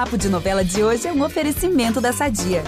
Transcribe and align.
Papo 0.00 0.16
de 0.16 0.30
Novela 0.30 0.64
de 0.64 0.82
hoje 0.82 1.06
é 1.06 1.12
um 1.12 1.22
oferecimento 1.22 2.00
da 2.00 2.10
Sadia. 2.10 2.64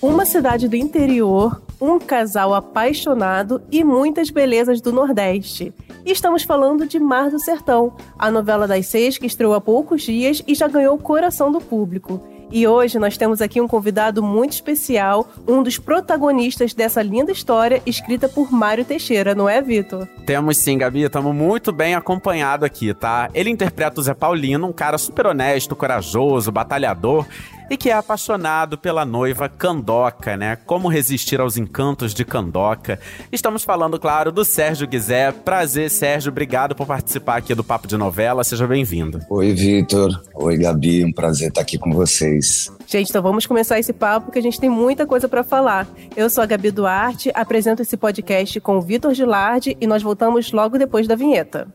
Uma 0.00 0.24
cidade 0.24 0.68
do 0.68 0.74
interior, 0.74 1.60
um 1.78 1.98
casal 1.98 2.54
apaixonado 2.54 3.60
e 3.70 3.84
muitas 3.84 4.30
belezas 4.30 4.80
do 4.80 4.90
Nordeste. 4.90 5.74
estamos 6.06 6.42
falando 6.42 6.86
de 6.86 6.98
Mar 6.98 7.28
do 7.28 7.38
Sertão, 7.38 7.94
a 8.18 8.30
novela 8.30 8.66
das 8.66 8.86
seis 8.86 9.18
que 9.18 9.26
estreou 9.26 9.52
há 9.52 9.60
poucos 9.60 10.00
dias 10.00 10.42
e 10.48 10.54
já 10.54 10.68
ganhou 10.68 10.94
o 10.94 11.02
coração 11.02 11.52
do 11.52 11.60
público. 11.60 12.18
E 12.54 12.66
hoje 12.66 12.98
nós 12.98 13.16
temos 13.16 13.40
aqui 13.40 13.62
um 13.62 13.66
convidado 13.66 14.22
muito 14.22 14.52
especial, 14.52 15.26
um 15.48 15.62
dos 15.62 15.78
protagonistas 15.78 16.74
dessa 16.74 17.00
linda 17.00 17.32
história 17.32 17.80
escrita 17.86 18.28
por 18.28 18.52
Mário 18.52 18.84
Teixeira, 18.84 19.34
não 19.34 19.48
é, 19.48 19.62
Vitor? 19.62 20.06
Temos 20.26 20.58
sim, 20.58 20.76
Gabi, 20.76 21.00
estamos 21.00 21.34
muito 21.34 21.72
bem 21.72 21.94
acompanhado 21.94 22.66
aqui, 22.66 22.92
tá? 22.92 23.30
Ele 23.32 23.48
interpreta 23.48 23.98
o 23.98 24.02
Zé 24.02 24.12
Paulino, 24.12 24.66
um 24.66 24.72
cara 24.72 24.98
super 24.98 25.28
honesto, 25.28 25.74
corajoso, 25.74 26.52
batalhador 26.52 27.24
e 27.72 27.76
que 27.78 27.88
é 27.88 27.94
apaixonado 27.94 28.76
pela 28.76 29.02
noiva 29.02 29.48
Candoca, 29.48 30.36
né? 30.36 30.56
Como 30.56 30.88
resistir 30.88 31.40
aos 31.40 31.56
encantos 31.56 32.12
de 32.12 32.22
Candoca. 32.22 33.00
Estamos 33.32 33.64
falando, 33.64 33.98
claro, 33.98 34.30
do 34.30 34.44
Sérgio 34.44 34.86
Guizé. 34.86 35.32
Prazer, 35.32 35.88
Sérgio. 35.88 36.30
Obrigado 36.30 36.74
por 36.74 36.86
participar 36.86 37.36
aqui 37.36 37.54
do 37.54 37.64
Papo 37.64 37.88
de 37.88 37.96
Novela. 37.96 38.44
Seja 38.44 38.66
bem-vindo. 38.66 39.20
Oi, 39.30 39.54
Vitor. 39.54 40.22
Oi, 40.34 40.58
Gabi. 40.58 41.02
Um 41.02 41.12
prazer 41.14 41.48
estar 41.48 41.62
aqui 41.62 41.78
com 41.78 41.92
vocês. 41.92 42.70
Gente, 42.86 43.08
então 43.08 43.22
vamos 43.22 43.46
começar 43.46 43.78
esse 43.78 43.94
papo 43.94 44.26
porque 44.26 44.38
a 44.38 44.42
gente 44.42 44.60
tem 44.60 44.68
muita 44.68 45.06
coisa 45.06 45.26
para 45.26 45.42
falar. 45.42 45.88
Eu 46.14 46.28
sou 46.28 46.44
a 46.44 46.46
Gabi 46.46 46.70
Duarte, 46.70 47.30
apresento 47.32 47.80
esse 47.80 47.96
podcast 47.96 48.60
com 48.60 48.76
o 48.76 48.82
Vitor 48.82 49.14
Gilardi 49.14 49.78
e 49.80 49.86
nós 49.86 50.02
voltamos 50.02 50.52
logo 50.52 50.76
depois 50.76 51.08
da 51.08 51.14
vinheta. 51.14 51.66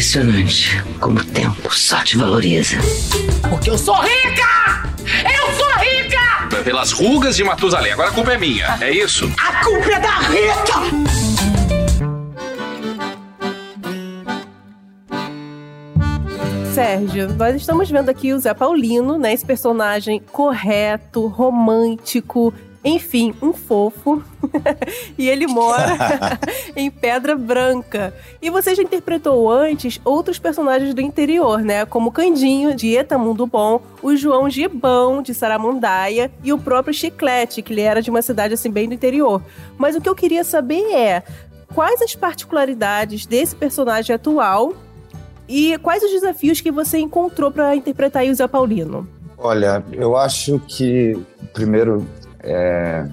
Impressionante 0.00 0.82
como 0.98 1.20
o 1.20 1.24
tempo 1.24 1.74
só 1.74 2.02
te 2.02 2.16
valoriza. 2.16 2.78
Porque 3.50 3.68
eu 3.68 3.76
sou 3.76 3.94
rica! 3.96 4.88
Eu 5.06 5.52
sou 5.52 5.68
rica! 5.76 6.62
Pelas 6.64 6.90
rugas 6.90 7.36
de 7.36 7.44
Matusalém. 7.44 7.92
Agora 7.92 8.08
a 8.08 8.12
culpa 8.12 8.32
é 8.32 8.38
minha, 8.38 8.78
é 8.80 8.90
isso? 8.90 9.30
A 9.36 9.62
culpa 9.62 9.90
é 9.92 10.00
da 10.00 10.18
Rita! 10.20 10.72
Sérgio, 16.74 17.34
nós 17.34 17.56
estamos 17.56 17.90
vendo 17.90 18.08
aqui 18.08 18.32
o 18.32 18.38
Zé 18.38 18.54
Paulino, 18.54 19.18
né? 19.18 19.34
Esse 19.34 19.44
personagem 19.44 20.22
correto, 20.32 21.26
romântico, 21.26 22.54
enfim, 22.84 23.34
um 23.42 23.52
fofo. 23.52 24.22
e 25.18 25.28
ele 25.28 25.46
mora 25.46 25.96
em 26.74 26.90
Pedra 26.90 27.36
Branca. 27.36 28.14
E 28.40 28.48
você 28.48 28.74
já 28.74 28.82
interpretou 28.82 29.50
antes 29.50 30.00
outros 30.04 30.38
personagens 30.38 30.94
do 30.94 31.00
interior, 31.00 31.60
né? 31.60 31.84
Como 31.84 32.10
Candinho, 32.10 32.74
de 32.74 32.96
Eta 32.96 33.18
Mundo 33.18 33.46
Bom, 33.46 33.82
o 34.02 34.16
João 34.16 34.48
Gibão, 34.48 35.22
de 35.22 35.34
Saramundaia, 35.34 36.30
e 36.42 36.52
o 36.52 36.58
próprio 36.58 36.94
Chiclete, 36.94 37.62
que 37.62 37.72
ele 37.72 37.82
era 37.82 38.00
de 38.00 38.10
uma 38.10 38.22
cidade 38.22 38.54
assim 38.54 38.70
bem 38.70 38.88
do 38.88 38.94
interior. 38.94 39.42
Mas 39.76 39.94
o 39.94 40.00
que 40.00 40.08
eu 40.08 40.14
queria 40.14 40.42
saber 40.42 40.82
é 40.92 41.22
quais 41.74 42.00
as 42.00 42.14
particularidades 42.14 43.26
desse 43.26 43.54
personagem 43.54 44.14
atual 44.14 44.74
e 45.48 45.76
quais 45.78 46.02
os 46.02 46.10
desafios 46.10 46.60
que 46.60 46.70
você 46.70 46.98
encontrou 46.98 47.50
para 47.50 47.74
interpretar 47.74 48.24
o 48.24 48.34
Zé 48.34 48.46
Paulino? 48.46 49.06
Olha, 49.36 49.82
eu 49.92 50.16
acho 50.16 50.60
que, 50.60 51.18
primeiro, 51.52 52.06
é, 52.42 53.06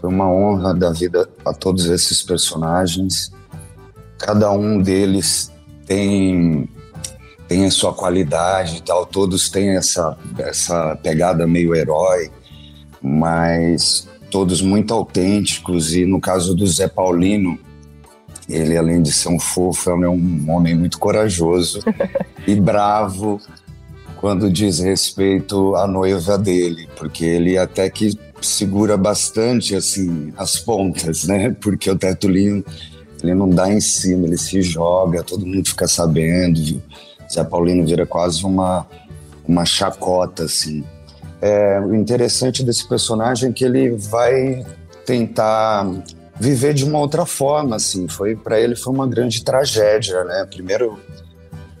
foi 0.00 0.10
uma 0.10 0.30
honra 0.30 0.72
da 0.74 0.90
vida 0.90 1.28
a 1.44 1.52
todos 1.52 1.86
esses 1.86 2.22
personagens. 2.22 3.32
Cada 4.18 4.50
um 4.52 4.80
deles 4.80 5.52
tem 5.86 6.68
tem 7.46 7.64
a 7.64 7.70
sua 7.70 7.94
qualidade 7.94 8.82
tal. 8.82 9.06
Todos 9.06 9.48
têm 9.48 9.76
essa 9.76 10.16
essa 10.38 10.96
pegada 11.02 11.46
meio 11.46 11.74
herói, 11.74 12.30
mas 13.02 14.06
todos 14.30 14.60
muito 14.60 14.94
autênticos. 14.94 15.94
E 15.94 16.04
no 16.04 16.20
caso 16.20 16.54
do 16.54 16.66
Zé 16.66 16.88
Paulino, 16.88 17.58
ele 18.48 18.76
além 18.76 19.02
de 19.02 19.12
ser 19.12 19.28
um 19.28 19.40
fofo, 19.40 19.90
é 19.90 20.08
um 20.08 20.50
homem 20.50 20.74
muito 20.74 20.98
corajoso 20.98 21.80
e 22.46 22.54
bravo 22.54 23.40
quando 24.20 24.50
diz 24.50 24.80
respeito 24.80 25.76
à 25.76 25.86
noiva 25.86 26.36
dele, 26.36 26.88
porque 26.96 27.24
ele 27.24 27.56
até 27.56 27.88
que 27.88 28.18
segura 28.42 28.96
bastante 28.96 29.74
assim 29.74 30.32
as 30.36 30.58
pontas, 30.58 31.24
né? 31.24 31.54
Porque 31.60 31.90
o 31.90 31.96
Tertulinho 31.96 32.64
ele 33.22 33.34
não 33.34 33.48
dá 33.48 33.72
em 33.72 33.80
cima, 33.80 34.26
ele 34.26 34.36
se 34.36 34.60
joga, 34.62 35.22
todo 35.22 35.46
mundo 35.46 35.68
fica 35.68 35.88
sabendo. 35.88 36.62
Viu? 36.62 36.82
Zé 37.32 37.44
Paulino 37.44 37.86
vira 37.86 38.06
quase 38.06 38.44
uma 38.44 38.86
uma 39.46 39.64
chacota 39.64 40.44
assim. 40.44 40.84
É, 41.40 41.80
o 41.80 41.94
interessante 41.94 42.64
desse 42.64 42.86
personagem 42.88 43.50
é 43.50 43.52
que 43.52 43.64
ele 43.64 43.90
vai 43.90 44.66
tentar 45.06 45.88
viver 46.38 46.74
de 46.74 46.84
uma 46.84 46.98
outra 46.98 47.24
forma, 47.24 47.76
assim. 47.76 48.08
Foi 48.08 48.34
para 48.34 48.60
ele 48.60 48.74
foi 48.74 48.92
uma 48.92 49.06
grande 49.06 49.44
tragédia, 49.44 50.24
né? 50.24 50.46
Primeiro 50.50 50.98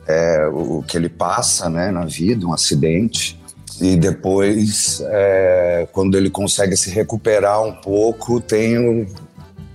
é, 0.08 0.48
o, 0.52 0.82
que 0.82 0.96
ele 0.96 1.08
passa, 1.08 1.68
né, 1.68 1.90
na 1.90 2.04
vida, 2.04 2.46
um 2.46 2.52
acidente 2.52 3.38
e 3.80 3.96
depois, 3.96 5.00
é, 5.06 5.86
quando 5.92 6.16
ele 6.16 6.30
consegue 6.30 6.76
se 6.76 6.90
recuperar 6.90 7.62
um 7.62 7.72
pouco, 7.72 8.40
tem 8.40 8.76
o 8.76 9.06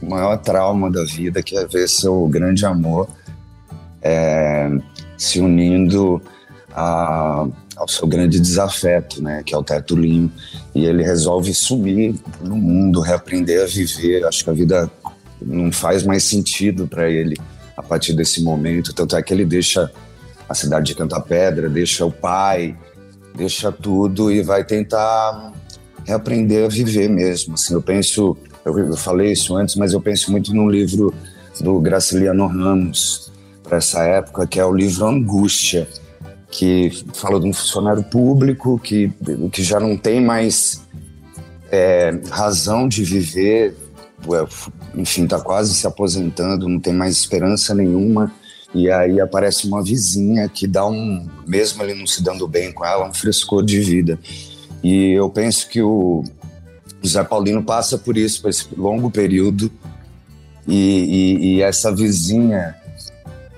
maior 0.01 0.37
trauma 0.37 0.91
da 0.91 1.05
vida, 1.05 1.41
que 1.41 1.57
é 1.57 1.65
ver 1.65 1.87
seu 1.87 2.27
grande 2.27 2.65
amor 2.65 3.07
é, 4.01 4.69
se 5.17 5.39
unindo 5.39 6.21
a, 6.73 7.47
ao 7.77 7.87
seu 7.87 8.05
grande 8.05 8.41
desafeto, 8.41 9.23
né, 9.23 9.41
que 9.45 9.55
é 9.55 9.57
o 9.57 9.63
Tertulinho. 9.63 10.29
E 10.75 10.85
ele 10.85 11.01
resolve 11.01 11.53
sumir 11.53 12.15
no 12.41 12.57
mundo, 12.57 12.99
reaprender 12.99 13.63
a 13.63 13.65
viver. 13.65 14.25
Acho 14.25 14.43
que 14.43 14.49
a 14.49 14.53
vida 14.53 14.91
não 15.41 15.71
faz 15.71 16.03
mais 16.03 16.25
sentido 16.25 16.87
para 16.87 17.09
ele 17.09 17.37
a 17.77 17.81
partir 17.81 18.11
desse 18.11 18.43
momento. 18.43 18.93
Tanto 18.93 19.15
é 19.15 19.23
que 19.23 19.33
ele 19.33 19.45
deixa 19.45 19.89
a 20.53 20.55
cidade 20.55 20.85
de 20.85 20.95
Canta 20.95 21.19
Pedra, 21.19 21.67
deixa 21.67 22.05
o 22.05 22.11
pai, 22.11 22.77
deixa 23.35 23.71
tudo 23.71 24.31
e 24.31 24.43
vai 24.43 24.63
tentar 24.63 25.51
reaprender 26.05 26.65
a 26.65 26.69
viver 26.69 27.09
mesmo. 27.09 27.55
Assim, 27.55 27.73
eu 27.73 27.81
penso, 27.81 28.37
eu, 28.63 28.77
eu 28.77 28.95
falei 28.95 29.31
isso 29.31 29.55
antes, 29.55 29.75
mas 29.75 29.93
eu 29.93 29.99
penso 29.99 30.31
muito 30.31 30.53
num 30.53 30.69
livro 30.69 31.11
do 31.59 31.79
Graciliano 31.79 32.45
Ramos 32.45 33.31
para 33.63 33.77
essa 33.77 34.03
época, 34.03 34.45
que 34.45 34.59
é 34.59 34.65
o 34.65 34.73
livro 34.73 35.07
Angústia, 35.07 35.87
que 36.51 37.03
fala 37.15 37.39
de 37.39 37.47
um 37.47 37.53
funcionário 37.53 38.03
público 38.03 38.77
que, 38.77 39.11
que 39.51 39.63
já 39.63 39.79
não 39.79 39.97
tem 39.97 40.21
mais 40.21 40.83
é, 41.71 42.11
razão 42.29 42.87
de 42.87 43.03
viver, 43.03 43.75
enfim, 44.93 45.23
está 45.23 45.39
quase 45.39 45.73
se 45.73 45.87
aposentando, 45.87 46.69
não 46.69 46.79
tem 46.79 46.93
mais 46.93 47.15
esperança 47.15 47.73
nenhuma 47.73 48.31
e 48.73 48.89
aí 48.89 49.19
aparece 49.19 49.67
uma 49.67 49.83
vizinha 49.83 50.49
que 50.49 50.65
dá 50.65 50.85
um, 50.85 51.27
mesmo 51.47 51.83
ele 51.83 51.93
não 51.93 52.07
se 52.07 52.23
dando 52.23 52.47
bem 52.47 52.71
com 52.71 52.85
ela, 52.85 53.07
um 53.07 53.13
frescor 53.13 53.63
de 53.63 53.79
vida. 53.79 54.19
E 54.83 55.11
eu 55.11 55.29
penso 55.29 55.69
que 55.69 55.81
o, 55.81 56.23
Zé 57.05 57.23
Paulino 57.23 57.63
passa 57.63 57.97
por 57.97 58.17
isso, 58.17 58.41
por 58.41 58.49
esse 58.49 58.67
longo 58.75 59.11
período. 59.11 59.71
E, 60.67 60.75
e, 60.75 61.55
e 61.55 61.61
essa 61.61 61.93
vizinha 61.93 62.75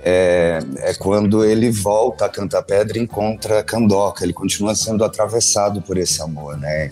é, 0.04 0.60
é, 0.78 0.94
quando 0.96 1.46
ele 1.46 1.70
volta 1.70 2.26
a 2.26 2.30
Canta 2.30 2.62
Pedra 2.62 2.98
e 2.98 3.02
encontra 3.02 3.64
Candoca. 3.64 4.24
Ele 4.24 4.34
continua 4.34 4.76
sendo 4.76 5.04
atravessado 5.04 5.82
por 5.82 5.98
esse 5.98 6.22
amor, 6.22 6.58
né? 6.58 6.92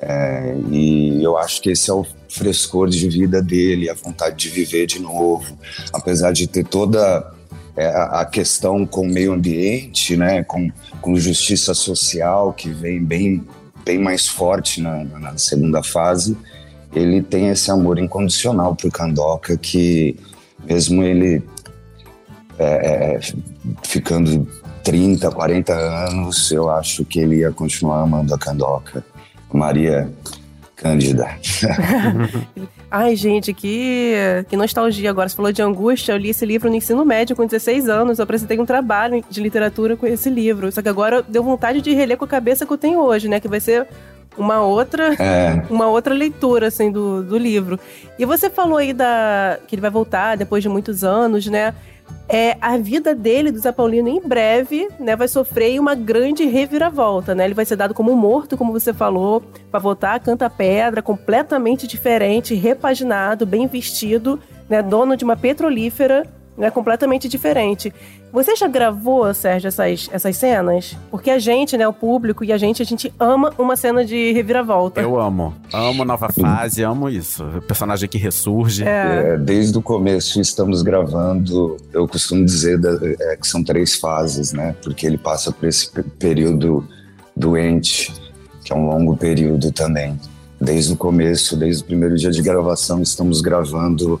É, 0.00 0.54
e 0.70 1.22
eu 1.22 1.36
acho 1.36 1.62
que 1.62 1.70
esse 1.70 1.90
é 1.90 1.94
o 1.94 2.04
frescor 2.28 2.88
de 2.88 3.08
vida 3.08 3.40
dele, 3.40 3.88
a 3.88 3.94
vontade 3.94 4.36
de 4.36 4.48
viver 4.48 4.86
de 4.86 4.98
novo, 4.98 5.56
apesar 5.92 6.32
de 6.32 6.46
ter 6.46 6.64
toda 6.64 7.33
é, 7.76 7.86
a 7.86 8.24
questão 8.24 8.86
com 8.86 9.02
o 9.02 9.08
meio 9.08 9.32
ambiente, 9.32 10.16
né, 10.16 10.42
com, 10.44 10.70
com 11.00 11.16
justiça 11.16 11.74
social, 11.74 12.52
que 12.52 12.70
vem 12.70 13.02
bem, 13.02 13.44
bem 13.84 13.98
mais 13.98 14.28
forte 14.28 14.80
na, 14.80 15.04
na 15.04 15.36
segunda 15.38 15.82
fase, 15.82 16.36
ele 16.94 17.20
tem 17.20 17.48
esse 17.48 17.70
amor 17.70 17.98
incondicional 17.98 18.76
por 18.76 18.90
Candoca, 18.90 19.56
que 19.56 20.16
mesmo 20.64 21.02
ele 21.02 21.42
é, 22.58 23.16
é 23.16 23.20
ficando 23.82 24.46
30, 24.84 25.30
40 25.30 25.72
anos, 25.72 26.52
eu 26.52 26.70
acho 26.70 27.04
que 27.04 27.18
ele 27.18 27.38
ia 27.38 27.50
continuar 27.50 28.02
amando 28.02 28.34
a 28.34 28.38
Candoca. 28.38 29.04
Maria 29.52 30.10
Cândida. 30.76 31.28
Ai, 32.90 33.14
gente, 33.16 33.54
que, 33.54 34.14
que 34.48 34.56
nostalgia 34.56 35.10
agora. 35.10 35.28
Você 35.28 35.36
falou 35.36 35.52
de 35.52 35.62
angústia. 35.62 36.12
Eu 36.12 36.16
li 36.16 36.30
esse 36.30 36.44
livro 36.44 36.68
no 36.68 36.76
ensino 36.76 37.04
médio 37.04 37.36
com 37.36 37.46
16 37.46 37.88
anos. 37.88 38.18
Eu 38.18 38.24
apresentei 38.24 38.58
um 38.58 38.66
trabalho 38.66 39.24
de 39.28 39.40
literatura 39.40 39.96
com 39.96 40.06
esse 40.06 40.28
livro. 40.28 40.70
Só 40.72 40.82
que 40.82 40.88
agora 40.88 41.22
deu 41.22 41.42
vontade 41.42 41.80
de 41.80 41.94
reler 41.94 42.16
com 42.16 42.24
a 42.24 42.28
cabeça 42.28 42.66
que 42.66 42.72
eu 42.72 42.78
tenho 42.78 43.00
hoje, 43.00 43.28
né? 43.28 43.38
Que 43.40 43.48
vai 43.48 43.60
ser 43.60 43.86
uma 44.36 44.62
outra, 44.62 45.14
É, 45.14 45.64
uma 45.70 45.86
outra 45.86 46.12
leitura 46.12 46.68
assim 46.68 46.90
do, 46.90 47.22
do 47.22 47.38
livro. 47.38 47.78
E 48.18 48.24
você 48.24 48.50
falou 48.50 48.78
aí 48.78 48.92
da 48.92 49.58
que 49.66 49.74
ele 49.76 49.82
vai 49.82 49.90
voltar 49.90 50.36
depois 50.36 50.62
de 50.62 50.68
muitos 50.68 51.04
anos, 51.04 51.46
né? 51.46 51.74
É, 52.28 52.56
a 52.60 52.76
vida 52.78 53.14
dele, 53.14 53.52
do 53.52 53.58
Zé 53.58 53.70
Paulino, 53.70 54.08
em 54.08 54.20
breve, 54.20 54.88
né, 54.98 55.14
vai 55.14 55.28
sofrer 55.28 55.78
uma 55.78 55.94
grande 55.94 56.46
reviravolta, 56.46 57.34
né? 57.34 57.44
Ele 57.44 57.54
vai 57.54 57.66
ser 57.66 57.76
dado 57.76 57.92
como 57.92 58.16
morto, 58.16 58.56
como 58.56 58.72
você 58.72 58.94
falou, 58.94 59.42
vai 59.70 59.80
voltar, 59.80 60.18
canta 60.20 60.48
pedra, 60.48 61.02
completamente 61.02 61.86
diferente, 61.86 62.54
repaginado, 62.54 63.44
bem 63.44 63.66
vestido, 63.66 64.40
né? 64.68 64.82
Dono 64.82 65.16
de 65.16 65.24
uma 65.24 65.36
petrolífera, 65.36 66.26
né? 66.56 66.70
Completamente 66.70 67.28
diferente. 67.28 67.92
Você 68.32 68.56
já 68.56 68.66
gravou, 68.66 69.32
Sérgio, 69.32 69.68
essas, 69.68 70.08
essas 70.12 70.36
cenas? 70.36 70.96
Porque 71.10 71.30
a 71.30 71.38
gente, 71.38 71.76
né, 71.76 71.86
o 71.86 71.92
público 71.92 72.44
e 72.44 72.52
a 72.52 72.58
gente, 72.58 72.82
a 72.82 72.84
gente 72.84 73.12
ama 73.18 73.52
uma 73.58 73.76
cena 73.76 74.04
de 74.04 74.32
reviravolta. 74.32 75.00
Eu 75.00 75.20
amo. 75.20 75.54
Amo 75.72 76.04
nova 76.04 76.28
fase, 76.32 76.82
amo 76.82 77.08
isso. 77.08 77.44
O 77.44 77.62
personagem 77.62 78.08
que 78.08 78.18
ressurge. 78.18 78.82
É. 78.84 79.34
é, 79.34 79.38
desde 79.38 79.76
o 79.78 79.82
começo 79.82 80.40
estamos 80.40 80.82
gravando, 80.82 81.76
eu 81.92 82.08
costumo 82.08 82.44
dizer 82.44 82.78
da- 82.78 82.98
é, 83.32 83.36
que 83.36 83.46
são 83.46 83.62
três 83.62 83.94
fases, 83.96 84.52
né? 84.52 84.74
Porque 84.82 85.06
ele 85.06 85.18
passa 85.18 85.52
por 85.52 85.68
esse 85.68 85.90
pe- 85.90 86.02
período 86.02 86.84
doente, 87.36 88.12
que 88.64 88.72
é 88.72 88.76
um 88.76 88.86
longo 88.86 89.16
período 89.16 89.70
também. 89.72 90.18
Desde 90.60 90.92
o 90.92 90.96
começo, 90.96 91.56
desde 91.56 91.82
o 91.82 91.86
primeiro 91.86 92.16
dia 92.16 92.30
de 92.30 92.40
gravação, 92.42 93.02
estamos 93.02 93.40
gravando. 93.40 94.20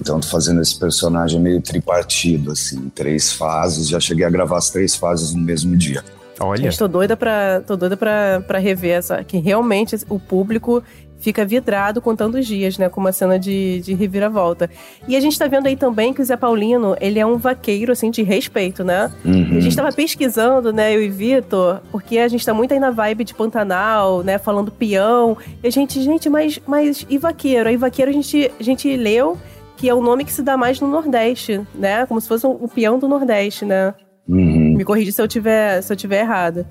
Então, 0.00 0.18
tô 0.20 0.26
fazendo 0.26 0.60
esse 0.60 0.78
personagem 0.78 1.40
meio 1.40 1.60
tripartido, 1.60 2.52
assim, 2.52 2.88
três 2.94 3.32
fases. 3.32 3.88
Já 3.88 4.00
cheguei 4.00 4.24
a 4.24 4.30
gravar 4.30 4.58
as 4.58 4.70
três 4.70 4.96
fases 4.96 5.34
no 5.34 5.40
mesmo 5.40 5.76
dia. 5.76 6.02
Olha. 6.40 6.64
Gente, 6.64 6.78
tô 6.78 6.88
doida 6.88 7.16
pra, 7.16 7.60
tô 7.60 7.76
doida 7.76 7.96
pra, 7.96 8.42
pra 8.46 8.58
rever 8.58 8.98
essa. 8.98 9.22
Que 9.22 9.38
realmente 9.38 9.96
o 10.08 10.18
público 10.18 10.82
fica 11.22 11.44
vidrado 11.44 12.00
contando 12.00 12.34
os 12.34 12.46
dias, 12.46 12.76
né? 12.76 12.88
Com 12.88 13.00
uma 13.00 13.12
cena 13.12 13.38
de, 13.38 13.80
de 13.80 13.94
reviravolta. 13.94 14.68
E 15.06 15.14
a 15.14 15.20
gente 15.20 15.38
tá 15.38 15.46
vendo 15.46 15.68
aí 15.68 15.76
também 15.76 16.12
que 16.12 16.20
o 16.20 16.24
Zé 16.24 16.36
Paulino, 16.36 16.96
ele 17.00 17.20
é 17.20 17.24
um 17.24 17.36
vaqueiro, 17.36 17.92
assim, 17.92 18.10
de 18.10 18.22
respeito, 18.22 18.82
né? 18.82 19.10
Uhum. 19.24 19.56
A 19.56 19.60
gente 19.60 19.76
tava 19.76 19.92
pesquisando, 19.92 20.72
né, 20.72 20.94
eu 20.94 21.00
e 21.00 21.08
Vitor, 21.08 21.80
porque 21.92 22.18
a 22.18 22.26
gente 22.26 22.44
tá 22.44 22.52
muito 22.52 22.74
aí 22.74 22.80
na 22.80 22.90
vibe 22.90 23.22
de 23.22 23.34
Pantanal, 23.34 24.24
né, 24.24 24.36
falando 24.36 24.72
peão. 24.72 25.38
E 25.62 25.68
a 25.68 25.70
gente, 25.70 26.02
gente, 26.02 26.28
mas, 26.28 26.58
mas 26.66 27.06
e 27.08 27.16
vaqueiro? 27.18 27.68
Aí 27.68 27.76
vaqueiro 27.76 28.10
a 28.10 28.14
gente, 28.14 28.50
a 28.58 28.62
gente 28.62 28.94
leu 28.96 29.38
que 29.82 29.88
é 29.88 29.94
o 29.94 30.00
nome 30.00 30.24
que 30.24 30.32
se 30.32 30.44
dá 30.44 30.56
mais 30.56 30.80
no 30.80 30.86
Nordeste, 30.86 31.60
né? 31.74 32.06
Como 32.06 32.20
se 32.20 32.28
fosse 32.28 32.46
um 32.46 32.68
peão 32.68 33.00
do 33.00 33.08
Nordeste, 33.08 33.64
né? 33.64 33.92
Uhum. 34.28 34.76
Me 34.76 34.84
corrige 34.84 35.10
se 35.10 35.20
eu 35.20 35.26
tiver, 35.26 35.82
se 35.82 35.92
eu 35.92 35.96
tiver 35.96 36.20
errado. 36.20 36.64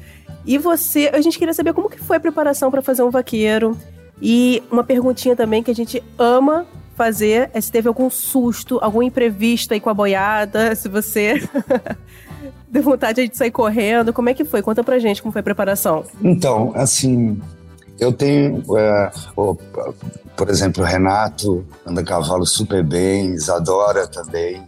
E 0.46 0.58
você, 0.58 1.12
a 1.12 1.20
gente 1.20 1.38
queria 1.38 1.54
saber 1.54 1.74
como 1.74 1.90
que 1.90 2.00
foi 2.00 2.16
a 2.16 2.20
preparação 2.22 2.72
para 2.72 2.82
fazer 2.82 3.04
um 3.04 3.10
vaqueiro. 3.10 3.78
E 4.22 4.64
uma 4.72 4.82
perguntinha 4.82 5.36
também 5.36 5.62
que 5.62 5.70
a 5.70 5.76
gente 5.76 6.02
ama 6.18 6.66
fazer 6.96 7.50
é 7.54 7.60
se 7.60 7.70
teve 7.70 7.90
algum 7.90 8.10
susto, 8.10 8.80
algum 8.82 9.04
imprevisto 9.04 9.74
aí 9.74 9.82
com 9.82 9.90
a 9.90 9.94
boiada, 9.94 10.74
se 10.80 10.88
você 10.88 11.46
deu 12.72 12.82
vontade 12.82 13.28
de 13.28 13.36
sair 13.36 13.52
correndo, 13.52 14.14
como 14.14 14.30
é 14.30 14.34
que 14.34 14.46
foi? 14.46 14.62
Conta 14.62 14.86
pra 14.86 15.00
gente 15.00 15.22
como 15.22 15.34
foi 15.34 15.42
a 15.42 15.44
preparação. 15.44 16.06
Então, 16.24 16.72
assim, 16.76 17.42
eu 18.02 18.12
tenho, 18.12 18.64
é, 18.78 19.12
o- 19.38 19.56
por 20.36 20.50
exemplo, 20.50 20.84
o 20.84 20.86
Renato 20.86 21.64
anda 21.86 22.04
cavalo 22.04 22.46
super 22.48 22.84
bem, 22.84 23.34
Isadora 23.36 24.08
também, 24.08 24.64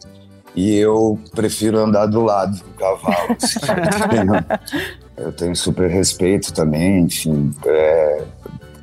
e 0.56 0.76
eu 0.76 1.20
prefiro 1.34 1.80
andar 1.80 2.06
do 2.06 2.22
lado 2.22 2.56
do 2.58 2.70
cavalo. 2.76 3.36
assim. 3.42 3.58
eu, 5.18 5.32
tenho, 5.32 5.56
super 5.56 5.90
respeito 5.90 6.54
também, 6.54 7.00
enfim, 7.02 7.52
é, 7.66 8.24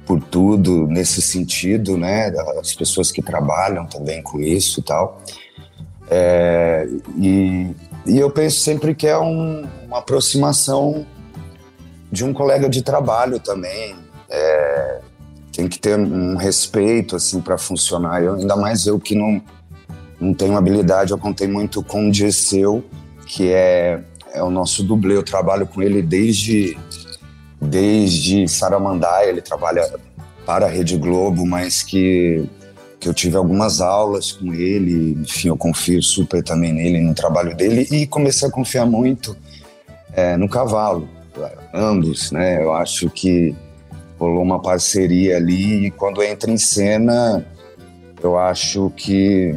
por 0.05 0.21
tudo 0.21 0.89
nesse 0.89 1.23
sentido, 1.23 1.97
né, 1.97 2.33
das 2.33 2.75
pessoas 2.75 3.13
que 3.13 3.23
trabalham 3.23 3.87
também 3.87 4.21
com 4.21 4.41
isso 4.41 4.81
e 4.81 4.83
tal. 4.83 5.23
É, 6.11 6.89
e, 7.17 7.71
e 8.05 8.19
eu 8.19 8.29
penso 8.33 8.59
sempre 8.59 8.97
que 8.97 9.07
é 9.07 9.17
um- 9.17 9.65
uma 9.87 9.99
aproximação 9.99 11.07
de 12.11 12.25
um 12.25 12.33
colega 12.33 12.69
de 12.69 12.83
trabalho 12.83 13.39
também. 13.39 13.95
É, 14.31 15.01
tem 15.53 15.69
que 15.69 15.79
ter 15.79 15.99
um 15.99 16.37
respeito 16.37 17.17
assim 17.17 17.41
para 17.41 17.59
funcionar. 17.59 18.23
Eu, 18.23 18.35
ainda 18.35 18.57
mais 18.57 18.87
eu 18.87 18.99
que 18.99 19.15
não 19.15 19.43
não 20.21 20.35
tenho 20.35 20.57
habilidade. 20.57 21.13
Eu 21.13 21.19
contei 21.19 21.49
muito 21.49 21.83
com 21.83 22.09
o 22.09 22.11
Dirceu, 22.11 22.85
que 23.27 23.51
é 23.53 24.03
é 24.33 24.43
o 24.43 24.51
nosso 24.51 24.85
dublê. 24.85 25.17
Eu 25.17 25.23
trabalho 25.23 25.67
com 25.67 25.83
ele 25.83 26.03
desde 26.03 26.79
desde 27.61 28.47
Saramandaia. 28.47 29.29
Ele 29.29 29.43
trabalha 29.43 29.83
para 30.47 30.67
a 30.67 30.69
Rede 30.69 30.97
Globo, 30.97 31.47
mas 31.47 31.83
que 31.83 32.49
que 33.01 33.09
eu 33.09 33.15
tive 33.15 33.37
algumas 33.37 33.81
aulas 33.81 34.31
com 34.31 34.53
ele. 34.53 35.13
Enfim, 35.23 35.49
eu 35.49 35.57
confio 35.57 36.03
super 36.03 36.45
também 36.45 36.73
nele 36.73 37.01
no 37.01 37.15
trabalho 37.15 37.57
dele 37.57 37.89
e 37.91 38.07
comecei 38.07 38.47
a 38.47 38.51
confiar 38.51 38.85
muito 38.87 39.35
é, 40.13 40.37
no 40.37 40.49
cavalo 40.49 41.09
ambos, 41.73 42.31
né? 42.33 42.63
Eu 42.63 42.73
acho 42.73 43.09
que 43.11 43.55
rolou 44.21 44.43
uma 44.43 44.61
parceria 44.61 45.37
ali 45.39 45.87
e 45.87 45.91
quando 45.91 46.23
entra 46.23 46.51
em 46.51 46.59
cena, 46.59 47.45
eu 48.23 48.39
acho 48.39 48.93
que 48.95 49.55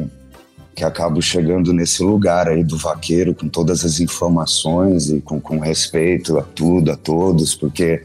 que 0.74 0.82
acabo 0.82 1.22
chegando 1.22 1.72
nesse 1.72 2.02
lugar 2.02 2.48
aí 2.48 2.64
do 2.64 2.76
vaqueiro 2.76 3.32
com 3.32 3.48
todas 3.48 3.84
as 3.84 4.00
informações 4.00 5.08
e 5.08 5.20
com, 5.20 5.40
com 5.40 5.60
respeito 5.60 6.36
a 6.36 6.42
tudo, 6.42 6.90
a 6.90 6.96
todos, 6.96 7.54
porque 7.54 8.02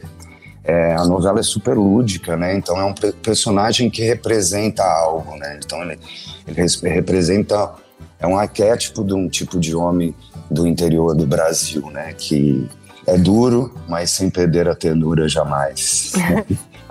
é, 0.62 0.94
a 0.94 1.04
novela 1.04 1.40
é 1.40 1.42
super 1.42 1.76
lúdica, 1.76 2.36
né? 2.36 2.56
Então 2.56 2.78
é 2.78 2.84
um 2.84 2.94
pe- 2.94 3.10
personagem 3.10 3.90
que 3.90 4.02
representa 4.04 4.84
algo, 4.84 5.34
né? 5.36 5.58
Então 5.64 5.82
ele, 5.82 5.98
ele 6.46 6.56
res- 6.60 6.80
representa 6.80 7.72
é 8.20 8.26
um 8.26 8.36
arquétipo 8.38 9.02
de 9.02 9.14
um 9.14 9.28
tipo 9.28 9.58
de 9.58 9.74
homem 9.74 10.14
do 10.48 10.64
interior 10.64 11.16
do 11.16 11.26
Brasil, 11.26 11.90
né? 11.90 12.14
Que 12.16 12.68
é 13.06 13.16
duro, 13.18 13.72
mas 13.88 14.10
sem 14.10 14.28
perder 14.30 14.68
a 14.68 14.74
ternura 14.74 15.28
jamais. 15.28 16.12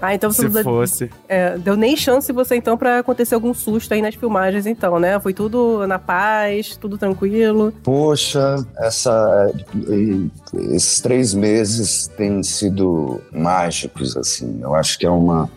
Ah, 0.01 0.15
então 0.15 0.31
você 0.31 0.43
Se 0.43 0.45
não 0.47 0.53
deu, 0.53 0.63
fosse. 0.63 1.09
é, 1.27 1.57
deu 1.57 1.75
nem 1.75 1.93
chance 1.97 2.31
você 2.31 2.55
então 2.55 2.77
pra 2.77 2.99
acontecer 2.99 3.35
algum 3.35 3.53
susto 3.53 3.93
aí 3.93 4.01
nas 4.01 4.15
filmagens 4.15 4.65
então, 4.65 4.97
né? 4.97 5.19
Foi 5.19 5.33
tudo 5.33 5.85
na 5.87 5.99
paz, 5.99 6.77
tudo 6.77 6.97
tranquilo. 6.97 7.73
Poxa, 7.83 8.65
essa, 8.77 9.51
e- 9.89 10.31
esses 10.73 11.01
três 11.01 11.33
meses 11.33 12.07
têm 12.15 12.41
sido 12.43 13.19
mágicos, 13.29 14.15
assim. 14.15 14.59
Eu 14.61 14.73
acho 14.73 14.97
que 14.97 15.05
é 15.05 15.09
uma, 15.09 15.49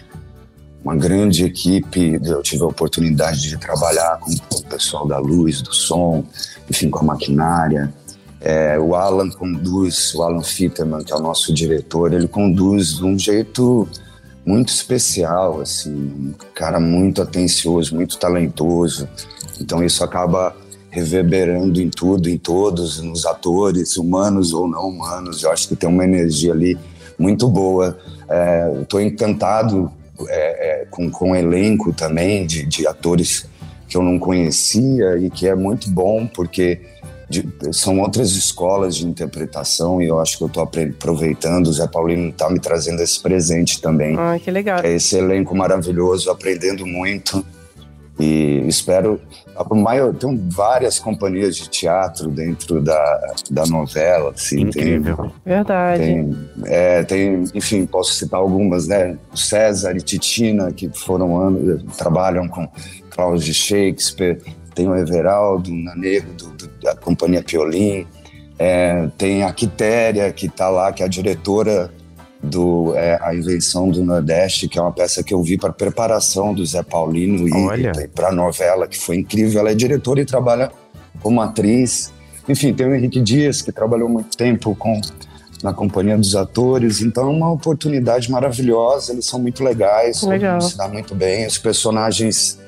uma 0.85 0.97
grande 0.97 1.45
equipe. 1.45 2.19
Eu 2.25 2.43
tive 2.43 2.65
a 2.65 2.67
oportunidade 2.67 3.43
de 3.43 3.57
trabalhar 3.57 4.19
com 4.19 4.33
o 4.57 4.65
pessoal 4.65 5.07
da 5.07 5.19
luz, 5.19 5.63
do 5.63 5.73
som, 5.73 6.25
enfim, 6.69 6.91
com 6.91 6.99
a 6.99 7.05
maquinária. 7.05 7.95
É, 8.45 8.79
o 8.79 8.95
Alan 8.95 9.31
conduz, 9.31 10.13
o 10.15 10.23
Alan 10.23 10.43
Fitterman, 10.43 11.05
que 11.05 11.13
é 11.13 11.17
o 11.17 11.21
nosso 11.21 11.55
diretor, 11.55 12.13
ele 12.13 12.27
conduz 12.27 12.97
de 12.97 13.05
um 13.05 13.17
jeito 13.17 13.89
muito 14.45 14.71
especial, 14.71 15.61
assim, 15.61 15.93
um 15.93 16.35
cara 16.53 16.81
muito 16.81 17.23
atencioso, 17.23 17.95
muito 17.95 18.19
talentoso. 18.19 19.09
Então 19.61 19.85
isso 19.85 20.03
acaba 20.03 20.57
reverberando 20.91 21.81
em 21.81 21.89
tudo, 21.89 22.29
em 22.29 22.37
todos, 22.37 23.01
nos 23.01 23.25
atores, 23.25 23.97
humanos 23.97 24.53
ou 24.53 24.69
não 24.69 24.89
humanos. 24.89 25.43
Eu 25.43 25.53
acho 25.53 25.69
que 25.69 25.77
tem 25.77 25.89
uma 25.89 26.05
energia 26.05 26.53
ali 26.53 26.77
muito 27.19 27.49
boa. 27.49 27.97
Estou 28.83 29.01
encantado 29.01 29.91
é, 30.29 30.83
é, 30.83 30.85
com, 30.91 31.11
com 31.11 31.31
o 31.31 31.37
elenco 31.37 31.93
também 31.93 32.45
de, 32.45 32.67
de 32.67 32.87
atores 32.87 33.47
que 33.89 33.97
eu 33.97 34.03
não 34.03 34.19
conhecia 34.19 35.17
e 35.19 35.31
que 35.31 35.47
é 35.47 35.55
muito 35.55 35.89
bom 35.89 36.27
porque 36.27 36.81
de- 37.41 37.73
são 37.73 37.99
outras 38.01 38.33
escolas 38.33 38.97
de 38.97 39.07
interpretação 39.07 40.01
e 40.03 40.07
eu 40.07 40.21
acho 40.21 40.37
que 40.37 40.45
eu 40.45 40.49
estou 40.49 40.63
aproveitando. 40.63 41.67
O 41.69 41.73
Zé 41.73 41.87
Paulino 41.87 42.29
está 42.29 42.51
me 42.51 42.61
trazendo 42.61 43.01
esse 43.03 43.21
presente 43.21 43.81
também. 43.81 44.15
Ah, 44.19 44.39
que 44.39 44.51
legal. 44.51 44.81
É 44.85 44.93
esse 44.93 45.17
elenco 45.17 45.57
maravilhoso, 45.57 46.31
aprendendo 46.31 46.87
muito. 46.87 47.45
E 48.21 48.63
espero. 48.69 49.19
Maior, 49.71 50.15
tem 50.15 50.49
várias 50.51 50.99
companhias 50.99 51.57
de 51.57 51.69
teatro 51.69 52.29
dentro 52.31 52.81
da, 52.81 53.35
da 53.51 53.67
novela. 53.67 54.33
Assim, 54.33 54.61
Incrível. 54.61 55.33
Verdade. 55.45 56.03
Tem, 56.03 56.39
é, 56.67 57.03
tem, 57.05 57.45
enfim, 57.55 57.87
posso 57.87 58.13
citar 58.15 58.39
algumas, 58.39 58.87
né? 58.87 59.17
César 59.35 59.97
e 59.97 60.01
Titina, 60.03 60.71
que 60.73 60.91
foram 60.91 61.41
anos, 61.41 61.83
trabalham 61.97 62.47
com 62.49 62.69
Cláudio 63.11 63.45
de 63.47 63.55
Shakespeare. 63.55 64.39
Tem 64.75 64.89
o 64.89 64.95
Everaldo 64.97 65.71
Nanego, 65.75 66.33
do, 66.35 66.51
do- 66.51 66.71
da 66.83 66.95
Companhia 66.97 67.43
Piolim. 67.43 68.07
É, 68.59 69.09
tem 69.19 69.43
a 69.45 69.53
Quitéria, 69.53 70.31
que 70.33 70.47
está 70.47 70.69
lá, 70.69 70.93
que 70.93 71.03
é 71.03 71.07
a 71.07 71.09
diretora 71.09 71.91
do 72.43 72.93
é, 72.97 73.19
A 73.23 73.35
Invenção 73.35 73.89
do 73.89 74.05
Nordeste, 74.05 74.69
que 74.69 74.79
é 74.79 74.83
uma 74.83 74.93
peça 74.93 75.23
que 75.23 75.33
eu 75.33 75.43
vi 75.43 75.57
para 75.57 75.73
preparação 75.73 76.53
do 76.53 76.65
Zé 76.67 76.83
Paulino 76.83 77.47
e 77.49 78.09
para 78.09 78.29
a 78.29 78.33
novela, 78.33 78.87
que 78.89 78.99
foi 78.99 79.17
incrível. 79.17 79.61
Ela 79.61 79.71
é 79.71 79.75
diretora 79.75 80.21
e 80.21 80.25
trabalha 80.25 80.71
como 81.21 81.41
atriz. 81.41 82.13
Enfim, 82.49 82.75
tem 82.75 82.87
o 82.89 82.95
Henrique 82.95 83.21
Dias, 83.21 83.63
que 83.63 83.71
trabalhou 83.71 84.09
muito 84.09 84.37
tempo 84.37 84.75
com 84.75 85.01
na 85.63 85.73
companhia 85.73 86.19
dos 86.19 86.35
atores. 86.35 87.01
Então 87.01 87.25
é 87.29 87.31
uma 87.31 87.53
oportunidade 87.53 88.29
maravilhosa, 88.29 89.13
eles 89.13 89.27
são 89.27 89.39
muito 89.41 89.63
legais, 89.63 90.21
Legal. 90.25 90.61
se 90.61 90.77
dá 90.77 90.89
muito 90.89 91.15
bem. 91.15 91.47
Os 91.47 91.57
personagens 91.59 92.59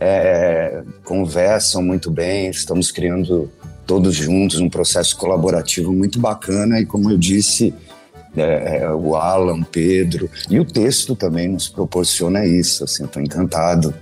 é, 0.00 0.82
conversam 1.04 1.82
muito 1.82 2.10
bem, 2.10 2.48
estamos 2.48 2.90
criando 2.90 3.50
todos 3.86 4.14
juntos 4.14 4.58
um 4.58 4.70
processo 4.70 5.16
colaborativo 5.16 5.92
muito 5.92 6.18
bacana 6.18 6.80
e 6.80 6.86
como 6.86 7.10
eu 7.10 7.18
disse, 7.18 7.74
é, 8.36 8.78
é, 8.78 8.90
o 8.90 9.14
Alan, 9.14 9.62
Pedro 9.62 10.30
e 10.48 10.58
o 10.58 10.64
texto 10.64 11.14
também 11.14 11.48
nos 11.48 11.68
proporciona 11.68 12.46
isso, 12.46 12.84
assim, 12.84 13.06
tô 13.06 13.20
encantado 13.20 13.92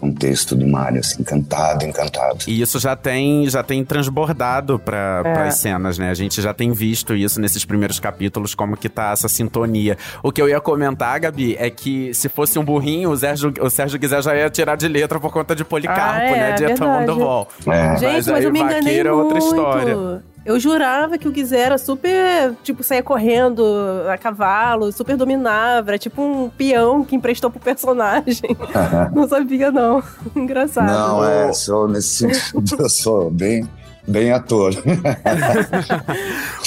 com 0.00 0.08
o 0.08 0.14
texto 0.14 0.54
do 0.54 0.66
Mário, 0.66 1.00
assim, 1.00 1.22
encantado, 1.22 1.84
encantado. 1.84 2.38
E 2.46 2.60
isso 2.60 2.78
já 2.78 2.94
tem, 2.96 3.48
já 3.48 3.62
tem 3.62 3.84
transbordado 3.84 4.78
para 4.78 5.22
É. 5.24 5.48
as 5.48 5.56
cenas, 5.58 5.98
né? 5.98 6.10
A 6.10 6.14
gente 6.14 6.40
já 6.42 6.52
tem 6.54 6.72
visto 6.72 7.14
isso 7.14 7.40
nesses 7.40 7.64
primeiros 7.64 7.98
capítulos, 8.00 8.54
como 8.54 8.76
que 8.76 8.88
tá 8.88 9.12
essa 9.12 9.28
sintonia. 9.28 9.96
O 10.22 10.30
que 10.32 10.40
eu 10.40 10.48
ia 10.48 10.60
comentar, 10.60 11.18
Gabi, 11.20 11.56
é 11.58 11.70
que 11.70 12.12
se 12.14 12.28
fosse 12.28 12.58
um 12.58 12.64
burrinho, 12.64 13.10
o 13.10 13.16
Sérgio, 13.16 13.52
o 13.60 13.70
Sérgio 13.70 13.98
Guizé 13.98 14.20
já 14.22 14.36
ia 14.36 14.50
tirar 14.50 14.76
de 14.76 14.88
letra 14.88 15.18
por 15.20 15.32
conta 15.32 15.54
de 15.54 15.64
Policarpo, 15.64 16.02
Ah, 16.04 16.22
é, 16.24 16.30
né? 16.30 16.52
De 16.52 16.60
verdade. 16.66 16.72
Etamando 16.82 17.16
Vol. 17.16 17.48
É. 17.66 17.96
Gente, 17.96 18.12
mas, 18.12 18.28
aí 18.28 18.44
eu 18.44 18.52
me 18.52 18.60
o 18.60 18.62
enganei 18.62 18.80
vaqueiro 18.82 19.08
é 19.08 19.12
outra 19.12 19.38
muito. 19.38 19.46
história. 19.46 20.22
Eu 20.44 20.60
jurava 20.60 21.16
que 21.16 21.26
o 21.26 21.32
Guizé 21.32 21.58
era 21.58 21.78
super, 21.78 22.54
tipo, 22.62 22.82
saía 22.82 23.02
correndo 23.02 23.64
a 24.12 24.18
cavalo, 24.18 24.92
super 24.92 25.16
dominava, 25.16 25.92
era 25.92 25.98
tipo 25.98 26.20
um 26.20 26.50
peão 26.50 27.02
que 27.02 27.16
emprestou 27.16 27.50
pro 27.50 27.58
personagem. 27.58 28.54
não 29.14 29.26
sabia, 29.26 29.70
não. 29.70 30.02
Engraçado. 30.36 30.86
Não, 30.86 31.24
é, 31.24 31.52
sou 31.52 31.88
nesse 31.88 32.28
sentido, 32.28 32.76
eu 32.78 32.88
sou 32.90 33.30
bem, 33.30 33.66
bem 34.06 34.32
ator. 34.32 34.72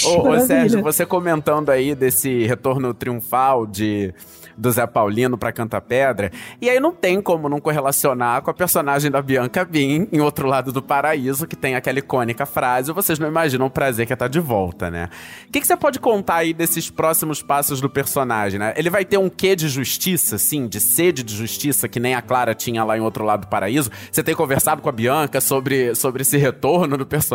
Ô, 0.05 0.29
ô. 0.29 0.39
Sérgio, 0.39 0.81
você 0.81 1.05
comentando 1.05 1.69
aí 1.69 1.95
desse 1.95 2.45
retorno 2.45 2.93
triunfal 2.93 3.65
de 3.65 4.13
do 4.57 4.71
Zé 4.71 4.87
Paulino 4.87 5.37
pra 5.37 5.51
Canta 5.51 5.79
Pedra, 5.79 6.31
e 6.59 6.69
aí 6.69 6.79
não 6.79 6.91
tem 6.91 7.21
como 7.21 7.47
não 7.47 7.61
correlacionar 7.61 8.41
com 8.41 8.49
a 8.49 8.53
personagem 8.53 9.11
da 9.11 9.21
Bianca 9.21 9.63
Bin 9.63 10.07
em 10.11 10.19
Outro 10.19 10.47
Lado 10.47 10.71
do 10.71 10.81
Paraíso, 10.81 11.45
que 11.45 11.55
tem 11.55 11.75
aquela 11.75 11.99
icônica 11.99 12.45
frase, 12.45 12.91
vocês 12.91 13.19
não 13.19 13.27
imaginam 13.27 13.67
o 13.67 13.69
prazer 13.69 14.07
que 14.07 14.13
é 14.13 14.15
estar 14.15 14.27
de 14.27 14.39
volta, 14.39 14.89
né? 14.89 15.09
O 15.47 15.51
que, 15.51 15.61
que 15.61 15.67
você 15.67 15.77
pode 15.77 15.99
contar 15.99 16.37
aí 16.37 16.53
desses 16.53 16.89
próximos 16.89 17.43
passos 17.43 17.79
do 17.79 17.89
personagem, 17.89 18.59
né? 18.59 18.73
Ele 18.75 18.89
vai 18.89 19.05
ter 19.05 19.17
um 19.17 19.29
quê 19.29 19.55
de 19.55 19.69
justiça, 19.69 20.37
assim, 20.37 20.67
de 20.67 20.79
sede 20.79 21.21
de 21.21 21.35
justiça, 21.35 21.87
que 21.87 21.99
nem 21.99 22.15
a 22.15 22.21
Clara 22.21 22.55
tinha 22.55 22.83
lá 22.83 22.97
em 22.97 23.01
Outro 23.01 23.23
Lado 23.23 23.41
do 23.41 23.47
Paraíso? 23.47 23.91
Você 24.11 24.23
tem 24.23 24.33
conversado 24.33 24.81
com 24.81 24.89
a 24.89 24.91
Bianca 24.91 25.39
sobre, 25.39 25.93
sobre 25.93 26.23
esse 26.23 26.37
retorno 26.37 26.97
do 26.97 27.05
personagem? 27.05 27.26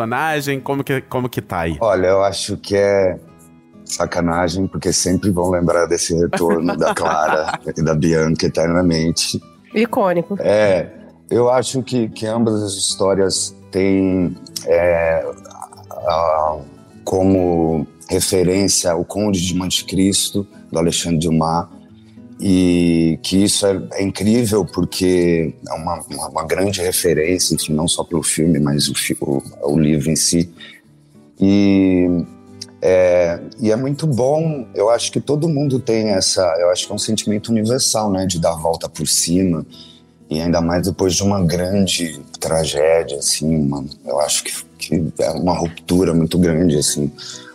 Como 0.61 0.83
que, 0.83 1.01
como 1.01 1.29
que 1.29 1.41
tá 1.41 1.59
aí? 1.61 1.77
Olha, 1.81 2.07
eu 2.07 2.23
acho 2.23 2.57
que 2.57 2.75
é 2.75 3.17
sacanagem, 3.85 4.67
porque 4.67 4.91
sempre 4.93 5.29
vão 5.29 5.49
lembrar 5.49 5.85
desse 5.85 6.15
retorno 6.17 6.75
da 6.77 6.93
Clara 6.95 7.59
e 7.75 7.81
da 7.83 7.93
Bianca 7.93 8.45
eternamente. 8.45 9.41
Icônico. 9.73 10.37
É, 10.39 10.87
eu 11.29 11.49
acho 11.49 11.81
que, 11.83 12.07
que 12.09 12.25
ambas 12.25 12.61
as 12.63 12.73
histórias 12.73 13.55
têm 13.71 14.35
é, 14.65 15.25
a- 15.91 16.57
como 17.03 17.85
referência 18.09 18.95
o 18.95 19.03
Conde 19.03 19.41
de 19.45 19.55
Monte 19.55 19.83
Cristo, 19.85 20.47
do 20.71 20.79
Alexandre 20.79 21.19
Dumas, 21.19 21.67
e 22.45 23.17
que 23.23 23.41
isso 23.41 23.65
é, 23.65 23.81
é 23.93 24.03
incrível 24.03 24.65
porque 24.65 25.55
é 25.65 25.73
uma, 25.75 26.03
uma, 26.27 26.43
grande 26.43 26.81
referência, 26.81 27.55
enfim, 27.55 27.71
não 27.71 27.87
só 27.87 28.03
pelo 28.03 28.21
filme, 28.21 28.59
mas 28.59 28.89
o, 28.89 28.93
o, 29.21 29.41
o 29.61 29.79
livro 29.79 30.11
em 30.11 30.15
si. 30.17 30.51
E 31.39 32.05
é, 32.81 33.39
e 33.61 33.71
é 33.71 33.77
muito 33.77 34.05
bom, 34.05 34.67
eu 34.75 34.89
acho 34.89 35.09
que 35.09 35.21
todo 35.21 35.47
mundo 35.47 35.79
tem 35.79 36.09
essa, 36.09 36.41
eu 36.59 36.69
acho 36.69 36.85
que 36.85 36.91
é 36.91 36.95
um 36.95 36.99
sentimento 36.99 37.47
universal, 37.47 38.11
né, 38.11 38.25
de 38.25 38.41
dar 38.41 38.51
a 38.51 38.57
volta 38.57 38.89
por 38.89 39.07
cima, 39.07 39.65
e 40.29 40.41
ainda 40.41 40.59
mais 40.59 40.85
depois 40.85 41.15
de 41.15 41.23
uma 41.23 41.41
grande 41.41 42.19
tragédia, 42.41 43.19
assim, 43.19 43.55
uma, 43.55 43.85
eu 44.05 44.19
acho 44.19 44.43
que, 44.43 44.51
que 44.77 45.13
é 45.17 45.29
uma 45.29 45.57
ruptura 45.57 46.13
muito 46.13 46.37
grande, 46.37 46.77
assim, 46.77 47.09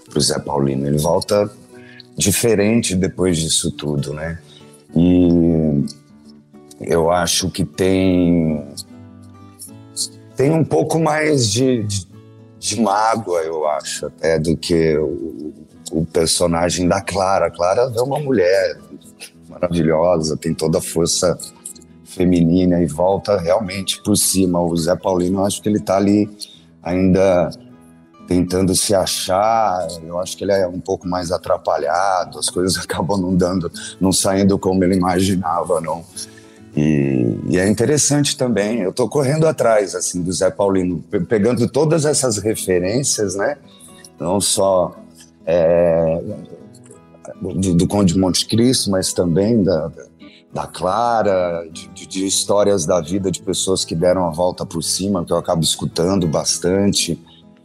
pro 0.09 0.19
Zé 0.19 0.39
Paulino. 0.39 0.87
Ele 0.87 0.97
volta 0.97 1.51
diferente 2.17 2.97
depois 2.97 3.37
disso 3.37 3.71
tudo, 3.71 4.15
né, 4.15 4.39
e 4.95 5.85
eu 6.81 7.11
acho 7.11 7.51
que 7.51 7.65
tem, 7.65 8.65
tem 10.37 10.51
um 10.51 10.65
pouco 10.65 10.99
mais 10.99 11.51
de, 11.51 11.85
de, 11.85 12.07
de 12.59 12.81
mágoa, 12.81 13.41
eu 13.41 13.67
acho, 13.69 14.07
até 14.07 14.39
do 14.39 14.57
que 14.57 14.97
o, 14.97 15.53
o 15.93 16.05
personagem 16.07 16.87
da 16.89 17.01
Clara. 17.01 17.47
A 17.47 17.51
Clara 17.51 17.93
é 17.95 18.01
uma 18.01 18.19
mulher 18.19 18.79
maravilhosa, 19.49 20.37
tem 20.37 20.55
toda 20.55 20.79
a 20.79 20.83
força 20.83 21.37
feminina 22.05 22.83
e 22.83 22.87
volta 22.87 23.39
realmente 23.39 24.03
por 24.03 24.17
cima. 24.17 24.61
O 24.61 24.77
Zé 24.77 24.97
Paulino, 24.97 25.41
eu 25.41 25.45
acho 25.45 25.61
que 25.63 25.69
ele 25.69 25.81
tá 25.81 25.97
ali 25.97 26.29
ainda 26.83 27.51
tentando 28.29 28.77
se 28.77 28.95
achar. 28.95 29.89
Eu 30.07 30.19
acho 30.21 30.37
que 30.37 30.45
ele 30.45 30.53
é 30.53 30.69
um 30.69 30.79
pouco 30.79 31.09
mais 31.09 31.33
atrapalhado, 31.33 32.39
as 32.39 32.51
coisas 32.51 32.77
acabam 32.85 33.19
não 33.19 33.35
dando, 33.35 33.73
não 33.99 34.13
saindo 34.13 34.59
como 34.59 34.85
ele 34.85 34.95
imaginava, 34.95 35.81
não. 35.81 36.05
E, 36.77 37.37
e, 37.49 37.59
é 37.59 37.67
interessante 37.69 38.37
também, 38.37 38.83
eu 38.83 38.93
tô 38.93 39.09
correndo 39.09 39.49
atrás, 39.49 39.95
assim, 39.95 40.23
do 40.23 40.31
Zé 40.31 40.51
Paulino, 40.51 41.03
pe- 41.11 41.21
pegando 41.21 41.67
todas 41.67 42.05
essas 42.05 42.37
referências, 42.37 43.35
né? 43.35 43.57
Não 44.21 44.41
só 44.41 44.95
é, 45.47 46.21
do, 47.41 47.75
do 47.75 47.89
Conde 47.89 48.13
de 48.13 48.21
Monte 48.21 48.47
Cristo, 48.47 48.91
mas 48.91 49.13
também 49.13 49.63
da, 49.63 49.91
da 50.53 50.67
Clara, 50.67 51.67
de- 51.73 52.07
de 52.07 52.27
histórias 52.27 52.85
da 52.85 53.01
vida 53.01 53.31
de 53.31 53.43
pessoas 53.43 53.85
que 53.85 53.95
deram 53.95 54.27
a 54.27 54.31
volta 54.31 54.65
por 54.67 54.83
cima, 54.85 55.25
que 55.25 55.33
eu 55.33 55.39
acabo 55.39 55.63
escutando 55.63 56.29
bastante. 56.29 57.19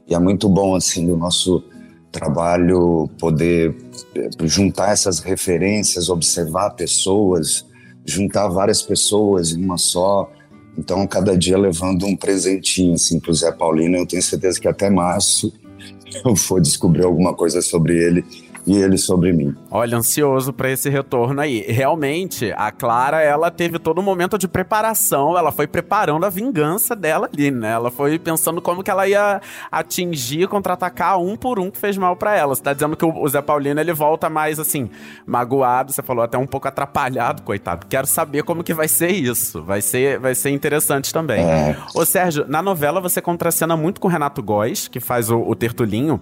E 0.07 0.13
é 0.13 0.19
muito 0.19 0.49
bom, 0.49 0.75
assim, 0.75 1.07
do 1.07 1.15
nosso 1.15 1.63
trabalho 2.11 3.09
poder 3.19 3.75
eh, 4.15 4.29
juntar 4.43 4.91
essas 4.91 5.19
referências, 5.19 6.09
observar 6.09 6.71
pessoas, 6.71 7.65
juntar 8.05 8.47
várias 8.49 8.81
pessoas 8.81 9.51
em 9.51 9.63
uma 9.63 9.77
só. 9.77 10.29
Então, 10.77 11.05
cada 11.07 11.37
dia 11.37 11.57
levando 11.57 12.05
um 12.05 12.15
presentinho, 12.15 12.93
assim, 12.93 13.19
pro 13.19 13.33
Zé 13.33 13.51
Paulino. 13.51 13.97
Eu 13.97 14.05
tenho 14.05 14.21
certeza 14.21 14.59
que 14.59 14.67
até 14.67 14.89
março 14.89 15.53
eu 16.25 16.35
vou 16.35 16.59
descobrir 16.59 17.03
alguma 17.03 17.33
coisa 17.33 17.61
sobre 17.61 17.97
ele 17.97 18.23
e 18.67 18.77
ele 18.77 18.97
sobre 18.97 19.33
mim. 19.33 19.55
Olha, 19.71 19.97
ansioso 19.97 20.53
pra 20.53 20.69
esse 20.69 20.89
retorno 20.89 21.41
aí. 21.41 21.61
Realmente, 21.67 22.53
a 22.55 22.71
Clara, 22.71 23.21
ela 23.21 23.49
teve 23.49 23.79
todo 23.79 23.99
um 23.99 24.03
momento 24.03 24.37
de 24.37 24.47
preparação, 24.47 25.37
ela 25.37 25.51
foi 25.51 25.65
preparando 25.65 26.25
a 26.25 26.29
vingança 26.29 26.95
dela 26.95 27.29
ali, 27.31 27.49
né? 27.49 27.71
Ela 27.71 27.89
foi 27.89 28.19
pensando 28.19 28.61
como 28.61 28.83
que 28.83 28.91
ela 28.91 29.07
ia 29.07 29.41
atingir, 29.71 30.47
contra-atacar 30.47 31.19
um 31.19 31.35
por 31.35 31.59
um 31.59 31.71
que 31.71 31.77
fez 31.77 31.97
mal 31.97 32.15
pra 32.15 32.35
ela. 32.35 32.53
Você 32.53 32.61
tá 32.61 32.73
dizendo 32.73 32.95
que 32.95 33.05
o 33.05 33.23
o 33.23 33.29
Zé 33.29 33.41
Paulino, 33.41 33.79
ele 33.79 33.93
volta 33.93 34.29
mais, 34.29 34.59
assim, 34.59 34.89
magoado, 35.25 35.93
você 35.93 36.01
falou 36.01 36.23
até 36.23 36.37
um 36.37 36.45
pouco 36.45 36.67
atrapalhado, 36.67 37.41
coitado. 37.41 37.85
Quero 37.87 38.05
saber 38.05 38.43
como 38.43 38.63
que 38.63 38.73
vai 38.73 38.87
ser 38.87 39.11
isso. 39.11 39.63
Vai 39.63 39.81
ser, 39.81 40.19
vai 40.19 40.35
ser 40.35 40.49
interessante 40.49 41.13
também. 41.13 41.41
É. 41.41 41.77
Ô, 41.95 42.03
Sérgio, 42.05 42.45
na 42.47 42.61
novela 42.61 42.99
você 42.99 43.21
contracena 43.21 43.77
muito 43.77 44.01
com 44.01 44.09
o 44.09 44.11
Renato 44.11 44.43
Góes, 44.43 44.89
que 44.89 44.99
faz 44.99 45.29
o, 45.29 45.39
o 45.39 45.55
Tertulinho. 45.55 46.19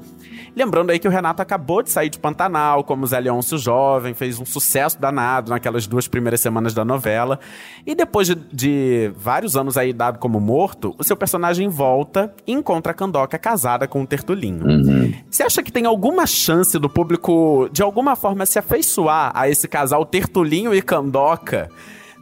Lembrando 0.55 0.91
aí 0.91 0.99
que 0.99 1.07
o 1.07 1.11
Renato 1.11 1.41
acabou 1.41 1.81
de 1.81 1.89
sair 1.89 2.09
de 2.09 2.19
Pantanal, 2.31 2.83
como 2.83 3.05
Zé 3.05 3.19
Leôncio 3.19 3.57
Jovem, 3.57 4.13
fez 4.13 4.39
um 4.39 4.45
sucesso 4.45 4.99
danado 4.99 5.51
naquelas 5.51 5.85
duas 5.85 6.07
primeiras 6.07 6.39
semanas 6.39 6.73
da 6.73 6.85
novela. 6.85 7.39
E 7.85 7.93
depois 7.93 8.27
de, 8.27 8.35
de 8.35 9.11
vários 9.15 9.57
anos 9.57 9.77
aí 9.77 9.91
dado 9.91 10.17
como 10.17 10.39
morto, 10.39 10.95
o 10.97 11.03
seu 11.03 11.17
personagem 11.17 11.67
volta 11.67 12.33
e 12.47 12.53
encontra 12.53 12.93
a 12.93 12.95
Candoca 12.95 13.37
casada 13.37 13.87
com 13.87 14.01
o 14.01 14.07
Tertulinho. 14.07 14.65
Você 15.29 15.43
acha 15.43 15.61
que 15.61 15.71
tem 15.71 15.85
alguma 15.85 16.25
chance 16.25 16.79
do 16.79 16.89
público, 16.89 17.69
de 17.71 17.83
alguma 17.83 18.15
forma, 18.15 18.45
se 18.45 18.57
afeiçoar 18.57 19.31
a 19.35 19.49
esse 19.49 19.67
casal 19.67 20.05
Tertulinho 20.05 20.73
e 20.73 20.81
Candoca? 20.81 21.69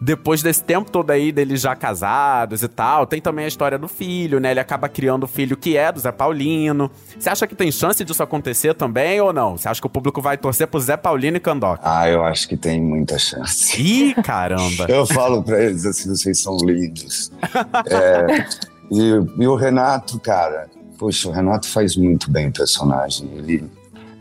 Depois 0.01 0.41
desse 0.41 0.63
tempo 0.63 0.89
todo 0.89 1.12
aí 1.12 1.32
deles 1.32 1.60
já 1.62 1.75
casados 1.75 2.63
e 2.63 2.68
tal, 2.70 3.06
tem 3.06 3.20
também 3.20 3.44
a 3.46 3.48
história 3.48 3.77
do 3.77 3.88
filho, 3.88 4.39
né? 4.39 4.51
Ele 4.51 4.60
acaba 4.60 4.88
criando 4.88 5.24
o 5.24 5.27
filho 5.27 5.58
que 5.58 5.75
é 5.75 5.91
do 5.91 6.00
Zé 6.00 6.12
Paulino. 6.12 6.89
Você 7.18 7.29
acha 7.29 7.46
que 7.46 7.53
tem 7.53 7.70
chance 7.70 8.03
disso 8.06 8.24
acontecer 8.24 8.74
também 8.74 9.20
ou 9.20 9.34
não? 9.34 9.58
Você 9.58 9.68
acha 9.68 9.82
que 9.82 9.88
o 9.88 9.89
público 9.89 10.22
vai 10.22 10.38
torcer 10.38 10.68
pro 10.68 10.79
Zé 10.79 10.96
Paulino 10.96 11.36
e 11.36 11.39
Candoca? 11.39 11.82
Ah, 11.84 12.10
eu 12.10 12.24
acho 12.24 12.48
que 12.48 12.56
tem 12.56 12.82
muita 12.82 13.20
chance. 13.20 13.82
Ih, 13.82 14.13
caramba! 14.24 14.86
Eu 14.89 15.06
falo 15.06 15.44
pra 15.44 15.62
eles 15.62 15.86
assim, 15.86 16.10
vocês 16.10 16.41
são 16.41 16.56
lindos. 16.58 17.32
É, 17.89 18.46
e, 18.91 19.44
e 19.44 19.48
o 19.48 19.56
Renato, 19.56 20.20
cara, 20.20 20.68
poxa, 20.98 21.29
o 21.29 21.32
Renato 21.32 21.68
faz 21.68 21.96
muito 21.96 22.32
bem 22.32 22.48
o 22.48 22.51
personagem. 22.51 23.29
Ele 23.36 23.70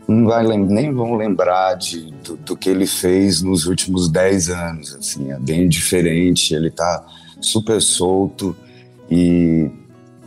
não 0.09 0.25
vai 0.25 0.57
nem 0.57 0.93
vão 0.93 1.15
lembrar 1.15 1.75
de, 1.75 2.11
do, 2.23 2.35
do 2.37 2.57
que 2.57 2.69
ele 2.69 2.87
fez 2.87 3.41
nos 3.41 3.67
últimos 3.67 4.09
10 4.09 4.49
anos, 4.49 4.95
assim, 4.95 5.31
é 5.31 5.37
bem 5.37 5.69
diferente, 5.69 6.53
ele 6.53 6.71
tá 6.71 7.05
super 7.39 7.81
solto 7.81 8.55
e, 9.09 9.69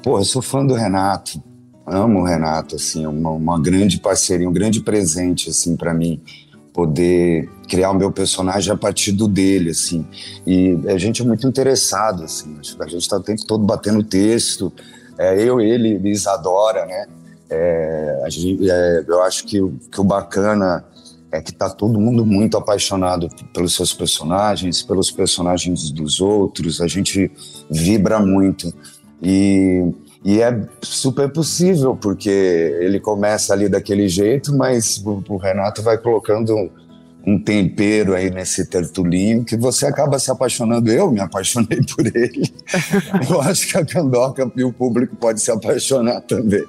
pô, 0.03 0.19
eu 0.19 0.25
sou 0.25 0.41
fã 0.41 0.65
do 0.65 0.75
Renato, 0.75 1.43
amo 1.85 2.21
o 2.21 2.25
Renato, 2.25 2.77
assim, 2.77 3.07
uma, 3.07 3.31
uma 3.31 3.61
grande 3.61 3.99
parceria, 3.99 4.49
um 4.49 4.53
grande 4.53 4.81
presente, 4.81 5.51
assim, 5.51 5.77
para 5.77 5.93
mim 5.93 6.21
poder 6.73 7.51
criar 7.69 7.91
o 7.91 7.95
meu 7.95 8.11
personagem 8.11 8.73
a 8.73 8.77
partir 8.77 9.13
do 9.13 9.29
dele, 9.29 9.71
assim. 9.71 10.07
E 10.47 10.79
a 10.87 10.97
gente 10.97 11.21
é 11.21 11.25
muito 11.25 11.47
interessado, 11.47 12.25
assim. 12.25 12.57
A 12.81 12.87
gente 12.87 13.03
está 13.03 13.19
o 13.19 13.23
tempo 13.23 13.45
todo 13.47 13.63
batendo 13.63 14.03
texto. 14.03 14.73
É, 15.19 15.43
eu, 15.43 15.61
ele, 15.61 16.01
Isadora, 16.09 16.87
né? 16.87 17.07
É, 17.53 18.25
gente, 18.29 18.71
é, 18.71 19.05
eu 19.07 19.23
acho 19.23 19.45
que, 19.45 19.59
que 19.91 20.01
o 20.01 20.05
bacana 20.05 20.85
é 21.31 21.41
que 21.41 21.53
tá 21.53 21.69
todo 21.71 21.99
mundo 21.99 22.27
muito 22.27 22.57
apaixonado 22.57 23.29
pelos 23.53 23.75
seus 23.75 23.93
personagens, 23.95 24.83
pelos 24.83 25.11
personagens 25.11 25.91
dos 25.91 26.21
outros. 26.21 26.81
A 26.81 26.87
gente 26.87 27.31
vibra 27.71 28.19
muito. 28.21 28.73
E 29.23 29.93
e 30.25 30.41
é 30.41 30.57
super 30.81 31.29
possível, 31.33 31.97
porque 31.97 32.31
ele 32.31 33.01
começa 33.01 33.53
ali 33.53 33.69
daquele 33.69 34.09
jeito, 34.09 34.57
mas 34.57 35.03
o, 35.05 35.23
o 35.29 35.37
Renato 35.37 35.83
vai 35.83 35.99
colocando 35.99 36.55
um, 36.55 36.71
um, 37.27 37.43
tempero 37.43 38.15
aí 38.15 38.31
nesse 38.31 38.67
tertulinho 38.67 39.45
que 39.45 39.57
você 39.57 39.85
acaba 39.85 40.21
se 40.21 40.31
apaixonando. 40.31 40.93
Eu 40.93 41.11
me 41.11 41.19
apaixonei 41.19 41.81
por 41.93 42.07
ele. 42.07 42.55
Eu 43.29 43.41
acho 43.41 43.67
que 43.69 43.77
a 43.77 43.85
Candoca 43.85 44.49
e 44.57 44.63
o 44.63 44.73
público 44.73 45.17
pode 45.17 45.43
se 45.43 45.51
apaixonar 45.51 46.21
também. 46.21 46.65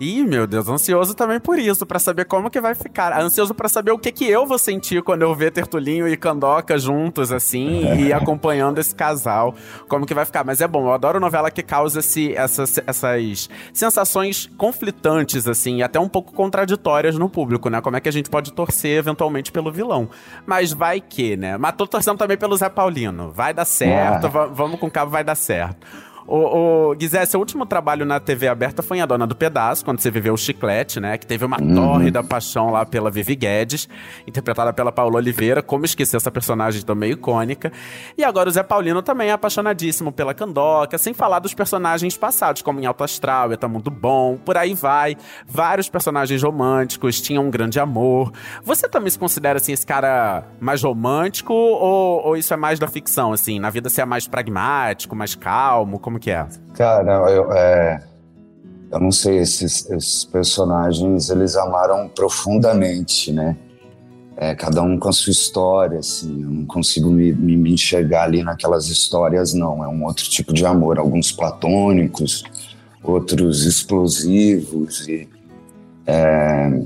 Ih, 0.00 0.24
meu 0.24 0.46
Deus, 0.46 0.66
ansioso 0.66 1.12
também 1.12 1.38
por 1.38 1.58
isso, 1.58 1.84
para 1.84 1.98
saber 1.98 2.24
como 2.24 2.48
que 2.48 2.58
vai 2.58 2.74
ficar. 2.74 3.12
Ansioso 3.20 3.52
para 3.52 3.68
saber 3.68 3.90
o 3.90 3.98
que 3.98 4.10
que 4.10 4.24
eu 4.24 4.46
vou 4.46 4.58
sentir 4.58 5.02
quando 5.02 5.20
eu 5.20 5.34
ver 5.34 5.50
Tertulinho 5.50 6.08
e 6.08 6.16
Candoca 6.16 6.78
juntos, 6.78 7.30
assim, 7.30 7.82
e 7.98 8.10
acompanhando 8.14 8.78
esse 8.78 8.94
casal, 8.94 9.54
como 9.90 10.06
que 10.06 10.14
vai 10.14 10.24
ficar. 10.24 10.42
Mas 10.42 10.62
é 10.62 10.66
bom, 10.66 10.86
eu 10.86 10.94
adoro 10.94 11.20
novela 11.20 11.50
que 11.50 11.62
causa 11.62 12.00
esse, 12.00 12.34
essas, 12.34 12.80
essas 12.86 13.50
sensações 13.74 14.50
conflitantes, 14.56 15.46
assim, 15.46 15.76
e 15.76 15.82
até 15.82 16.00
um 16.00 16.08
pouco 16.08 16.32
contraditórias 16.32 17.18
no 17.18 17.28
público, 17.28 17.68
né? 17.68 17.82
Como 17.82 17.94
é 17.94 18.00
que 18.00 18.08
a 18.08 18.12
gente 18.12 18.30
pode 18.30 18.54
torcer, 18.54 18.96
eventualmente, 18.96 19.52
pelo 19.52 19.70
vilão. 19.70 20.08
Mas 20.46 20.72
vai 20.72 21.02
que, 21.02 21.36
né? 21.36 21.58
Mas 21.58 21.74
tô 21.74 21.86
torcendo 21.86 22.16
também 22.16 22.38
pelo 22.38 22.56
Zé 22.56 22.70
Paulino. 22.70 23.32
Vai 23.32 23.52
dar 23.52 23.66
certo, 23.66 24.28
ah. 24.28 24.46
vamos 24.46 24.80
com 24.80 24.86
o 24.86 24.90
cabo, 24.90 25.10
vai 25.10 25.22
dar 25.22 25.34
certo. 25.34 25.86
O, 26.30 26.90
o 26.90 26.94
Guizé, 26.94 27.24
seu 27.26 27.40
último 27.40 27.66
trabalho 27.66 28.06
na 28.06 28.20
TV 28.20 28.46
aberta 28.46 28.84
foi 28.84 28.98
em 28.98 29.00
A 29.00 29.06
Dona 29.06 29.26
do 29.26 29.34
Pedaço, 29.34 29.84
quando 29.84 29.98
você 29.98 30.12
viveu 30.12 30.32
o 30.32 30.38
Chiclete, 30.38 31.00
né? 31.00 31.18
Que 31.18 31.26
teve 31.26 31.44
uma 31.44 31.60
uhum. 31.60 31.74
torre 31.74 32.08
da 32.08 32.22
paixão 32.22 32.70
lá 32.70 32.86
pela 32.86 33.10
Vivi 33.10 33.34
Guedes, 33.34 33.88
interpretada 34.28 34.72
pela 34.72 34.92
Paula 34.92 35.16
Oliveira. 35.16 35.60
Como 35.60 35.84
esquecer 35.84 36.16
essa 36.16 36.30
personagem 36.30 36.82
também 36.82 37.10
icônica. 37.10 37.72
E 38.16 38.22
agora 38.22 38.48
o 38.48 38.52
Zé 38.52 38.62
Paulino 38.62 39.02
também 39.02 39.30
é 39.30 39.32
apaixonadíssimo 39.32 40.12
pela 40.12 40.32
Candoca, 40.32 40.96
sem 40.98 41.12
falar 41.12 41.40
dos 41.40 41.52
personagens 41.52 42.16
passados, 42.16 42.62
como 42.62 42.78
em 42.78 42.86
Alto 42.86 43.02
Astral, 43.02 43.52
Eta 43.52 43.66
Muito 43.66 43.90
Bom, 43.90 44.36
por 44.36 44.56
aí 44.56 44.72
vai. 44.72 45.16
Vários 45.48 45.88
personagens 45.88 46.40
românticos, 46.44 47.20
tinham 47.20 47.44
um 47.44 47.50
grande 47.50 47.80
amor. 47.80 48.32
Você 48.62 48.88
também 48.88 49.10
se 49.10 49.18
considera, 49.18 49.56
assim, 49.56 49.72
esse 49.72 49.84
cara 49.84 50.44
mais 50.60 50.80
romântico 50.80 51.52
ou, 51.52 52.24
ou 52.24 52.36
isso 52.36 52.54
é 52.54 52.56
mais 52.56 52.78
da 52.78 52.86
ficção, 52.86 53.32
assim? 53.32 53.58
Na 53.58 53.68
vida 53.68 53.88
você 53.88 54.00
é 54.00 54.04
mais 54.04 54.28
pragmático, 54.28 55.16
mais 55.16 55.34
calmo? 55.34 55.98
Como 55.98 56.19
que 56.20 56.30
é? 56.30 56.46
Cara, 56.74 57.30
eu, 57.30 57.52
é, 57.52 58.02
eu 58.92 59.00
não 59.00 59.10
sei, 59.10 59.38
esses, 59.38 59.88
esses, 59.90 60.24
personagens, 60.24 61.30
eles 61.30 61.56
amaram 61.56 62.08
profundamente, 62.08 63.32
né? 63.32 63.56
É, 64.36 64.54
cada 64.54 64.82
um 64.82 64.98
com 64.98 65.08
a 65.08 65.12
sua 65.12 65.32
história, 65.32 65.98
assim, 65.98 66.42
eu 66.42 66.50
não 66.50 66.64
consigo 66.64 67.10
me, 67.10 67.32
me, 67.32 67.72
enxergar 67.72 68.24
ali 68.24 68.42
naquelas 68.42 68.86
histórias, 68.86 69.52
não. 69.52 69.84
É 69.84 69.88
um 69.88 70.04
outro 70.04 70.24
tipo 70.24 70.52
de 70.52 70.64
amor, 70.64 70.98
alguns 70.98 71.30
platônicos, 71.30 72.42
outros 73.02 73.66
explosivos 73.66 75.06
e 75.08 75.28
é, 76.06 76.82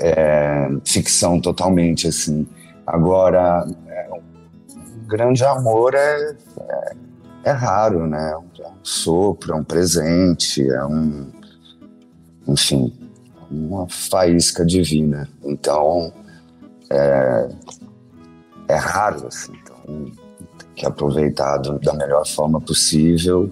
é, 0.00 0.68
ficção 0.84 1.40
totalmente, 1.40 2.08
assim. 2.08 2.46
Agora, 2.84 3.64
é, 3.86 4.08
um 4.12 5.06
grande 5.06 5.44
amor 5.44 5.94
é, 5.94 6.36
é 7.44 7.48
é 7.48 7.52
raro, 7.52 8.06
né? 8.06 8.32
É 8.32 8.36
um 8.36 8.48
sopro, 8.82 9.52
é 9.52 9.56
um 9.56 9.64
presente, 9.64 10.68
é 10.68 10.84
um. 10.84 11.30
Enfim, 12.46 12.92
uma 13.50 13.88
faísca 13.88 14.64
divina. 14.64 15.28
Então, 15.44 16.12
é, 16.90 17.48
é 18.68 18.76
raro, 18.76 19.26
assim. 19.26 19.52
Então, 19.62 20.06
que 20.74 20.86
aproveitar 20.86 21.58
da 21.58 21.92
melhor 21.94 22.26
forma 22.26 22.60
possível, 22.60 23.50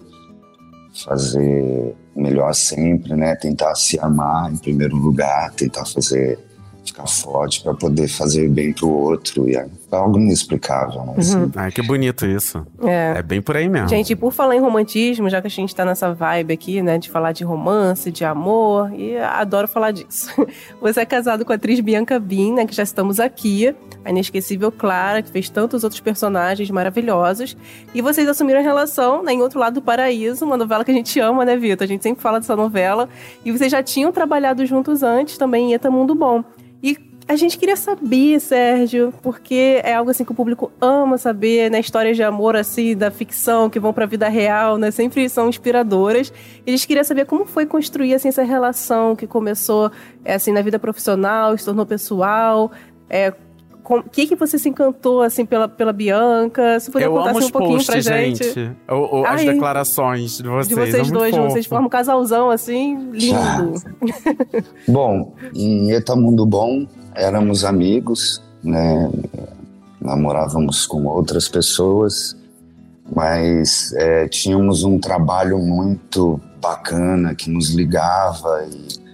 fazer 1.05 1.94
melhor 2.14 2.55
sempre, 2.55 3.14
né? 3.14 3.35
Tentar 3.37 3.75
se 3.75 3.99
amar 3.99 4.53
em 4.53 4.57
primeiro 4.57 4.96
lugar, 4.96 5.53
tentar 5.53 5.85
fazer 5.85 6.38
ficar 6.87 7.07
forte 7.07 7.62
para 7.62 7.75
poder 7.75 8.09
fazer 8.09 8.49
bem 8.49 8.72
pro 8.72 8.88
outro. 8.88 9.49
E 9.49 9.57
é 9.57 9.66
algo 9.90 10.18
inexplicável, 10.18 11.05
né? 11.05 11.14
Assim. 11.16 11.37
Uhum. 11.37 11.51
Ai, 11.55 11.70
que 11.70 11.83
bonito 11.83 12.27
isso. 12.27 12.66
É. 12.83 13.14
é 13.18 13.22
bem 13.22 13.40
por 13.40 13.57
aí 13.57 13.68
mesmo. 13.68 13.88
Gente, 13.88 14.14
por 14.16 14.33
falar 14.33 14.57
em 14.57 14.61
romantismo, 14.61 15.29
já 15.29 15.40
que 15.40 15.46
a 15.46 15.51
gente 15.51 15.75
tá 15.75 15.85
nessa 15.85 16.12
vibe 16.12 16.53
aqui, 16.53 16.83
né, 16.83 16.99
de 16.99 17.11
falar 17.11 17.33
de 17.33 17.44
romance, 17.44 18.11
de 18.11 18.25
amor, 18.25 18.92
e 18.92 19.16
adoro 19.16 19.68
falar 19.68 19.92
disso. 19.92 20.31
Você 20.81 21.01
é 21.01 21.07
casado 21.07 21.44
com 21.44 21.53
a 21.53 21.57
atriz 21.57 21.81
Bianca 21.81 22.18
Bin, 22.18 22.55
né, 22.55 22.66
que 22.66 22.75
já 22.75 22.83
estamos 22.83 23.20
aqui, 23.20 23.75
a 24.05 24.11
inesquecível 24.11 24.70
Clara, 24.72 25.22
que 25.22 25.31
fez 25.31 25.49
tantos 25.49 25.85
outros 25.85 26.01
personagens 26.01 26.70
maravilhosos, 26.70 27.57
e 27.94 28.03
vocês 28.03 28.29
assumiram 28.29 28.61
a 28.61 28.62
relação, 28.62 29.22
né, 29.22 29.33
em 29.33 29.42
Outro 29.42 29.59
Lado 29.59 29.75
do 29.75 29.83
Paraíso, 29.83 30.44
uma 30.44 30.57
novela 30.57 30.85
que 30.85 30.90
a 30.90 30.94
gente 30.94 31.18
ama, 31.20 31.44
né, 31.44 31.57
Vitor? 31.57 31.85
A 31.85 31.88
gente 31.88 32.03
sempre 32.03 32.22
fala 32.22 32.38
dessa 32.38 32.57
novela, 32.57 33.09
e 33.44 33.53
vocês 33.53 33.70
já 33.70 33.83
tinham 33.83 34.12
trabalhado 34.12 34.64
juntos 34.66 35.03
antes 35.03 35.38
também 35.38 35.70
em 35.70 35.75
Eta 35.75 35.90
Mundo 35.90 36.14
Bom. 36.14 36.44
E 36.83 36.97
a 37.29 37.35
gente 37.35 37.59
queria 37.59 37.75
saber, 37.75 38.39
Sérgio, 38.41 39.12
porque 39.21 39.81
é 39.83 39.95
algo 39.95 40.11
assim 40.11 40.25
que 40.25 40.31
o 40.31 40.35
público 40.35 40.71
ama 40.81 41.19
saber, 41.19 41.69
né? 41.71 41.81
Histórias 41.81 42.17
de 42.17 42.23
amor 42.23 42.55
assim, 42.55 42.97
da 42.97 43.11
ficção, 43.11 43.69
que 43.69 43.81
vão 43.81 43.93
pra 43.93 44.07
vida 44.07 44.29
real, 44.29 44.79
né? 44.79 44.93
Sempre 44.93 45.29
são 45.29 45.49
inspiradoras. 45.49 46.33
E 46.65 46.71
a 46.71 46.77
gente 46.77 46.87
queria 46.87 47.03
saber 47.03 47.27
como 47.27 47.45
foi 47.45 47.67
construir 47.67 48.15
assim, 48.15 48.29
essa 48.29 48.45
relação 48.45 49.17
que 49.17 49.27
começou 49.27 49.91
é, 50.25 50.35
assim, 50.35 50.53
na 50.53 50.62
vida 50.62 50.79
profissional, 50.79 51.59
se 51.59 51.65
tornou 51.65 51.85
pessoal. 51.85 52.71
É, 53.11 53.33
o 53.88 54.03
que 54.03 54.27
que 54.27 54.35
você 54.35 54.59
se 54.59 54.68
encantou, 54.68 55.22
assim, 55.22 55.46
pela, 55.46 55.68
pela 55.68 55.92
Bianca? 55.92 56.81
Se 56.81 56.90
puder 56.90 57.07
eu 57.07 57.12
contar 57.12 57.31
assim, 57.31 57.46
um 57.46 57.51
pouquinho 57.51 57.75
posts, 57.75 58.05
pra 58.05 58.18
gente. 58.18 58.44
gente. 58.44 58.77
O, 58.88 59.20
o, 59.20 59.27
as 59.27 59.44
declarações 59.44 60.38
de 60.38 60.49
vocês. 60.49 60.68
De 60.68 60.75
vocês 60.75 61.09
é 61.09 61.12
dois, 61.12 61.35
fofo. 61.35 61.51
vocês 61.51 61.66
formam 61.66 61.87
um 61.87 61.90
casalzão, 61.90 62.51
assim, 62.51 63.11
lindo. 63.12 63.75
Bom, 64.88 65.35
em 65.55 65.92
Eta 65.92 66.16
Mundo 66.16 66.44
Bom, 66.44 66.87
éramos 67.14 67.64
amigos, 67.64 68.42
né? 68.62 69.11
Namorávamos 70.01 70.87
com 70.87 71.05
outras 71.07 71.49
pessoas, 71.49 72.37
mas 73.14 73.92
é, 73.94 74.27
tínhamos 74.29 74.85
um 74.85 74.99
trabalho 74.99 75.59
muito 75.59 76.40
bacana 76.61 77.35
que 77.35 77.51
nos 77.51 77.70
ligava 77.70 78.66
e 78.70 79.06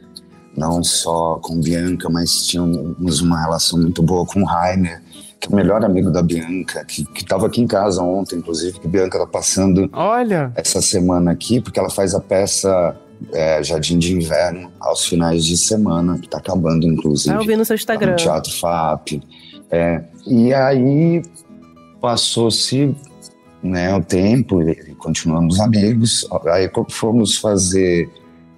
não 0.57 0.83
só 0.85 1.39
com 1.43 1.61
Bianca, 1.61 2.09
mas 2.11 2.47
tínhamos 2.47 3.21
uma 3.21 3.41
relação 3.41 3.81
muito 3.81 4.03
boa 4.03 4.27
com 4.27 4.43
o 4.43 4.45
Rainer, 4.45 5.03
que 5.41 5.49
é 5.49 5.51
o 5.51 5.57
melhor 5.57 5.85
amigo 5.85 6.11
da 6.11 6.23
Bianca, 6.23 6.85
que 6.85 7.05
estava 7.17 7.47
aqui 7.47 7.61
em 7.61 7.67
casa 7.67 8.03
ontem, 8.03 8.37
inclusive, 8.37 8.79
que 8.79 8.87
Bianca 8.87 9.19
está 9.19 9.27
passando 9.27 9.89
Olha. 9.93 10.53
essa 10.55 10.81
semana 10.81 11.33
aqui, 11.33 11.61
porque 11.61 11.81
ela 11.81 11.91
faz 11.91 12.15
a 12.15 12.21
peça 12.21 12.97
é, 13.33 13.63
Jardim 13.63 13.99
de 13.99 14.15
Inverno 14.15 14.71
aos 14.81 15.07
finais 15.07 15.45
de 15.45 15.57
semana, 15.57 16.19
que 16.19 16.27
está 16.27 16.39
acabando, 16.39 16.87
inclusive. 16.87 17.35
Ah, 17.35 17.39
eu 17.39 17.47
vi 17.47 17.57
no 17.57 17.65
seu 17.65 17.75
Instagram. 17.75 18.13
no 18.13 18.17
Teatro 18.17 18.53
FAP. 18.53 19.23
É, 19.71 20.05
e 20.27 20.53
aí 20.53 21.23
passou-se 22.01 22.95
né, 23.63 23.95
o 23.95 24.03
tempo, 24.03 24.61
e 24.63 24.95
continuamos 24.97 25.61
amigos, 25.61 26.27
aí 26.47 26.71
fomos 26.89 27.37
fazer 27.37 28.11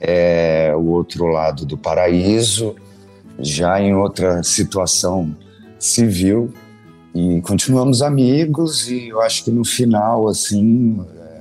é, 0.06 0.72
o 0.76 0.86
outro 0.90 1.26
lado 1.26 1.64
do 1.64 1.78
paraíso, 1.78 2.76
já 3.38 3.80
em 3.80 3.94
outra 3.94 4.42
situação 4.42 5.34
civil, 5.78 6.52
e 7.14 7.40
continuamos 7.40 8.02
amigos, 8.02 8.90
e 8.90 9.08
eu 9.08 9.20
acho 9.22 9.44
que 9.44 9.50
no 9.50 9.64
final, 9.64 10.28
assim, 10.28 11.02
é, 11.16 11.40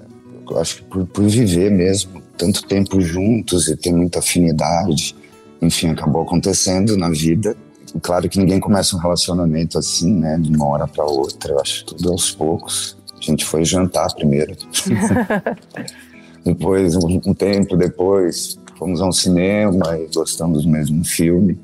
eu 0.49 0.59
acho 0.59 0.77
que 0.77 0.83
por, 0.83 1.05
por 1.05 1.25
viver 1.25 1.71
mesmo 1.71 2.21
tanto 2.37 2.63
tempo 2.65 3.01
juntos 3.01 3.67
e 3.67 3.75
ter 3.75 3.91
muita 3.91 4.19
afinidade, 4.19 5.15
enfim, 5.61 5.89
acabou 5.89 6.21
acontecendo 6.21 6.95
na 6.95 7.09
vida. 7.09 7.55
E 7.93 7.99
claro 7.99 8.29
que 8.29 8.39
ninguém 8.39 8.59
começa 8.59 8.95
um 8.95 8.99
relacionamento 8.99 9.77
assim, 9.77 10.13
né, 10.13 10.37
de 10.39 10.55
uma 10.55 10.67
hora 10.67 10.87
para 10.87 11.03
outra, 11.03 11.53
eu 11.53 11.59
acho 11.59 11.85
tudo 11.85 12.11
aos 12.11 12.31
poucos. 12.31 12.97
A 13.17 13.21
gente 13.21 13.43
foi 13.43 13.65
jantar 13.65 14.13
primeiro. 14.15 14.55
Depois, 16.43 16.95
um, 16.95 17.21
um 17.25 17.33
tempo 17.33 17.75
depois, 17.77 18.59
fomos 18.77 19.01
ao 19.01 19.11
cinema 19.11 19.97
e 19.97 20.07
gostamos 20.13 20.63
do 20.63 20.69
mesmo 20.69 21.03
filme. 21.05 21.57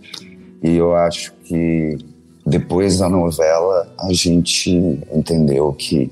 E 0.63 0.75
eu 0.75 0.95
acho 0.95 1.33
que 1.43 1.97
depois 2.45 2.99
da 2.99 3.09
novela 3.09 3.93
a 3.99 4.11
gente 4.11 4.99
entendeu 5.13 5.73
que 5.73 6.11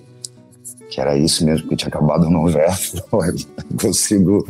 que 0.89 1.01
era 1.01 1.17
isso 1.17 1.45
mesmo, 1.45 1.67
que 1.67 1.75
tinha 1.75 1.89
acabado 1.89 2.27
a 2.27 2.29
novela. 2.29 2.73
Eu 3.11 3.77
consigo. 3.81 4.45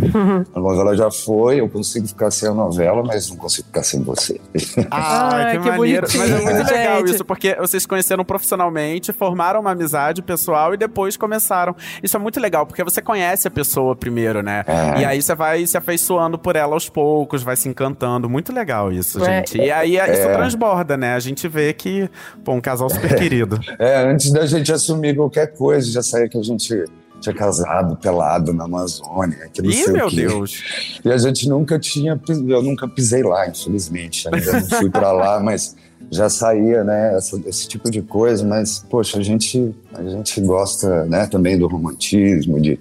A 0.54 0.60
novela 0.60 0.96
já 0.96 1.10
foi, 1.10 1.60
eu 1.60 1.68
consigo 1.68 2.08
ficar 2.08 2.30
sem 2.30 2.48
a 2.48 2.54
novela, 2.54 3.04
mas 3.04 3.30
não 3.30 3.38
consigo 3.38 3.68
ficar 3.68 3.84
sem 3.84 4.02
você. 4.04 4.40
Ah, 4.92 5.30
Ai, 5.34 5.58
que, 5.58 5.64
que 5.64 5.70
maneiro. 5.70 6.08
Mas 6.16 6.30
é 6.32 6.40
muito 6.42 6.72
legal 6.72 6.98
gente. 7.00 7.16
isso, 7.16 7.26
porque 7.26 7.56
vocês 7.56 7.84
se 7.84 7.88
conheceram 7.88 8.24
profissionalmente, 8.24 9.12
formaram 9.12 9.60
uma 9.60 9.72
amizade 9.72 10.22
pessoal 10.22 10.74
e 10.74 10.78
depois 10.78 11.18
começaram. 11.18 11.76
Isso 12.02 12.16
é 12.16 12.20
muito 12.20 12.40
legal, 12.40 12.66
porque 12.66 12.84
você 12.84 13.02
conhece 13.02 13.48
a 13.48 13.52
pessoa 13.52 13.96
primeiro, 13.96 14.42
né? 14.44 14.64
É. 14.68 15.02
E 15.02 15.06
aí 15.06 15.22
você 15.22 15.34
vai 15.36 15.66
se 15.66 15.78
afeiçoando 15.78 16.38
por 16.38 16.56
ela 16.56 16.74
aos 16.74 16.88
poucos, 16.90 17.44
vai 17.44 17.56
se 17.56 17.68
encantando. 17.68 18.30
Muito 18.30 18.54
legal 18.54 18.92
isso, 18.92 19.24
É. 19.24 19.38
gente. 19.38 19.58
E 19.58 19.72
aí 19.72 19.96
isso 19.98 20.28
transborda, 20.34 20.96
né? 20.96 21.14
A 21.16 21.20
gente 21.20 21.48
vê 21.48 21.74
que, 21.74 22.10
pô, 22.44 22.54
um 22.54 22.62
casal 22.62 22.90
super 22.90 23.16
querido. 23.16 23.60
É, 23.80 24.10
antes 24.10 24.32
da 24.32 24.46
gente 24.46 24.72
assumir 24.72 25.16
qualquer 25.16 25.54
coisa, 25.54 25.90
já 25.92 26.02
que 26.30 26.38
a 26.38 26.44
gente 26.44 26.86
tinha 27.20 27.34
casado 27.34 27.96
pelado 27.96 28.54
na 28.54 28.66
Amazônia. 28.66 29.50
Que 29.54 29.62
não 29.62 29.70
Ih, 29.72 29.74
sei 29.76 29.88
o 29.88 29.94
meu 29.94 30.08
quê. 30.08 30.16
Deus. 30.28 30.64
E 31.04 31.12
a 31.12 31.18
gente 31.18 31.50
nunca 31.50 31.80
tinha, 31.80 32.20
eu 32.30 32.62
nunca 32.62 32.88
pisei 32.88 33.24
lá, 33.24 33.48
infelizmente. 33.48 34.28
Ainda 34.32 34.54
não 34.54 34.68
fui 34.68 34.90
pra 34.90 35.12
lá, 35.12 35.40
mas 35.40 35.76
já 36.12 36.30
saía, 36.30 36.84
né, 36.84 37.16
essa- 37.18 37.42
esse 37.46 37.68
tipo 37.68 37.90
de 37.90 38.02
coisa. 38.02 38.46
Mas, 38.46 38.86
poxa, 38.90 39.18
a 39.20 39.24
gente, 39.24 39.74
a 39.94 40.04
gente 40.04 40.40
gosta, 40.42 41.06
né, 41.06 41.26
também 41.28 41.58
do 41.58 41.68
romantismo, 41.68 42.62
de. 42.62 42.80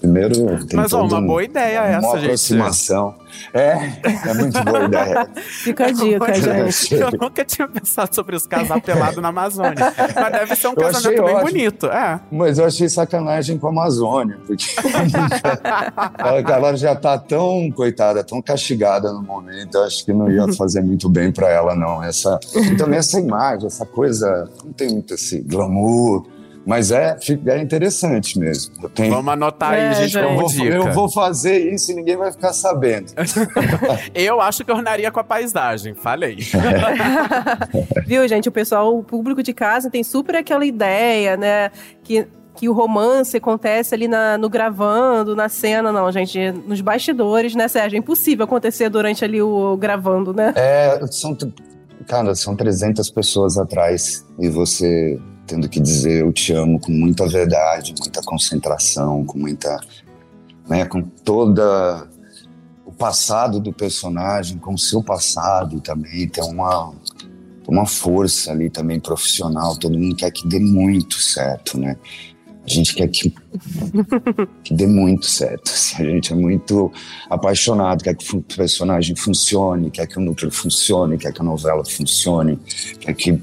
Primeiro, 0.00 0.34
tem 0.66 0.76
Mas, 0.78 0.92
ó, 0.94 1.02
uma 1.04 1.18
um- 1.18 1.26
boa 1.26 1.44
ideia 1.44 1.80
uma 1.82 1.88
essa, 1.98 2.16
gente. 2.18 2.24
aproximação. 2.24 3.14
É, 3.52 3.72
é 4.28 4.34
muito 4.34 4.64
boa 4.64 4.84
ideia. 4.84 5.28
Fica 5.36 5.86
a 5.86 5.90
dica, 5.90 6.34
gente. 6.34 6.94
Eu 6.94 7.10
nunca 7.20 7.44
tinha 7.44 7.68
pensado 7.68 8.14
sobre 8.14 8.34
os 8.34 8.46
casar 8.46 8.80
pelado 8.80 9.20
na 9.20 9.28
Amazônia. 9.28 9.74
Mas 10.14 10.32
deve 10.32 10.56
ser 10.56 10.68
um 10.68 10.74
casamento 10.76 11.22
bem 11.24 11.34
ótimo. 11.34 11.50
bonito. 11.50 11.86
É. 11.86 12.20
Mas 12.32 12.58
eu 12.58 12.64
achei 12.64 12.88
sacanagem 12.88 13.58
com 13.58 13.66
a 13.66 13.70
Amazônia, 13.70 14.38
porque 14.46 14.64
ela, 16.18 16.38
ela 16.40 16.76
já 16.76 16.94
tá 16.96 17.18
tão, 17.18 17.70
coitada, 17.70 18.24
tão 18.24 18.40
castigada 18.40 19.12
no 19.12 19.22
momento, 19.22 19.74
eu 19.76 19.84
acho 19.84 20.04
que 20.04 20.12
não 20.12 20.30
ia 20.30 20.50
fazer 20.54 20.82
muito 20.82 21.08
bem 21.08 21.30
para 21.30 21.48
ela, 21.50 21.74
não. 21.74 22.02
Essa, 22.02 22.38
e 22.54 22.76
também 22.76 22.98
essa 22.98 23.18
imagem, 23.20 23.66
essa 23.66 23.84
coisa, 23.86 24.48
não 24.64 24.72
tem 24.72 24.88
muito 24.90 25.14
esse 25.14 25.40
glamour, 25.40 26.26
mas 26.66 26.90
é, 26.90 27.16
é 27.46 27.58
interessante 27.58 28.38
mesmo. 28.38 28.74
Eu, 28.82 28.88
tenho, 28.90 29.10
Vamos 29.14 29.32
anotar 29.32 29.72
aí, 29.72 29.80
É, 29.80 29.94
gente, 29.94 30.10
gente. 30.10 30.22
eu, 30.24 30.36
vou, 30.36 30.66
eu 30.88 30.92
vou 30.92 31.08
fazer 31.10 31.72
isso 31.72 31.90
e 31.90 31.94
ninguém 31.94 32.16
vai 32.16 32.30
ficar 32.30 32.52
sabendo. 32.52 33.12
Eu 34.14 34.40
acho 34.40 34.64
que 34.64 34.70
ornaria 34.70 35.10
com 35.10 35.18
a 35.20 35.24
paisagem, 35.24 35.94
falei. 35.94 36.36
Viu, 38.06 38.26
gente? 38.28 38.48
O 38.48 38.52
pessoal, 38.52 38.96
o 38.96 39.02
público 39.02 39.42
de 39.42 39.52
casa 39.52 39.90
tem 39.90 40.02
super 40.02 40.36
aquela 40.36 40.64
ideia, 40.64 41.36
né? 41.36 41.70
Que, 42.02 42.26
que 42.56 42.68
o 42.68 42.72
romance 42.72 43.36
acontece 43.36 43.94
ali 43.94 44.06
na- 44.08 44.36
no 44.36 44.48
gravando, 44.48 45.34
na 45.34 45.48
cena, 45.48 45.90
não, 45.92 46.10
gente. 46.12 46.52
Nos 46.66 46.80
bastidores, 46.80 47.54
né, 47.54 47.68
Sérgio? 47.68 47.96
É 47.96 47.98
impossível 47.98 48.44
acontecer 48.44 48.88
durante 48.88 49.24
ali 49.24 49.40
o 49.40 49.76
gravando, 49.76 50.32
né? 50.34 50.52
É, 50.56 51.00
são, 51.10 51.36
cara, 52.06 52.34
são 52.34 52.54
300 52.56 53.10
pessoas 53.10 53.56
atrás 53.58 54.26
e 54.38 54.48
você 54.48 55.18
tendo 55.50 55.68
que 55.68 55.80
dizer 55.80 56.20
eu 56.20 56.32
te 56.32 56.52
amo 56.52 56.78
com 56.78 56.92
muita 56.92 57.26
verdade, 57.26 57.92
muita 57.98 58.22
concentração, 58.22 59.24
com 59.24 59.36
muita, 59.36 59.80
né, 60.68 60.84
com 60.84 61.02
toda 61.02 62.08
o 62.86 62.92
passado 62.92 63.58
do 63.58 63.72
personagem, 63.72 64.58
com 64.58 64.74
o 64.74 64.78
seu 64.78 65.02
passado 65.02 65.80
também, 65.80 66.28
tem 66.28 66.44
uma 66.44 66.92
uma 67.68 67.86
força 67.86 68.50
ali 68.50 68.68
também 68.68 68.98
profissional, 68.98 69.76
todo 69.76 69.96
mundo 69.96 70.16
quer 70.16 70.32
que 70.32 70.46
dê 70.48 70.58
muito 70.58 71.20
certo, 71.20 71.78
né? 71.78 71.96
A 72.64 72.68
gente 72.68 72.96
quer 72.96 73.06
que, 73.06 73.32
que 74.64 74.74
dê 74.74 74.88
muito 74.88 75.26
certo. 75.26 75.70
assim, 75.70 76.02
a 76.02 76.10
gente 76.10 76.32
é 76.32 76.36
muito 76.36 76.90
apaixonado, 77.28 78.02
quer 78.02 78.16
que 78.16 78.36
o 78.36 78.42
personagem 78.42 79.14
funcione, 79.14 79.88
quer 79.88 80.08
que 80.08 80.18
o 80.18 80.20
núcleo 80.20 80.50
funcione, 80.50 81.16
quer 81.16 81.32
que 81.32 81.40
a 81.40 81.44
novela 81.44 81.84
funcione, 81.84 82.58
quer 82.98 83.14
que 83.14 83.40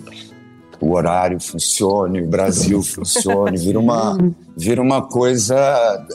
o 0.79 0.93
horário 0.93 1.39
funcione, 1.39 2.21
o 2.21 2.27
Brasil 2.27 2.81
funcione, 2.83 3.57
vira 3.57 3.79
uma, 3.79 4.17
vira 4.55 4.81
uma 4.81 5.01
coisa 5.01 5.55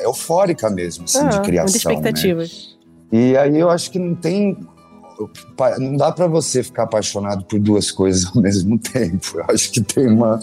eufórica 0.02 0.70
mesmo, 0.70 1.04
assim, 1.04 1.28
de 1.28 1.36
Ah, 1.36 1.40
criação. 1.40 1.92
muita 1.92 2.10
né? 2.10 2.10
expectativa. 2.12 2.44
E 3.12 3.36
aí 3.36 3.58
eu 3.58 3.68
acho 3.70 3.90
que 3.90 3.98
não 3.98 4.14
tem. 4.14 4.56
Não 5.78 5.96
dá 5.96 6.10
para 6.10 6.26
você 6.26 6.62
ficar 6.62 6.84
apaixonado 6.84 7.44
por 7.44 7.60
duas 7.60 7.90
coisas 7.90 8.24
ao 8.34 8.40
mesmo 8.42 8.78
tempo. 8.78 9.38
Eu 9.38 9.44
acho 9.48 9.70
que 9.70 9.80
tem 9.80 10.08
uma, 10.08 10.40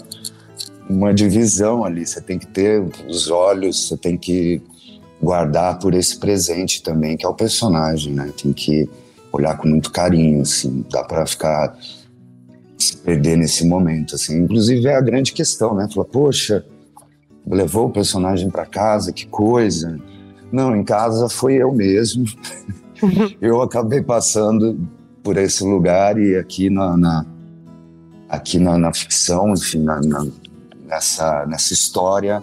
uma 0.88 1.12
divisão 1.12 1.84
ali. 1.84 2.06
Você 2.06 2.20
tem 2.20 2.38
que 2.38 2.46
ter 2.46 2.82
os 3.08 3.28
olhos, 3.30 3.88
você 3.88 3.96
tem 3.96 4.16
que 4.16 4.62
guardar 5.20 5.78
por 5.78 5.92
esse 5.94 6.16
presente 6.18 6.82
também, 6.82 7.16
que 7.16 7.26
é 7.26 7.28
o 7.28 7.34
personagem, 7.34 8.14
né? 8.14 8.32
Tem 8.40 8.52
que 8.52 8.88
olhar 9.32 9.56
com 9.58 9.68
muito 9.68 9.90
carinho, 9.90 10.42
assim. 10.42 10.84
Dá 10.90 11.02
para 11.04 11.26
ficar 11.26 11.76
se 12.84 12.96
perder 12.96 13.36
nesse 13.36 13.66
momento, 13.66 14.14
assim. 14.14 14.42
Inclusive 14.42 14.86
é 14.86 14.96
a 14.96 15.00
grande 15.00 15.32
questão, 15.32 15.74
né? 15.74 15.88
Fala, 15.92 16.06
poxa, 16.06 16.64
levou 17.46 17.86
o 17.86 17.90
personagem 17.90 18.50
para 18.50 18.66
casa, 18.66 19.12
que 19.12 19.26
coisa. 19.26 19.98
Não, 20.52 20.74
em 20.76 20.84
casa 20.84 21.28
foi 21.28 21.54
eu 21.54 21.72
mesmo. 21.72 22.24
eu 23.40 23.62
acabei 23.62 24.02
passando 24.02 24.78
por 25.22 25.36
esse 25.36 25.62
lugar 25.64 26.18
e 26.18 26.36
aqui 26.36 26.70
na, 26.70 26.96
na- 26.96 27.26
aqui 28.28 28.58
na, 28.58 28.78
na 28.78 28.92
ficção, 28.92 29.52
enfim, 29.52 29.82
na- 29.82 30.00
na- 30.00 30.26
nessa, 30.86 31.46
nessa 31.46 31.72
história, 31.72 32.42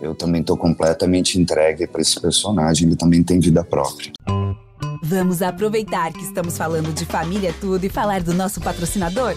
eu 0.00 0.14
também 0.14 0.40
estou 0.40 0.56
completamente 0.56 1.40
entregue 1.40 1.86
para 1.86 2.00
esse 2.00 2.20
personagem. 2.20 2.86
Ele 2.86 2.96
também 2.96 3.22
tem 3.22 3.40
vida 3.40 3.64
própria. 3.64 4.12
Vamos 5.02 5.42
aproveitar 5.42 6.12
que 6.12 6.22
estamos 6.22 6.56
falando 6.58 6.92
de 6.92 7.04
família 7.06 7.54
tudo 7.60 7.84
e 7.84 7.88
falar 7.88 8.20
do 8.22 8.34
nosso 8.34 8.60
patrocinador? 8.60 9.34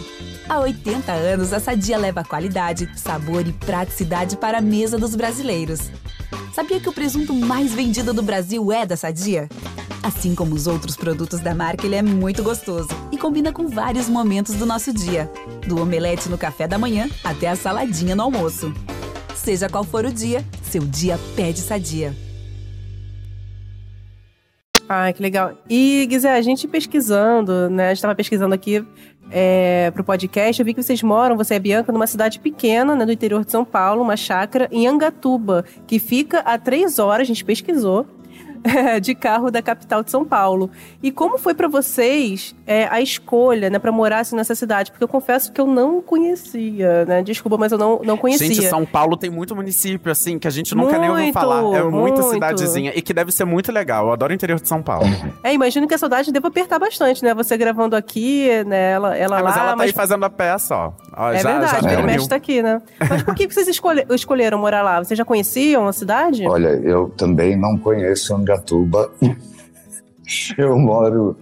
Há 0.51 0.59
80 0.59 1.09
anos, 1.13 1.53
a 1.53 1.61
Sadia 1.61 1.97
leva 1.97 2.25
qualidade, 2.25 2.91
sabor 2.97 3.47
e 3.47 3.53
praticidade 3.53 4.35
para 4.35 4.57
a 4.57 4.61
mesa 4.61 4.97
dos 4.97 5.15
brasileiros. 5.15 5.89
Sabia 6.53 6.77
que 6.77 6.89
o 6.89 6.91
presunto 6.91 7.33
mais 7.33 7.73
vendido 7.73 8.13
do 8.13 8.21
Brasil 8.21 8.69
é 8.69 8.85
da 8.85 8.97
Sadia? 8.97 9.47
Assim 10.03 10.35
como 10.35 10.53
os 10.53 10.67
outros 10.67 10.97
produtos 10.97 11.39
da 11.39 11.55
marca, 11.55 11.85
ele 11.85 11.95
é 11.95 12.01
muito 12.01 12.43
gostoso 12.43 12.89
e 13.13 13.17
combina 13.17 13.53
com 13.53 13.69
vários 13.69 14.09
momentos 14.09 14.55
do 14.55 14.65
nosso 14.65 14.91
dia. 14.91 15.31
Do 15.65 15.81
omelete 15.81 16.27
no 16.27 16.37
café 16.37 16.67
da 16.67 16.77
manhã 16.77 17.09
até 17.23 17.47
a 17.47 17.55
saladinha 17.55 18.13
no 18.13 18.23
almoço. 18.23 18.73
Seja 19.33 19.69
qual 19.69 19.85
for 19.85 20.03
o 20.03 20.11
dia, 20.11 20.43
seu 20.63 20.81
dia 20.81 21.17
pede 21.33 21.61
Sadia. 21.61 22.13
Ai, 24.93 25.13
que 25.13 25.21
legal. 25.21 25.53
E, 25.69 26.05
Guizé, 26.05 26.33
a 26.33 26.41
gente 26.41 26.67
pesquisando, 26.67 27.69
né? 27.69 27.85
A 27.85 27.87
gente 27.91 27.99
estava 27.99 28.13
pesquisando 28.13 28.53
aqui 28.53 28.85
é, 29.31 29.89
pro 29.91 30.03
podcast, 30.03 30.61
eu 30.61 30.65
vi 30.65 30.73
que 30.73 30.83
vocês 30.83 31.01
moram, 31.01 31.37
você 31.37 31.55
é 31.55 31.59
Bianca, 31.59 31.91
numa 31.91 32.07
cidade 32.07 32.39
pequena, 32.39 32.95
né, 32.95 33.05
do 33.05 33.11
interior 33.11 33.45
de 33.45 33.51
São 33.51 33.63
Paulo, 33.63 34.01
uma 34.01 34.17
chácara 34.17 34.67
em 34.71 34.87
Angatuba, 34.87 35.65
que 35.87 35.97
fica 35.99 36.39
a 36.39 36.57
três 36.57 36.99
horas, 36.99 37.21
a 37.21 37.27
gente 37.27 37.45
pesquisou, 37.45 38.05
de 39.01 39.15
carro 39.15 39.49
da 39.51 39.61
capital 39.61 40.03
de 40.03 40.11
São 40.11 40.23
Paulo. 40.25 40.69
E 41.01 41.11
como 41.11 41.37
foi 41.37 41.53
para 41.53 41.67
vocês 41.67 42.55
é, 42.65 42.87
a 42.89 43.01
escolha, 43.01 43.69
né, 43.69 43.79
para 43.79 43.91
morar 43.91 44.19
assim, 44.19 44.35
nessa 44.35 44.55
cidade? 44.55 44.91
Porque 44.91 45.03
eu 45.03 45.07
confesso 45.07 45.51
que 45.51 45.59
eu 45.59 45.67
não 45.67 46.01
conhecia, 46.01 47.05
né? 47.05 47.21
Desculpa, 47.23 47.57
mas 47.57 47.71
eu 47.71 47.77
não, 47.77 48.01
não 48.03 48.17
conhecia. 48.17 48.47
Gente, 48.47 48.67
São 48.67 48.85
Paulo 48.85 49.17
tem 49.17 49.29
muito 49.29 49.55
município, 49.55 50.11
assim, 50.11 50.37
que 50.39 50.47
a 50.47 50.51
gente 50.51 50.73
nunca 50.75 50.97
nem 50.97 51.09
ouviu 51.09 51.23
Muito, 51.25 51.33
falar. 51.33 51.59
É 51.59 51.83
muita 51.83 51.91
muito. 52.21 52.23
cidadezinha. 52.23 52.91
E 52.95 53.01
que 53.01 53.13
deve 53.13 53.31
ser 53.31 53.45
muito 53.45 53.71
legal. 53.71 54.07
Eu 54.07 54.13
adoro 54.13 54.31
o 54.31 54.35
interior 54.35 54.59
de 54.59 54.67
São 54.67 54.81
Paulo. 54.81 55.07
É, 55.43 55.53
imagino 55.53 55.87
que 55.87 55.93
a 55.93 55.97
saudade 55.97 56.31
deva 56.31 56.47
apertar 56.47 56.79
bastante, 56.79 57.23
né? 57.23 57.33
Você 57.33 57.57
gravando 57.57 57.95
aqui, 57.95 58.49
né? 58.65 58.91
Ela, 58.91 59.17
ela 59.17 59.35
lá, 59.37 59.43
mas 59.43 59.57
ela 59.57 59.75
tá 59.77 59.83
aí 59.83 59.91
fazendo 59.93 60.23
a 60.25 60.29
peça, 60.29 60.75
ó. 60.75 60.91
Ó, 61.15 61.31
É 61.31 61.39
já, 61.39 61.51
verdade, 61.59 61.83
já 61.89 61.97
mil. 61.97 62.05
mestre 62.05 62.29
tá 62.29 62.35
aqui, 62.35 62.61
né? 62.61 62.81
Mas 63.09 63.23
por 63.23 63.35
que 63.35 63.47
que 63.47 63.53
vocês 63.53 63.67
escolhe- 63.67 64.05
escolheram 64.11 64.57
morar 64.57 64.81
lá? 64.81 65.03
Vocês 65.03 65.17
já 65.17 65.25
conheciam 65.25 65.87
a 65.87 65.93
cidade? 65.93 66.45
Olha, 66.47 66.69
eu 66.69 67.09
também 67.17 67.55
não 67.57 67.77
conheço 67.77 68.33
Angatuba. 68.51 69.11
eu 70.57 70.77
moro 70.77 71.37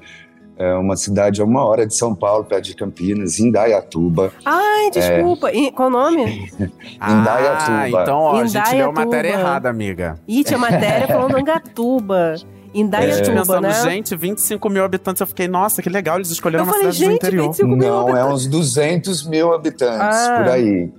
é 0.57 0.73
uma 0.73 0.97
cidade 0.97 1.41
a 1.41 1.45
uma 1.45 1.63
hora 1.63 1.87
de 1.87 1.95
São 1.95 2.13
Paulo, 2.13 2.43
perto 2.43 2.65
de 2.65 2.75
Campinas, 2.75 3.39
Indaiatuba. 3.39 4.29
Ai, 4.43 4.91
desculpa. 4.91 5.53
E 5.53 5.71
qual 5.71 5.87
o 5.87 5.91
nome? 5.91 6.51
Ah, 6.99 7.13
Indaiatuba. 7.13 8.01
então, 8.01 8.19
ó, 8.19 8.41
a 8.41 8.45
gente 8.45 8.53
leu 8.55 8.61
a 8.61 8.67
Indaiatuba. 8.73 9.05
matéria 9.05 9.29
errada, 9.29 9.69
amiga. 9.69 10.19
Ih, 10.27 10.43
tinha 10.43 10.59
matéria 10.59 11.07
falando 11.07 11.35
Angatuba. 11.39 12.35
Indaiatuba, 12.73 13.39
pensando, 13.39 13.61
né? 13.61 13.73
gente, 13.83 14.15
25 14.17 14.69
mil 14.69 14.83
habitantes. 14.83 15.21
Eu 15.21 15.27
fiquei, 15.27 15.47
nossa, 15.47 15.81
que 15.81 15.89
legal, 15.89 16.17
eles 16.17 16.29
escolheram 16.29 16.65
Eu 16.65 16.67
uma 16.67 16.73
falei, 16.73 16.91
cidade 16.91 17.05
do 17.05 17.11
gente, 17.11 17.25
interior. 17.25 17.43
25 17.47 17.69
mil 17.69 17.77
Não, 17.89 18.17
é 18.17 18.25
uns 18.25 18.45
200 18.45 19.25
mil 19.27 19.53
habitantes, 19.53 19.97
Ah. 20.17 20.41
por 20.43 20.51
aí. 20.51 20.91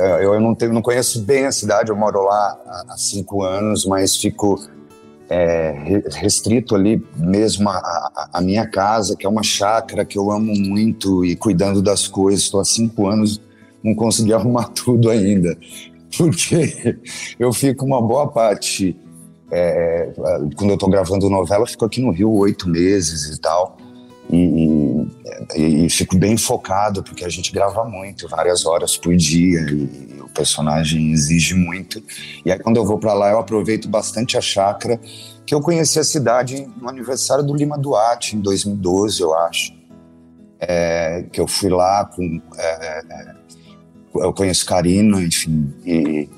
É, 0.00 0.24
Eu 0.24 0.40
não, 0.40 0.54
tenho, 0.54 0.72
não 0.72 0.80
conheço 0.80 1.22
bem 1.22 1.44
a 1.44 1.52
cidade, 1.52 1.90
eu 1.90 1.96
moro 1.96 2.24
lá 2.24 2.58
há, 2.66 2.84
há 2.94 2.96
cinco 2.96 3.42
anos, 3.44 3.84
mas 3.84 4.16
fico 4.16 4.58
é, 5.28 5.72
re- 5.84 6.04
restrito 6.12 6.74
ali 6.74 7.02
mesmo 7.16 7.68
a, 7.68 8.28
a- 8.32 8.40
minha 8.40 8.66
casa, 8.66 9.16
que 9.16 9.26
é 9.26 9.28
uma 9.28 9.42
chácara 9.42 10.04
que 10.04 10.16
eu 10.18 10.30
amo 10.30 10.52
muito 10.56 11.24
e 11.24 11.36
cuidando 11.36 11.82
das 11.82 12.08
coisas. 12.08 12.42
Estou 12.42 12.60
há 12.60 12.64
cinco 12.64 13.06
anos, 13.06 13.40
não 13.82 13.94
consegui 13.94 14.32
arrumar 14.34 14.68
tudo 14.68 15.10
ainda. 15.10 15.56
porque 16.16 16.96
eu 17.38 17.52
fico 17.52 17.84
uma 17.84 18.00
boa 18.00 18.28
parte. 18.28 18.96
É, 19.50 20.10
quando 20.56 20.70
eu 20.70 20.74
estou 20.74 20.90
gravando 20.90 21.28
novela, 21.30 21.62
eu 21.62 21.66
fico 21.66 21.84
aqui 21.84 22.00
no 22.02 22.10
Rio 22.10 22.30
oito 22.32 22.68
meses 22.68 23.34
e 23.36 23.40
tal. 23.40 23.76
E, 24.30 24.36
e, 24.36 24.97
e, 25.56 25.88
fico 25.90 26.16
bem 26.16 26.36
focado, 26.36 27.02
porque 27.02 27.24
a 27.24 27.28
gente 27.28 27.52
grava 27.52 27.84
muito, 27.84 28.28
várias 28.28 28.66
horas 28.66 28.96
por 28.96 29.14
dia, 29.16 29.60
e, 29.60 30.20
o 30.20 30.28
personagem 30.28 31.12
exige 31.12 31.54
muito. 31.54 32.02
E 32.44 32.52
aí, 32.52 32.58
quando 32.58 32.76
eu 32.76 32.84
vou 32.84 32.98
para 32.98 33.14
lá, 33.14 33.30
eu 33.30 33.38
aproveito 33.38 33.88
bastante 33.88 34.36
a 34.36 34.40
chácara, 34.40 35.00
que 35.46 35.54
eu 35.54 35.60
conheci 35.60 35.98
a 35.98 36.04
cidade 36.04 36.68
no 36.80 36.88
aniversário 36.88 37.44
do 37.44 37.54
Lima 37.54 37.78
Duarte, 37.78 38.36
em 38.36 38.40
2012, 38.40 39.20
eu 39.20 39.34
acho. 39.34 39.76
É, 40.60 41.24
que 41.32 41.40
eu 41.40 41.46
fui 41.46 41.70
lá 41.70 42.04
com. 42.04 42.42
É, 42.56 43.04
é 43.08 43.38
eu 44.16 44.32
conheço 44.32 44.66
Karina, 44.66 45.20
enfim, 45.22 45.72
e, 45.84 46.28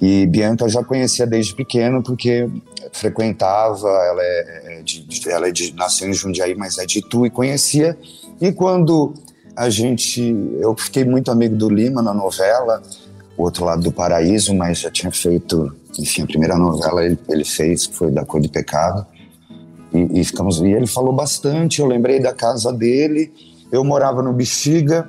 e 0.00 0.26
Bianca 0.26 0.64
eu 0.64 0.68
já 0.68 0.84
conhecia 0.84 1.26
desde 1.26 1.54
pequeno, 1.54 2.02
porque 2.02 2.48
frequentava, 2.92 3.88
ela 3.88 4.22
é, 4.22 4.78
é 4.78 4.82
de, 4.82 5.06
ela 5.28 5.48
é 5.48 5.50
de, 5.50 5.74
nasceu 5.74 6.08
em 6.08 6.12
Jundiaí, 6.12 6.54
mas 6.54 6.78
é 6.78 6.86
de 6.86 6.98
Itu, 6.98 7.26
e 7.26 7.30
conhecia. 7.30 7.96
E 8.40 8.52
quando 8.52 9.14
a 9.56 9.70
gente, 9.70 10.20
eu 10.60 10.74
fiquei 10.76 11.04
muito 11.04 11.30
amigo 11.30 11.56
do 11.56 11.68
Lima 11.68 12.02
na 12.02 12.12
novela, 12.12 12.82
O 13.36 13.44
Outro 13.44 13.64
Lado 13.64 13.82
do 13.82 13.92
Paraíso, 13.92 14.54
mas 14.54 14.80
já 14.80 14.90
tinha 14.90 15.12
feito, 15.12 15.74
enfim, 15.98 16.22
a 16.22 16.26
primeira 16.26 16.56
novela 16.56 17.04
ele, 17.04 17.18
ele 17.28 17.44
fez, 17.44 17.86
que 17.86 17.94
foi 17.94 18.10
Da 18.10 18.24
Cor 18.24 18.40
de 18.40 18.48
Pecado, 18.48 19.06
e, 19.92 20.20
e 20.20 20.24
ficamos, 20.24 20.58
e 20.58 20.72
ele 20.72 20.86
falou 20.86 21.12
bastante, 21.12 21.80
eu 21.80 21.86
lembrei 21.86 22.20
da 22.20 22.32
casa 22.32 22.72
dele, 22.72 23.32
eu 23.70 23.84
morava 23.84 24.22
no 24.22 24.32
Bexiga, 24.32 25.08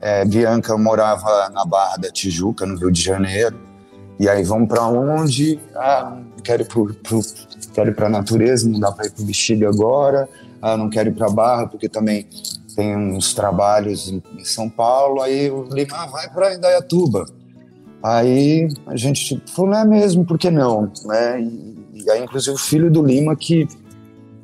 é, 0.00 0.24
Bianca 0.24 0.76
morava 0.76 1.48
na 1.50 1.64
Barra 1.64 1.96
da 1.96 2.10
Tijuca, 2.10 2.66
no 2.66 2.76
Rio 2.76 2.90
de 2.90 3.00
Janeiro, 3.00 3.56
e 4.18 4.28
aí 4.28 4.44
vamos 4.44 4.68
para 4.68 4.86
onde? 4.86 5.58
Ah, 5.74 6.18
quero 6.44 6.62
ir 6.62 6.66
pro, 6.66 6.94
pro 6.94 7.20
quero 7.74 7.90
ir 7.90 7.94
para 7.94 8.06
a 8.06 8.10
natureza, 8.10 8.68
não 8.68 8.78
dá 8.78 8.92
para 8.92 9.06
ir 9.06 9.10
para 9.10 9.22
o 9.22 9.26
Bexiga 9.26 9.68
agora. 9.68 10.28
Ah, 10.62 10.76
não 10.76 10.88
quero 10.88 11.10
ir 11.10 11.14
para 11.14 11.28
Barra 11.28 11.66
porque 11.66 11.88
também 11.88 12.26
tem 12.76 12.96
uns 12.96 13.34
trabalhos 13.34 14.08
em, 14.08 14.22
em 14.38 14.44
São 14.44 14.68
Paulo. 14.68 15.22
Aí 15.22 15.46
eu 15.46 15.66
falei, 15.66 15.86
ah, 15.92 16.06
vai 16.06 16.30
para 16.30 16.54
Indaiatuba. 16.54 17.26
Aí 18.02 18.68
a 18.86 18.96
gente 18.96 19.42
falou, 19.46 19.72
não 19.72 19.78
é 19.78 19.84
mesmo, 19.84 20.24
por 20.24 20.38
que 20.38 20.50
não? 20.50 20.92
Né? 21.04 21.40
E, 21.40 22.02
e 22.04 22.10
aí, 22.10 22.22
inclusive, 22.22 22.54
o 22.54 22.58
filho 22.58 22.90
do 22.90 23.02
Lima 23.02 23.34
que, 23.34 23.66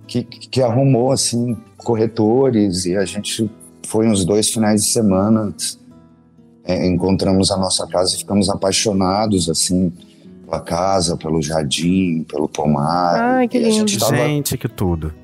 que, 0.06 0.24
que 0.24 0.62
arrumou 0.62 1.12
assim 1.12 1.56
corretores 1.76 2.86
e 2.86 2.96
a 2.96 3.04
gente 3.04 3.50
foi 3.86 4.08
uns 4.08 4.24
dois 4.24 4.50
finais 4.50 4.82
de 4.82 4.90
semana 4.90 5.54
é, 6.64 6.86
encontramos 6.86 7.50
a 7.50 7.56
nossa 7.56 7.86
casa 7.86 8.14
e 8.14 8.18
ficamos 8.18 8.48
apaixonados, 8.48 9.48
assim, 9.48 9.92
pela 10.50 10.60
casa, 10.60 11.16
pelo 11.16 11.40
jardim, 11.40 12.24
pelo 12.24 12.48
pomar. 12.48 13.36
Ai, 13.36 13.48
que 13.48 13.58
lindo. 13.58 13.88
Gente, 13.88 13.98
tava, 13.98 14.16
gente, 14.16 14.58
que 14.58 14.68
tudo. 14.68 15.14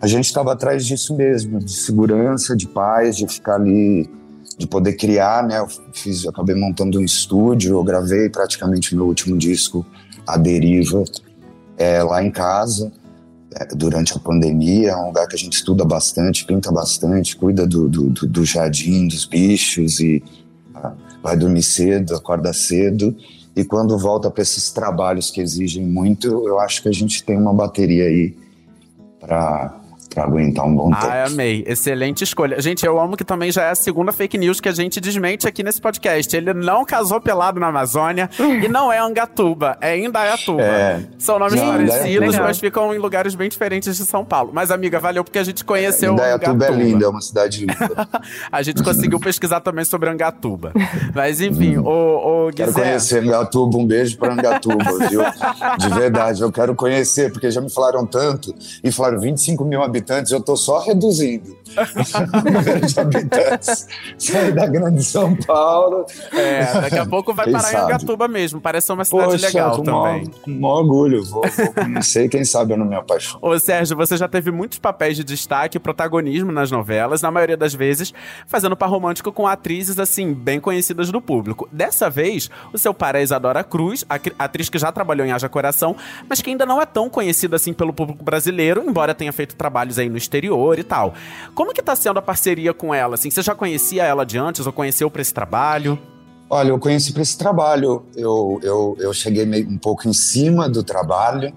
A 0.00 0.08
gente 0.08 0.24
estava 0.24 0.52
atrás 0.52 0.84
disso 0.84 1.16
mesmo, 1.16 1.60
de 1.60 1.72
segurança, 1.72 2.56
de 2.56 2.66
paz, 2.66 3.16
de 3.16 3.28
ficar 3.28 3.54
ali, 3.54 4.10
de 4.58 4.66
poder 4.66 4.94
criar, 4.94 5.46
né? 5.46 5.60
Eu 5.60 5.68
fiz, 5.92 6.24
eu 6.24 6.30
acabei 6.30 6.56
montando 6.56 6.98
um 6.98 7.04
estúdio, 7.04 7.76
eu 7.76 7.84
gravei 7.84 8.28
praticamente 8.28 8.96
meu 8.96 9.06
último 9.06 9.38
disco, 9.38 9.86
A 10.26 10.36
Deriva, 10.36 11.04
é, 11.78 12.02
lá 12.02 12.22
em 12.22 12.32
casa 12.32 12.90
é, 13.54 13.66
durante 13.76 14.16
a 14.16 14.18
pandemia. 14.18 14.90
É 14.90 14.96
um 14.96 15.06
lugar 15.06 15.28
que 15.28 15.36
a 15.36 15.38
gente 15.38 15.52
estuda 15.52 15.84
bastante, 15.84 16.44
pinta 16.44 16.72
bastante, 16.72 17.36
cuida 17.36 17.64
do, 17.64 17.88
do, 17.88 18.10
do 18.10 18.44
jardim, 18.44 19.06
dos 19.06 19.24
bichos 19.24 20.00
e 20.00 20.20
vai 21.22 21.36
dormir 21.36 21.62
cedo, 21.62 22.16
acorda 22.16 22.52
cedo. 22.52 23.16
E 23.54 23.64
quando 23.64 23.98
volta 23.98 24.30
para 24.30 24.42
esses 24.42 24.70
trabalhos 24.70 25.30
que 25.30 25.40
exigem 25.40 25.84
muito, 25.84 26.26
eu 26.48 26.58
acho 26.58 26.82
que 26.82 26.88
a 26.88 26.92
gente 26.92 27.22
tem 27.22 27.36
uma 27.36 27.52
bateria 27.52 28.04
aí 28.04 28.34
para 29.20 29.81
para 30.12 30.24
aguentar 30.24 30.64
um 30.66 30.74
bom 30.74 30.90
tempo. 30.90 31.06
Ah, 31.06 31.24
amei. 31.26 31.64
Excelente 31.66 32.22
escolha. 32.24 32.60
Gente, 32.60 32.84
eu 32.84 33.00
amo 33.00 33.16
que 33.16 33.24
também 33.24 33.50
já 33.50 33.64
é 33.64 33.70
a 33.70 33.74
segunda 33.74 34.12
fake 34.12 34.36
news 34.38 34.60
que 34.60 34.68
a 34.68 34.72
gente 34.72 35.00
desmente 35.00 35.46
aqui 35.48 35.62
nesse 35.62 35.80
podcast. 35.80 36.36
Ele 36.36 36.52
não 36.52 36.84
casou 36.84 37.20
pelado 37.20 37.58
na 37.58 37.68
Amazônia 37.68 38.28
e 38.62 38.68
não 38.68 38.92
é 38.92 38.98
Angatuba, 38.98 39.76
é 39.80 39.98
Indaiatuba. 39.98 40.62
É. 40.62 41.02
São 41.18 41.38
nomes 41.38 41.60
não, 41.60 41.72
parecidos, 41.72 42.38
mas 42.38 42.58
ficam 42.58 42.94
em 42.94 42.98
lugares 42.98 43.34
bem 43.34 43.48
diferentes 43.48 43.96
de 43.96 44.04
São 44.04 44.24
Paulo. 44.24 44.50
Mas, 44.52 44.70
amiga, 44.70 45.00
valeu 45.00 45.24
porque 45.24 45.38
a 45.38 45.44
gente 45.44 45.64
conheceu 45.64 46.12
Indaiatuba. 46.12 46.52
Angatuba 46.52 46.82
é 46.82 46.84
linda, 46.84 47.04
é 47.04 47.08
uma 47.08 47.20
cidade 47.20 47.60
linda. 47.60 48.08
a 48.50 48.62
gente 48.62 48.82
conseguiu 48.82 49.18
pesquisar 49.18 49.60
também 49.60 49.84
sobre 49.84 50.10
Angatuba. 50.10 50.72
Mas, 51.14 51.40
enfim, 51.40 51.78
hum. 51.78 51.84
o, 51.86 52.48
o 52.48 52.52
Quero 52.52 52.72
conhecer 52.72 53.22
Angatuba, 53.22 53.78
um 53.78 53.86
beijo 53.86 54.18
para 54.18 54.32
Angatuba, 54.34 54.84
viu? 55.08 55.22
De 55.78 55.88
verdade, 55.88 56.42
eu 56.42 56.52
quero 56.52 56.74
conhecer, 56.74 57.32
porque 57.32 57.50
já 57.50 57.60
me 57.60 57.70
falaram 57.70 58.06
tanto 58.06 58.54
e 58.84 58.92
falaram 58.92 59.18
25 59.18 59.64
mil 59.64 59.82
habitantes 59.82 60.01
habitantes, 60.02 60.32
eu 60.32 60.38
estou 60.38 60.56
só 60.56 60.80
reduzindo 60.80 61.56
o 61.72 62.50
número 62.50 62.86
de 62.86 63.00
habitantes. 63.00 63.86
Sair 64.18 64.52
da 64.52 64.66
grande 64.66 65.02
São 65.02 65.34
Paulo. 65.36 66.04
É, 66.32 66.80
daqui 66.80 66.98
a 66.98 67.06
pouco 67.06 67.32
vai 67.32 67.50
parar 67.50 67.72
em 67.72 67.76
Angatuba 67.76 68.28
mesmo. 68.28 68.60
Parece 68.60 68.88
ser 68.88 68.92
uma 68.92 69.04
cidade 69.04 69.32
Poxa, 69.32 69.46
legal 69.46 69.76
com 69.76 69.82
também. 69.84 70.26
com 70.26 70.50
maior 70.50 70.78
orgulho. 70.78 71.24
Vou, 71.24 71.42
vou 71.42 71.72
conhecer 71.72 72.28
quem 72.28 72.44
sabe 72.44 72.74
eu 72.74 72.76
não 72.76 72.86
me 72.86 72.96
apaixono. 72.96 73.38
Ô, 73.40 73.58
Sérgio, 73.58 73.96
você 73.96 74.16
já 74.16 74.28
teve 74.28 74.50
muitos 74.50 74.78
papéis 74.78 75.16
de 75.16 75.24
destaque 75.24 75.76
e 75.76 75.80
protagonismo 75.80 76.52
nas 76.52 76.70
novelas, 76.70 77.22
na 77.22 77.30
maioria 77.30 77.56
das 77.56 77.74
vezes 77.74 78.12
fazendo 78.46 78.76
par 78.76 78.90
romântico 78.90 79.32
com 79.32 79.46
atrizes, 79.46 79.98
assim, 79.98 80.32
bem 80.32 80.60
conhecidas 80.60 81.10
do 81.10 81.20
público. 81.20 81.68
Dessa 81.72 82.10
vez, 82.10 82.50
o 82.72 82.78
seu 82.78 82.92
par 82.92 83.14
é 83.14 83.22
Isadora 83.22 83.62
Cruz, 83.64 84.04
atriz 84.38 84.68
que 84.68 84.78
já 84.78 84.90
trabalhou 84.90 85.26
em 85.26 85.32
Haja 85.32 85.48
Coração, 85.48 85.96
mas 86.28 86.40
que 86.40 86.50
ainda 86.50 86.66
não 86.66 86.80
é 86.80 86.86
tão 86.86 87.08
conhecida 87.08 87.56
assim 87.56 87.72
pelo 87.72 87.92
público 87.92 88.22
brasileiro, 88.22 88.82
embora 88.86 89.14
tenha 89.14 89.32
feito 89.32 89.54
trabalhos 89.56 89.91
aí 89.98 90.08
no 90.08 90.16
exterior 90.16 90.78
e 90.78 90.82
tal. 90.82 91.14
Como 91.54 91.72
que 91.72 91.82
tá 91.82 91.94
sendo 91.96 92.18
a 92.18 92.22
parceria 92.22 92.72
com 92.72 92.94
ela? 92.94 93.14
Assim, 93.14 93.30
você 93.30 93.42
já 93.42 93.54
conhecia 93.54 94.04
ela 94.04 94.24
de 94.24 94.38
antes 94.38 94.66
ou 94.66 94.72
conheceu 94.72 95.10
para 95.10 95.22
esse 95.22 95.32
trabalho? 95.32 95.98
Olha, 96.48 96.68
eu 96.68 96.78
conheci 96.78 97.12
para 97.12 97.22
esse 97.22 97.38
trabalho. 97.38 98.04
Eu, 98.14 98.60
eu, 98.62 98.96
eu 99.00 99.14
cheguei 99.14 99.46
meio, 99.46 99.68
um 99.68 99.78
pouco 99.78 100.06
em 100.06 100.12
cima 100.12 100.68
do 100.68 100.84
trabalho. 100.84 101.50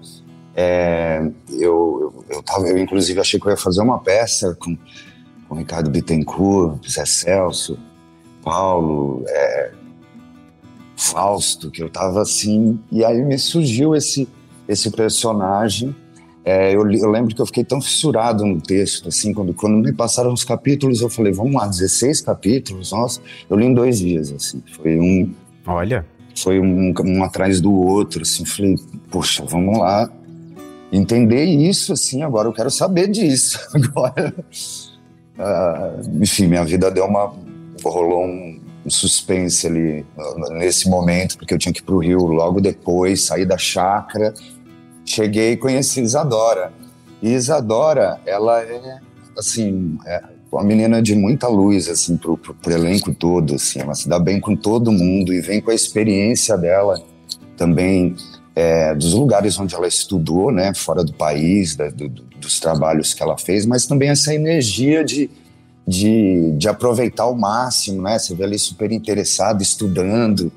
É, 0.54 1.20
eu, 1.50 2.14
eu, 2.30 2.36
eu, 2.36 2.42
tava, 2.42 2.66
eu, 2.66 2.78
inclusive, 2.78 3.20
achei 3.20 3.38
que 3.38 3.46
eu 3.46 3.50
ia 3.50 3.58
fazer 3.58 3.82
uma 3.82 3.98
peça 3.98 4.56
com, 4.58 4.74
com 5.46 5.54
Ricardo 5.54 5.90
Bittencourt, 5.90 6.88
Zé 6.88 7.04
Celso, 7.04 7.78
Paulo, 8.42 9.22
é, 9.28 9.72
Fausto, 10.96 11.70
que 11.70 11.82
eu 11.82 11.90
tava 11.90 12.22
assim. 12.22 12.80
E 12.90 13.04
aí 13.04 13.22
me 13.22 13.38
surgiu 13.38 13.94
esse, 13.94 14.26
esse 14.66 14.90
personagem 14.90 15.94
é, 16.46 16.72
eu, 16.72 16.88
eu, 16.92 17.10
lembro 17.10 17.34
que 17.34 17.42
eu 17.42 17.46
fiquei 17.46 17.64
tão 17.64 17.80
fissurado 17.80 18.46
no 18.46 18.60
texto, 18.60 19.08
assim, 19.08 19.34
quando, 19.34 19.52
quando 19.52 19.78
me 19.78 19.92
passaram 19.92 20.32
os 20.32 20.44
capítulos, 20.44 21.00
eu 21.00 21.10
falei, 21.10 21.32
vamos 21.32 21.52
lá, 21.52 21.66
16 21.66 22.20
capítulos, 22.20 22.92
nossa, 22.92 23.20
eu 23.50 23.56
li 23.56 23.66
em 23.66 23.74
dois 23.74 23.98
dias, 23.98 24.30
assim, 24.30 24.62
foi 24.76 24.96
um... 24.96 25.34
Olha! 25.66 26.06
Foi 26.38 26.60
um, 26.60 26.94
um 27.04 27.24
atrás 27.24 27.60
do 27.60 27.74
outro, 27.74 28.22
assim, 28.22 28.46
falei, 28.46 28.76
poxa, 29.10 29.44
vamos 29.44 29.76
lá, 29.76 30.08
entender 30.92 31.46
isso, 31.46 31.92
assim, 31.92 32.22
agora 32.22 32.46
eu 32.46 32.52
quero 32.52 32.70
saber 32.70 33.08
disso, 33.08 33.58
agora... 33.74 34.32
Uh, 35.36 36.22
enfim, 36.22 36.46
minha 36.46 36.64
vida 36.64 36.92
deu 36.92 37.06
uma... 37.06 37.34
rolou 37.82 38.24
um, 38.24 38.60
um 38.86 38.90
suspense 38.90 39.66
ali 39.66 40.06
nesse 40.50 40.88
momento, 40.88 41.38
porque 41.38 41.54
eu 41.54 41.58
tinha 41.58 41.72
que 41.72 41.80
ir 41.80 41.82
pro 41.82 41.98
Rio 41.98 42.20
logo 42.20 42.60
depois, 42.60 43.24
sair 43.24 43.44
da 43.44 43.58
chácara 43.58 44.32
cheguei 45.06 45.52
e 45.52 45.56
conheci 45.56 46.00
Isadora. 46.00 46.72
E 47.22 47.32
Isadora, 47.32 48.20
ela 48.26 48.60
é, 48.62 48.98
assim, 49.38 49.96
é 50.04 50.22
uma 50.50 50.64
menina 50.64 51.00
de 51.00 51.14
muita 51.14 51.48
luz, 51.48 51.88
assim, 51.88 52.16
pro, 52.16 52.36
pro, 52.36 52.54
pro, 52.54 52.72
elenco 52.72 53.14
todo, 53.14 53.54
assim. 53.54 53.80
Ela 53.80 53.94
se 53.94 54.08
dá 54.08 54.18
bem 54.18 54.40
com 54.40 54.56
todo 54.56 54.92
mundo 54.92 55.32
e 55.32 55.40
vem 55.40 55.60
com 55.60 55.70
a 55.70 55.74
experiência 55.74 56.56
dela 56.58 57.00
também 57.56 58.14
é, 58.54 58.94
dos 58.94 59.12
lugares 59.12 59.58
onde 59.58 59.74
ela 59.74 59.86
estudou, 59.86 60.50
né, 60.50 60.72
fora 60.74 61.04
do 61.04 61.12
país, 61.12 61.76
da, 61.76 61.88
do, 61.88 62.08
dos 62.08 62.60
trabalhos 62.60 63.14
que 63.14 63.22
ela 63.22 63.36
fez, 63.36 63.66
mas 63.66 63.86
também 63.86 64.08
essa 64.08 64.34
energia 64.34 65.04
de, 65.04 65.30
de, 65.86 66.52
de 66.52 66.68
aproveitar 66.68 67.24
ao 67.24 67.34
máximo, 67.34 68.02
né? 68.02 68.18
Você 68.18 68.34
vê 68.34 68.44
ali 68.44 68.58
super 68.58 68.92
interessada, 68.92 69.62
estudando 69.62 70.52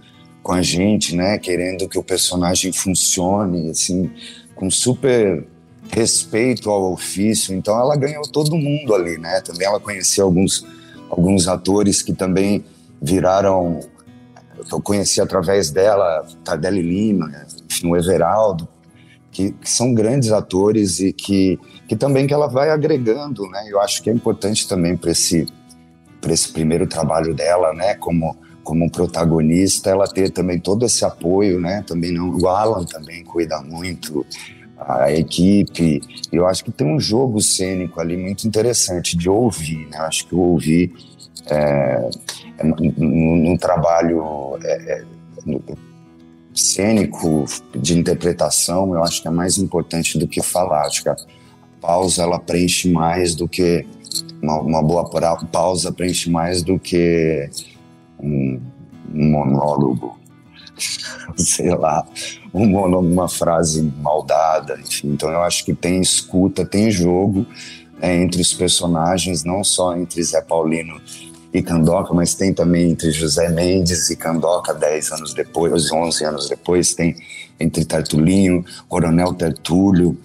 com 0.50 0.54
a 0.54 0.64
gente, 0.64 1.16
né? 1.16 1.38
Querendo 1.38 1.88
que 1.88 2.00
o 2.00 2.04
personagem 2.04 2.74
funcione, 2.74 3.70
assim 3.70 4.10
com 4.56 4.68
super 4.72 5.46
respeito 5.92 6.72
ao 6.72 6.92
ofício, 6.92 7.54
então 7.54 7.80
ela 7.80 7.96
ganhou 7.96 8.24
todo 8.24 8.58
mundo 8.58 8.96
ali, 8.96 9.16
né? 9.20 9.42
Também 9.42 9.68
ela 9.68 9.80
conhecia 9.80 10.24
alguns, 10.24 10.66
alguns 11.08 11.48
atores 11.48 12.02
que 12.02 12.14
também 12.14 12.66
viraram, 13.00 13.80
eu 14.72 14.82
conheci 14.82 15.22
através 15.22 15.70
dela, 15.70 16.26
Tardelli 16.44 16.82
Lima, 16.82 17.32
enfim, 17.70 17.88
o 17.88 17.96
Everaldo, 17.96 18.68
que, 19.32 19.52
que, 19.52 19.70
são 19.70 19.94
grandes 19.94 20.32
atores 20.32 21.00
e 21.00 21.14
que, 21.14 21.60
que 21.88 21.96
também 21.96 22.26
que 22.26 22.34
ela 22.34 22.48
vai 22.48 22.72
agregando, 22.72 23.48
né? 23.52 23.68
Eu 23.70 23.80
acho 23.80 24.02
que 24.02 24.10
é 24.10 24.14
importante 24.14 24.68
também 24.68 24.98
para 24.98 25.12
esse, 25.12 25.46
esse 26.28 26.52
primeiro 26.52 26.88
trabalho 26.88 27.36
dela, 27.36 27.72
né? 27.72 27.94
Como 27.94 28.36
como 28.70 28.88
protagonista, 28.88 29.90
ela 29.90 30.08
ter 30.08 30.30
também 30.30 30.60
todo 30.60 30.86
esse 30.86 31.04
apoio, 31.04 31.60
né? 31.60 31.84
Também 31.88 32.12
não, 32.12 32.38
o 32.38 32.48
Alan 32.48 32.86
também 32.86 33.24
cuida 33.24 33.60
muito, 33.62 34.24
a 34.78 35.12
equipe. 35.12 36.00
Eu 36.32 36.46
acho 36.46 36.64
que 36.64 36.72
tem 36.72 36.86
um 36.86 37.00
jogo 37.00 37.42
cênico 37.42 38.00
ali 38.00 38.16
muito 38.16 38.48
interessante 38.48 39.18
de 39.18 39.28
ouvir, 39.28 39.88
né? 39.90 39.98
Acho 40.02 40.28
que 40.28 40.36
ouvir 40.36 40.94
é, 41.48 42.10
é, 42.60 42.64
no, 42.64 43.58
trabalho 43.58 44.60
é, 44.64 44.92
é, 44.92 45.04
cênico 46.54 47.46
de 47.76 47.98
interpretação, 47.98 48.94
eu 48.94 49.04
acho 49.04 49.20
que 49.20 49.28
é 49.28 49.32
mais 49.32 49.58
importante 49.58 50.16
do 50.20 50.28
que 50.28 50.44
falar. 50.44 50.86
Acho 50.86 51.02
que 51.02 51.10
a 51.10 51.16
pausa 51.82 52.22
ela 52.22 52.38
preenche 52.38 52.88
mais 52.88 53.34
do 53.34 53.48
que 53.48 53.84
uma, 54.44 54.60
uma 54.62 54.84
boa 54.84 55.10
pausa 55.52 55.92
preenche 55.92 56.30
mais 56.30 56.62
do 56.62 56.78
que 56.78 57.50
um, 58.20 58.60
um 59.14 59.32
monólogo, 59.32 60.18
sei 61.38 61.70
lá, 61.70 62.06
um 62.54 62.68
monólogo, 62.68 63.12
uma 63.12 63.30
frase 63.30 63.82
maldada, 64.02 64.80
enfim. 64.80 65.10
Então 65.10 65.30
eu 65.30 65.42
acho 65.42 65.66
que 65.66 65.74
tem 65.74 66.02
escuta, 66.02 66.66
tem 66.66 66.90
jogo 66.92 67.46
né, 68.00 68.22
entre 68.22 68.42
os 68.42 68.54
personagens, 68.54 69.44
não 69.44 69.64
só 69.64 69.96
entre 69.96 70.24
Zé 70.24 70.42
Paulino 70.42 71.00
e 71.54 71.62
Candoca, 71.62 72.14
mas 72.14 72.36
tem 72.36 72.54
também 72.54 72.92
entre 72.92 73.12
José 73.12 73.50
Mendes 73.50 74.10
e 74.10 74.16
Candoca, 74.16 74.74
10 74.74 75.12
anos 75.14 75.34
depois, 75.34 75.92
11 75.92 76.24
anos 76.24 76.50
depois, 76.50 76.94
tem 76.94 77.16
entre 77.60 77.84
Tartulinho, 77.84 78.64
Coronel 78.88 79.34
Tertúlio, 79.34 80.18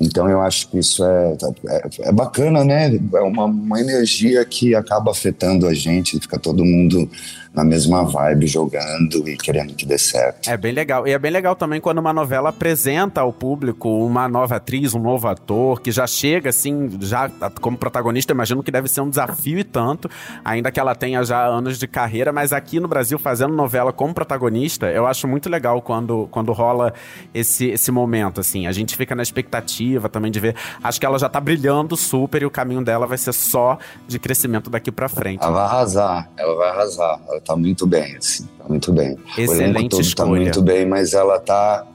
então 0.00 0.28
eu 0.28 0.40
acho 0.40 0.68
que 0.68 0.78
isso 0.78 1.04
é, 1.04 1.36
é, 1.68 2.08
é 2.08 2.12
bacana, 2.12 2.64
né? 2.64 2.98
É 3.14 3.20
uma, 3.20 3.44
uma, 3.44 3.80
energia 3.80 4.44
que 4.44 4.74
acaba 4.74 5.10
afetando 5.10 5.66
a 5.66 5.74
gente, 5.74 6.18
fica 6.20 6.38
todo 6.38 6.64
mundo 6.64 7.08
na 7.54 7.64
mesma 7.64 8.04
vibe, 8.04 8.46
jogando 8.46 9.28
e 9.28 9.36
querendo 9.36 9.74
que 9.74 9.84
dê 9.84 9.98
certo. 9.98 10.48
É 10.48 10.56
bem 10.56 10.72
legal. 10.72 11.08
E 11.08 11.10
é 11.10 11.18
bem 11.18 11.30
legal 11.30 11.56
também 11.56 11.80
quando 11.80 11.98
uma 11.98 12.12
novela 12.12 12.50
apresenta 12.50 13.20
ao 13.20 13.32
público 13.32 13.88
uma 14.06 14.28
nova 14.28 14.56
atriz, 14.56 14.94
um 14.94 15.00
novo 15.00 15.26
ator, 15.26 15.80
que 15.80 15.90
já 15.90 16.06
chega 16.06 16.50
assim, 16.50 16.88
já 17.00 17.28
como 17.60 17.76
protagonista, 17.76 18.32
imagino 18.32 18.62
que 18.62 18.70
deve 18.70 18.86
ser 18.86 19.00
um 19.00 19.08
desafio 19.08 19.58
e 19.58 19.64
tanto, 19.64 20.08
ainda 20.44 20.70
que 20.70 20.78
ela 20.78 20.94
tenha 20.94 21.24
já 21.24 21.44
anos 21.46 21.78
de 21.78 21.88
carreira, 21.88 22.32
mas 22.32 22.52
aqui 22.52 22.78
no 22.78 22.86
Brasil, 22.86 23.18
fazendo 23.18 23.54
novela 23.54 23.92
como 23.92 24.14
protagonista, 24.14 24.86
eu 24.86 25.06
acho 25.06 25.26
muito 25.26 25.48
legal 25.48 25.82
quando, 25.82 26.28
quando 26.30 26.52
rola 26.52 26.92
esse, 27.34 27.66
esse 27.66 27.90
momento, 27.90 28.40
assim. 28.40 28.66
A 28.66 28.72
gente 28.72 28.96
fica 28.96 29.16
na 29.16 29.22
expectativa 29.22 29.87
também 30.08 30.30
de 30.30 30.40
ver. 30.40 30.54
Acho 30.82 31.00
que 31.00 31.06
ela 31.06 31.18
já 31.18 31.28
tá 31.28 31.40
brilhando 31.40 31.96
super 31.96 32.42
e 32.42 32.46
o 32.46 32.50
caminho 32.50 32.84
dela 32.84 33.06
vai 33.06 33.18
ser 33.18 33.32
só 33.32 33.78
de 34.06 34.18
crescimento 34.18 34.68
daqui 34.68 34.90
para 34.90 35.08
frente. 35.08 35.42
Ela 35.42 35.52
vai 35.52 35.64
arrasar, 35.64 36.30
ela 36.36 36.54
vai 36.56 36.68
arrasar. 36.70 37.20
Ela 37.28 37.40
tá 37.40 37.56
muito 37.56 37.86
bem, 37.86 38.16
assim, 38.16 38.48
tá 38.58 38.64
muito 38.68 38.92
bem. 38.92 39.16
Excelente 39.36 39.86
o 39.86 39.98
todo 39.98 40.14
tá 40.14 40.26
muito 40.26 40.62
bem, 40.62 40.86
mas 40.86 41.14
ela 41.14 41.38
tá 41.38 41.86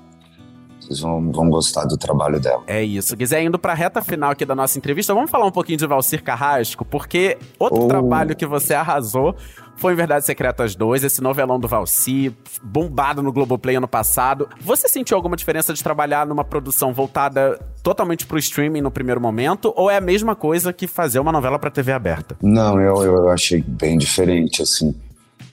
vocês 0.83 0.99
vão, 0.99 1.31
vão, 1.31 1.49
gostar 1.49 1.85
do 1.85 1.97
trabalho 1.97 2.39
dela. 2.39 2.63
É 2.67 2.83
isso. 2.83 3.15
Quiser 3.15 3.43
indo 3.43 3.57
pra 3.57 3.73
reta 3.73 4.01
final 4.01 4.31
aqui 4.31 4.45
da 4.45 4.55
nossa 4.55 4.77
entrevista, 4.77 5.13
vamos 5.13 5.31
falar 5.31 5.45
um 5.45 5.51
pouquinho 5.51 5.77
de 5.77 5.87
Valcir 5.87 6.23
Carrasco, 6.23 6.83
porque 6.83 7.37
outro 7.57 7.83
oh. 7.83 7.87
trabalho 7.87 8.35
que 8.35 8.45
você 8.45 8.73
arrasou 8.73 9.35
foi 9.75 9.93
em 9.93 9.95
Verdades 9.95 10.25
Secretas 10.25 10.75
2, 10.75 11.03
esse 11.03 11.21
novelão 11.21 11.59
do 11.59 11.67
Valci, 11.67 12.33
bombado 12.61 13.23
no 13.23 13.31
Globoplay 13.31 13.75
ano 13.75 13.87
passado. 13.87 14.47
Você 14.61 14.87
sentiu 14.87 15.17
alguma 15.17 15.35
diferença 15.35 15.73
de 15.73 15.83
trabalhar 15.83 16.25
numa 16.25 16.43
produção 16.43 16.93
voltada 16.93 17.59
totalmente 17.81 18.25
pro 18.25 18.37
streaming 18.37 18.81
no 18.81 18.91
primeiro 18.91 19.19
momento, 19.19 19.73
ou 19.75 19.89
é 19.89 19.97
a 19.97 20.01
mesma 20.01 20.35
coisa 20.35 20.71
que 20.71 20.87
fazer 20.87 21.19
uma 21.19 21.31
novela 21.31 21.57
pra 21.57 21.69
TV 21.69 21.91
aberta? 21.91 22.37
Não, 22.41 22.79
eu, 22.79 23.03
eu 23.03 23.29
achei 23.29 23.61
bem 23.61 23.97
diferente, 23.97 24.61
assim. 24.61 24.95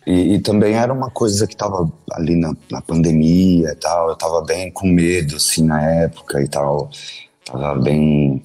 E, 0.07 0.35
e, 0.35 0.41
também 0.41 0.75
era 0.75 0.93
uma 0.93 1.11
coisa 1.11 1.47
que 1.47 1.53
estava 1.53 1.91
ali 2.13 2.35
na, 2.35 2.55
na, 2.71 2.81
pandemia 2.81 3.71
e 3.71 3.77
tal. 3.77 4.09
Eu 4.09 4.15
estava 4.15 4.43
bem 4.43 4.71
com 4.71 4.87
medo, 4.87 5.37
assim, 5.37 5.65
na 5.65 5.83
época 5.83 6.43
e 6.43 6.49
tal. 6.49 6.91
Tava 7.45 7.75
bem 7.77 8.43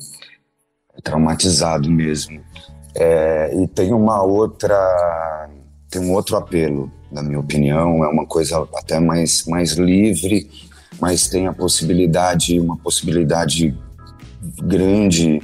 traumatizado 1.04 1.90
mesmo. 1.90 2.42
É, 2.94 3.54
e 3.56 3.68
tem 3.68 3.94
uma 3.94 4.22
outra, 4.24 5.50
tem 5.90 6.02
um 6.02 6.14
outro 6.14 6.36
apelo, 6.36 6.92
na 7.12 7.24
minha 7.24 7.40
opinião. 7.40 8.04
É 8.04 8.08
uma 8.08 8.26
coisa 8.26 8.68
até 8.76 9.00
mais, 9.00 9.46
mais 9.46 9.74
livre, 9.74 10.50
mas 11.00 11.28
tem 11.28 11.48
a 11.48 11.54
possibilidade, 11.54 12.60
uma 12.60 12.78
possibilidade 12.78 13.78
grande 14.64 15.42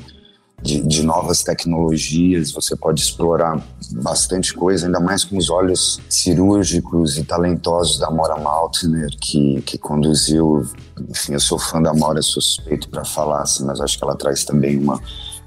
de, 0.61 0.81
de, 0.81 1.03
novas 1.03 1.43
tecnologias, 1.43 2.51
você 2.51 2.75
pode 2.75 3.01
explorar 3.01 3.61
bastante 3.93 4.53
coisa, 4.53 4.85
ainda 4.85 4.99
mais 4.99 5.23
com 5.23 5.37
os 5.37 5.49
olhos 5.49 5.99
cirúrgicos 6.07 7.17
e 7.17 7.23
talentosos 7.23 7.99
da 7.99 8.11
Mora 8.11 8.37
Maltner, 8.37 9.09
que, 9.19 9.61
que 9.63 9.77
conduziu. 9.77 10.65
Enfim, 11.09 11.33
eu 11.33 11.39
sou 11.39 11.57
fã 11.57 11.81
da 11.81 11.93
Mora, 11.93 12.21
suspeito 12.21 12.89
para 12.89 13.03
falar, 13.03 13.41
assim, 13.41 13.65
mas 13.65 13.81
acho 13.81 13.97
que 13.97 14.03
ela 14.03 14.15
traz 14.15 14.43
também 14.43 14.77
uma, 14.77 15.01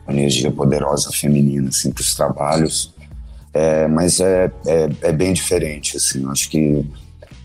energia 0.09 0.51
poderosa 0.51 1.11
feminina 1.11 1.69
assim, 1.69 1.91
para 1.91 2.03
os 2.03 2.15
trabalhos. 2.15 2.93
É, 3.53 3.87
mas 3.87 4.21
é, 4.21 4.51
é, 4.67 4.91
é, 5.03 5.13
bem 5.13 5.33
diferente, 5.33 5.97
assim, 5.97 6.29
acho 6.29 6.51
que 6.51 6.85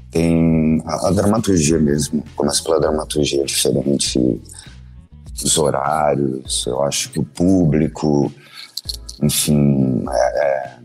tem 0.09 0.81
a, 0.85 1.07
a 1.07 1.11
dramaturgia 1.11 1.77
mesmo, 1.77 2.23
começa 2.35 2.63
pela 2.63 2.79
dramaturgia 2.79 3.45
diferente 3.45 4.41
os 5.43 5.57
horários, 5.57 6.65
eu 6.67 6.81
acho 6.83 7.11
que 7.11 7.19
o 7.19 7.23
público, 7.23 8.31
enfim, 9.21 10.05
é, 10.09 10.45
é, 10.45 10.79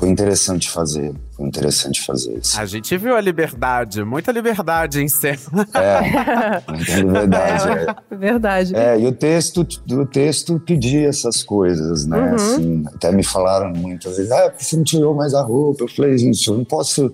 foi 0.00 0.08
interessante 0.08 0.70
fazer, 0.70 1.12
foi 1.32 1.46
interessante 1.46 2.00
fazer 2.04 2.38
isso. 2.38 2.58
A 2.58 2.64
gente 2.64 2.96
viu 2.96 3.14
a 3.14 3.20
liberdade, 3.20 4.02
muita 4.02 4.32
liberdade 4.32 5.02
em 5.02 5.08
cena. 5.08 5.66
É, 5.74 6.62
muita 6.70 6.96
liberdade. 6.96 7.96
É, 8.10 8.16
verdade. 8.16 8.76
É, 8.76 8.98
e 8.98 9.06
o 9.06 9.12
texto, 9.12 9.66
o 9.90 10.06
texto 10.06 10.58
pedia 10.60 11.08
essas 11.08 11.42
coisas, 11.42 12.06
né? 12.06 12.18
Uhum. 12.18 12.34
Assim, 12.34 12.84
até 12.86 13.12
me 13.12 13.22
falaram 13.22 13.72
muitas 13.72 14.16
vezes, 14.16 14.32
ah, 14.32 14.52
você 14.56 14.76
não 14.76 14.84
tirou 14.84 15.14
mais 15.14 15.34
a 15.34 15.42
roupa? 15.42 15.84
Eu 15.84 15.88
falei, 15.88 16.16
gente, 16.16 16.48
eu 16.48 16.56
não 16.56 16.64
posso 16.64 17.12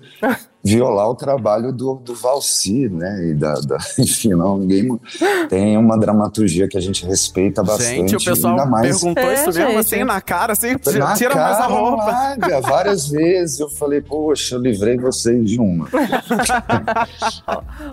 violar 0.66 1.08
o 1.08 1.14
trabalho 1.14 1.72
do, 1.72 1.94
do 1.94 2.12
Valci, 2.12 2.88
né? 2.88 3.28
E 3.28 3.34
da, 3.34 3.54
da, 3.54 3.78
enfim, 3.98 4.30
não, 4.30 4.58
ninguém 4.58 4.88
tem 5.48 5.78
uma 5.78 5.96
dramaturgia 5.96 6.66
que 6.66 6.76
a 6.76 6.80
gente 6.80 7.06
respeita 7.06 7.62
bastante. 7.62 8.10
Gente, 8.10 8.16
o 8.16 8.24
pessoal 8.24 8.68
mais... 8.68 9.00
perguntou 9.00 9.22
é, 9.22 9.34
isso 9.34 9.58
mesmo, 9.58 9.78
assim, 9.78 10.02
na 10.02 10.20
cara, 10.20 10.54
assim, 10.54 10.72
na 10.98 11.14
tira 11.14 11.34
cara, 11.34 11.44
mais 11.44 11.58
a 11.60 11.66
roupa. 11.66 12.04
Larga, 12.04 12.60
várias 12.60 13.06
vezes 13.08 13.60
eu 13.60 13.70
falei, 13.70 14.00
poxa, 14.00 14.56
eu 14.56 14.60
livrei 14.60 14.96
vocês 14.96 15.48
de 15.48 15.60
uma. 15.60 15.86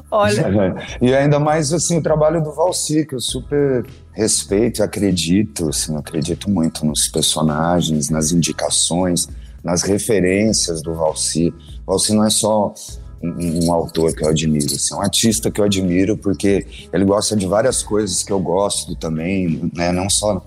Olha. 0.10 0.76
E 1.00 1.14
ainda 1.14 1.40
mais, 1.40 1.72
assim, 1.72 2.00
o 2.00 2.02
trabalho 2.02 2.44
do 2.44 2.52
Valci, 2.52 3.06
que 3.06 3.14
eu 3.14 3.20
super 3.20 3.86
respeito 4.14 4.80
e 4.80 4.84
acredito, 4.84 5.70
assim, 5.70 5.96
acredito 5.96 6.50
muito 6.50 6.84
nos 6.86 7.08
personagens, 7.08 8.10
nas 8.10 8.32
indicações, 8.32 9.28
nas 9.64 9.84
referências 9.84 10.82
do 10.82 10.96
Valci. 10.96 11.54
Valci 11.86 12.14
não 12.14 12.26
é 12.26 12.30
só 12.30 12.74
um, 13.22 13.66
um, 13.66 13.74
autor 13.74 14.14
que 14.14 14.24
eu 14.24 14.30
admiro, 14.30 14.66
assim, 14.66 14.94
é 14.94 14.98
um 14.98 15.02
artista 15.02 15.50
que 15.50 15.62
eu 15.62 15.66
admiro 15.66 16.18
porque 16.18 16.66
ele 16.92 17.06
gosta 17.06 17.36
de 17.36 17.48
várias 17.48 17.82
coisas 17.82 18.24
que 18.24 18.32
eu 18.32 18.40
gosto 18.40 18.96
também, 18.96 19.72
né? 19.74 19.92
Não 19.92 20.10
só 20.10 20.46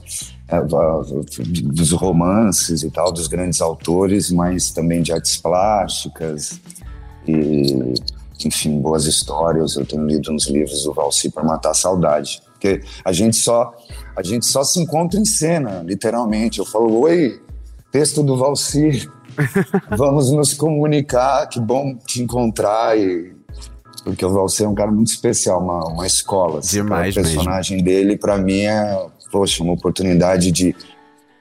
é, 0.48 0.60
dos 0.62 1.92
romances 1.92 2.82
e 2.82 2.90
tal, 2.90 3.10
dos 3.12 3.26
grandes 3.26 3.60
autores, 3.60 4.30
mas 4.30 4.70
também 4.70 5.02
de 5.02 5.12
artes 5.12 5.36
plásticas 5.36 6.60
e, 7.26 7.94
enfim, 8.44 8.80
boas 8.80 9.06
histórias. 9.06 9.76
Eu 9.76 9.86
tenho 9.86 10.06
lido 10.06 10.30
uns 10.30 10.46
livros 10.46 10.84
do 10.84 10.92
Valci 10.92 11.30
para 11.30 11.42
matar 11.42 11.70
a 11.70 11.74
saudade, 11.74 12.42
porque 12.52 12.82
a 13.04 13.12
gente 13.12 13.36
só 13.36 13.74
a 14.16 14.22
gente 14.22 14.46
só 14.46 14.64
se 14.64 14.80
encontra 14.80 15.20
em 15.20 15.26
cena, 15.26 15.82
literalmente. 15.84 16.58
Eu 16.58 16.64
falo, 16.64 17.00
oi, 17.00 17.40
texto 17.92 18.22
do 18.22 18.36
Valci. 18.36 19.06
Vamos 19.96 20.30
nos 20.30 20.54
comunicar, 20.54 21.46
que 21.48 21.60
bom 21.60 21.96
te 21.96 22.22
encontrar 22.22 22.98
e 22.98 23.34
porque 24.06 24.24
o 24.24 24.32
Valser 24.32 24.66
é 24.66 24.68
um 24.68 24.74
cara 24.74 24.90
muito 24.92 25.08
especial, 25.08 25.60
uma, 25.60 25.84
uma 25.88 26.06
escola. 26.06 26.60
Assim, 26.60 26.76
Demais 26.76 27.16
o 27.16 27.20
personagem 27.20 27.78
mesmo. 27.78 27.88
dele, 27.88 28.16
para 28.16 28.38
mim, 28.38 28.60
é 28.60 29.04
poxa, 29.32 29.64
uma 29.64 29.72
oportunidade 29.72 30.52
de, 30.52 30.76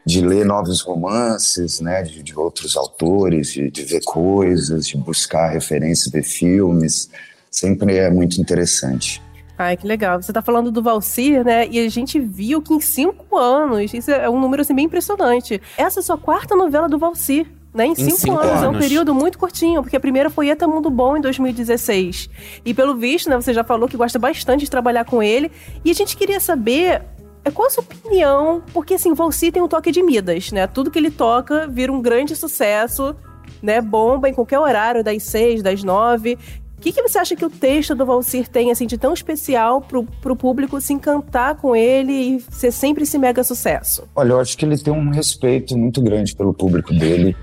de 0.03 0.21
ler 0.21 0.45
novos 0.45 0.81
romances, 0.81 1.79
né, 1.79 2.01
de, 2.01 2.23
de 2.23 2.36
outros 2.38 2.75
autores, 2.75 3.53
de, 3.53 3.70
de, 3.70 3.84
ver 3.84 4.01
coisas, 4.03 4.88
de 4.88 4.97
buscar 4.97 5.49
referências, 5.49 6.11
ver 6.11 6.24
filmes. 6.24 7.09
Sempre 7.51 7.97
é 7.97 8.09
muito 8.09 8.41
interessante. 8.41 9.22
Ai, 9.57 9.78
que 9.78 9.88
legal. 9.88 10.22
Você 10.22 10.32
está 10.32 10.41
falando 10.41 10.70
do 10.72 10.82
Valsir, 10.82 11.45
né? 11.45 11.67
E 11.70 11.80
a 11.80 11.88
gente 11.88 12.20
viu 12.20 12.61
que 12.61 12.74
em 12.74 12.82
cinco 12.82 13.38
anos, 13.38 13.93
isso 13.93 14.11
é 14.11 14.30
um 14.30 14.39
número 14.39 14.61
assim, 14.61 14.76
bem 14.76 14.86
impressionante. 14.86 15.61
Essa 15.78 15.99
é 15.99 16.01
a 16.01 16.03
sua 16.03 16.17
quarta 16.17 16.55
novela 16.55 16.89
do 16.89 16.97
Valsir 16.97 17.47
né? 17.76 17.88
Em, 17.88 17.91
em 17.91 17.95
cinco, 17.95 18.17
cinco 18.17 18.39
anos. 18.39 18.51
anos. 18.51 18.63
É 18.63 18.67
um 18.69 18.80
período 18.80 19.13
muito 19.13 19.38
curtinho, 19.38 19.82
porque 19.82 19.97
a 19.97 19.99
primeira 19.99 20.30
foi 20.30 20.49
Eta 20.49 20.67
Mundo 20.67 20.89
Bom 20.89 21.17
em 21.17 21.21
2016. 21.21 22.30
E 22.63 22.73
pelo 22.73 22.95
visto, 22.95 23.30
né, 23.30 23.36
você 23.36 23.53
já 23.53 23.63
falou 23.63 23.88
que 23.88 23.97
gosta 23.97 24.17
bastante 24.17 24.61
de 24.61 24.71
trabalhar 24.71 25.03
com 25.03 25.21
ele. 25.21 25.51
E 25.84 25.91
a 25.91 25.93
gente 25.93 26.15
queria 26.15 26.39
saber 26.39 27.03
é, 27.43 27.51
qual 27.51 27.67
a 27.67 27.69
sua 27.69 27.84
opinião, 27.84 28.63
porque 28.73 28.93
assim, 28.93 29.13
Valci 29.13 29.51
tem 29.51 29.61
um 29.61 29.67
toque 29.67 29.91
de 29.91 30.01
Midas, 30.01 30.51
né? 30.51 30.65
Tudo 30.65 30.89
que 30.89 30.97
ele 30.97 31.11
toca 31.11 31.67
vira 31.67 31.91
um 31.91 32.01
grande 32.01 32.36
sucesso, 32.36 33.15
né? 33.61 33.82
Bomba 33.82 34.30
em 34.30 34.34
qualquer 34.34 34.59
horário, 34.59 35.03
das 35.03 35.21
seis, 35.23 35.61
das 35.61 35.84
nove. 35.84 36.39
O 36.78 36.82
que, 36.82 36.91
que 36.91 37.01
você 37.01 37.17
acha 37.17 37.36
que 37.36 37.45
o 37.45 37.49
texto 37.49 37.95
do 37.95 38.05
Valcir 38.05 38.47
tem 38.47 38.71
assim 38.71 38.86
de 38.86 38.97
tão 38.97 39.13
especial 39.13 39.82
pro, 39.82 40.03
pro 40.03 40.36
público 40.36 40.80
se 40.80 40.93
encantar 40.93 41.55
com 41.55 41.76
ele 41.76 42.11
e 42.11 42.41
ser 42.51 42.71
sempre 42.71 43.03
esse 43.03 43.17
mega 43.17 43.43
sucesso? 43.43 44.07
Olha, 44.15 44.34
eu 44.34 44.39
acho 44.39 44.57
que 44.57 44.65
ele 44.65 44.78
tem 44.78 44.93
um 44.93 45.09
respeito 45.09 45.78
muito 45.78 46.01
grande 46.01 46.36
pelo 46.36 46.53
público 46.53 46.93
dele. 46.93 47.36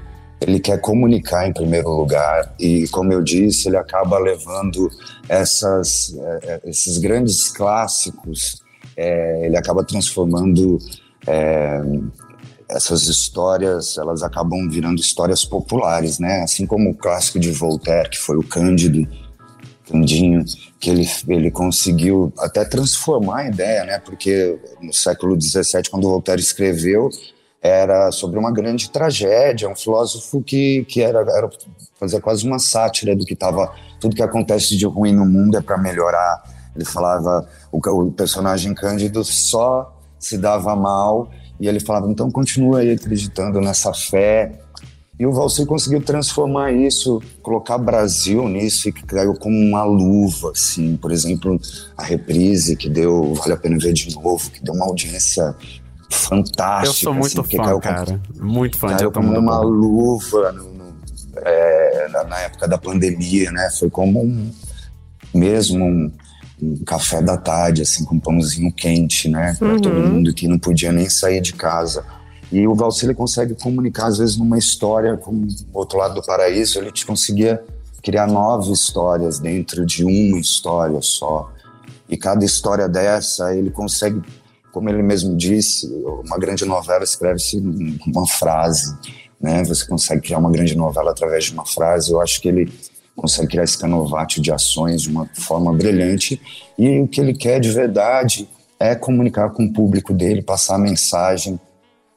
Ele 0.43 0.59
quer 0.59 0.81
comunicar 0.81 1.47
em 1.47 1.53
primeiro 1.53 1.89
lugar 1.89 2.55
e, 2.59 2.89
como 2.89 3.13
eu 3.13 3.23
disse, 3.23 3.69
ele 3.69 3.77
acaba 3.77 4.19
levando 4.19 4.91
essas, 5.29 6.17
é, 6.43 6.61
esses 6.65 6.99
grandes 6.99 7.49
clássicos. 7.49 8.63
É, 8.97 9.47
ele 9.47 9.57
acaba 9.57 9.85
transformando 9.85 10.79
é, 11.27 11.81
essas 12.69 13.03
histórias, 13.05 13.97
elas 13.99 14.23
acabam 14.23 14.69
virando 14.69 15.01
histórias 15.01 15.45
populares, 15.45 16.19
né? 16.19 16.43
Assim 16.43 16.67
como 16.67 16.91
o 16.91 16.95
clássico 16.95 17.39
de 17.39 17.51
Voltaire, 17.51 18.11
que 18.11 18.19
foi 18.19 18.37
o 18.37 18.43
Cândido, 18.43 19.07
Candinho, 19.89 20.45
que 20.81 20.91
ele, 20.91 21.09
ele 21.29 21.51
conseguiu 21.51 22.33
até 22.39 22.65
transformar 22.65 23.41
a 23.41 23.49
ideia, 23.49 23.85
né? 23.85 23.99
Porque 23.99 24.59
no 24.81 24.93
século 24.93 25.41
XVII, 25.41 25.83
quando 25.91 26.09
Voltaire 26.09 26.41
escreveu, 26.41 27.11
era 27.63 28.11
sobre 28.11 28.39
uma 28.39 28.51
grande 28.51 28.91
tragédia, 28.91 29.69
um 29.69 29.77
filósofo 29.77 30.43
que, 30.43 30.85
que 30.87 31.01
era, 31.01 31.21
era 31.21 31.49
fazer 31.99 32.21
quase 32.21 32.45
uma 32.45 32.59
sátira 32.59 33.15
do 33.15 33.25
que 33.25 33.35
estava 33.35 33.73
tudo 34.01 34.17
que 34.17 34.23
acontece 34.23 34.77
de 34.77 34.85
ruim 34.85 35.15
no 35.15 35.25
mundo 35.25 35.57
é 35.57 35.61
para 35.61 35.79
melhorar. 35.79 36.43
Ele 36.75 36.85
falava 36.85 37.49
o, 37.71 37.79
o 37.79 38.11
personagem 38.11 38.75
Cândido 38.75 39.23
só 39.23 39.97
se 40.19 40.37
dava 40.37 40.75
mal 40.75 41.31
e 41.61 41.69
ele 41.69 41.79
falava 41.79 42.11
então 42.11 42.31
continua 42.31 42.81
aí 42.81 42.91
acreditando 42.91 43.61
nessa 43.61 43.95
fé 43.95 44.59
e 45.23 45.27
o 45.27 45.33
Valsir 45.33 45.67
conseguiu 45.67 46.03
transformar 46.03 46.73
isso, 46.73 47.23
colocar 47.43 47.79
Brasil 47.79 48.49
nisso 48.49 48.89
e 48.89 48.93
que 48.93 49.05
caiu 49.05 49.35
como 49.35 49.57
uma 49.57 49.85
luva, 49.85 50.51
assim. 50.51 50.97
Por 50.97 51.13
exemplo, 51.13 51.61
a 51.97 52.03
reprise 52.03 52.75
que 52.75 52.89
deu 52.89 53.33
Vale 53.35 53.53
a 53.53 53.57
Pena 53.57 53.79
Ver 53.79 53.93
de 53.93 54.13
Novo, 54.17 54.51
que 54.51 54.61
deu 54.61 54.75
uma 54.75 54.87
audiência 54.87 55.55
fantástica. 56.15 56.89
Eu 56.89 56.93
sou 56.93 57.15
muito 57.15 57.41
assim, 57.41 57.57
fã, 57.57 57.81
cara. 57.81 58.21
muito 58.41 58.79
fã 58.79 58.89
caiu 58.89 59.09
de 59.09 59.15
como 59.15 59.39
uma 59.39 59.61
luva 59.61 60.53
no, 60.53 60.73
no, 60.73 60.95
é, 61.37 62.09
na, 62.11 62.25
na, 62.25 62.39
época 62.41 62.69
da 62.69 62.79
pandemia, 62.79 63.51
né? 63.51 63.71
Foi 63.79 63.91
como 63.91 64.23
um, 64.23 64.51
mesmo 65.35 65.85
um, 65.85 66.13
um, 66.63 66.85
café 66.85 67.21
da 67.23 67.37
tarde, 67.37 67.83
assim, 67.83 68.05
com 68.05 68.17
um 68.17 68.21
pãozinho 68.21 68.73
quente, 68.73 69.29
né? 69.29 69.55
Para 69.59 69.69
uhum. 69.69 69.81
todo 69.81 69.95
mundo 69.95 70.35
que 70.35 70.47
não 70.47 70.59
podia 70.59 70.93
nem 70.93 71.09
sair 71.09 71.41
de 71.41 71.55
casa. 71.55 72.05
E 72.53 72.69
o 72.69 72.75
Valsir 72.75 73.15
consegue 73.15 73.55
comunicar, 73.55 74.09
às 74.09 74.19
vezes, 74.19 74.37
numa 74.37 74.59
história, 74.59 75.17
como 75.17 75.47
o 75.73 75.79
outro 75.79 75.99
lado 75.99 76.15
do 76.15 76.23
paraíso, 76.23 76.79
ele 76.79 76.93
te 76.93 77.07
conseguia 77.07 77.63
criar 78.03 78.27
nove 78.27 78.73
histórias 78.73 79.39
dentro 79.39 79.87
de 79.87 80.05
uma 80.05 80.39
história 80.39 81.01
só. 81.01 81.51
E 82.09 82.17
cada 82.17 82.45
história 82.45 82.87
dessa, 82.89 83.55
ele 83.55 83.71
consegue, 83.71 84.21
como 84.73 84.89
ele 84.89 85.03
mesmo 85.03 85.37
disse, 85.37 85.87
uma 86.25 86.39
grande 86.39 86.65
novela 86.65 87.05
escreve-se 87.05 87.59
uma 88.07 88.27
frase, 88.27 88.97
né? 89.41 89.63
Você 89.65 89.87
consegue 89.87 90.23
criar 90.23 90.39
uma 90.39 90.51
grande 90.51 90.75
novela 90.75 91.11
através 91.11 91.45
de 91.45 91.53
uma 91.53 91.67
frase. 91.67 92.11
Eu 92.11 92.21
acho 92.21 92.41
que 92.41 92.49
ele 92.49 92.73
consegue 93.15 93.49
criar 93.49 93.65
esse 93.65 93.79
canovatio 93.79 94.43
de 94.43 94.51
ações 94.51 95.03
de 95.03 95.11
uma 95.11 95.29
forma 95.35 95.73
brilhante. 95.73 96.41
E 96.79 97.01
o 97.01 97.07
que 97.07 97.21
ele 97.21 97.35
quer 97.35 97.61
de 97.61 97.71
verdade 97.71 98.49
é 98.81 98.95
comunicar 98.95 99.51
com 99.51 99.65
o 99.65 99.73
público 99.73 100.15
dele, 100.15 100.43
passar 100.43 100.77
a 100.77 100.79
mensagem, 100.79 101.61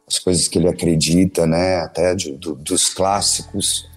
as 0.08 0.18
coisas 0.18 0.47
que 0.47 0.58
ele 0.58 0.70
acredita, 0.70 1.45
né, 1.45 1.78
até 1.80 2.16
de, 2.16 2.32
do, 2.34 2.56
dos 2.56 2.93
clássicos 2.93 3.88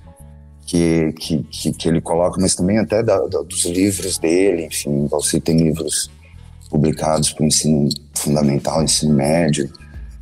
que, 0.66 1.12
que, 1.12 1.42
que, 1.44 1.72
que, 1.72 1.88
ele 1.88 2.00
coloca, 2.00 2.38
mas 2.40 2.54
também 2.54 2.78
até 2.78 3.02
da, 3.02 3.18
da, 3.26 3.40
dos 3.40 3.64
livros 3.64 4.18
dele, 4.18 4.66
enfim, 4.66 5.06
você 5.06 5.40
tem 5.40 5.56
livros 5.56 6.10
publicados 6.68 7.32
para 7.32 7.44
o 7.44 7.46
ensino 7.46 7.88
fundamental, 8.14 8.82
ensino 8.82 9.14
médio. 9.14 9.70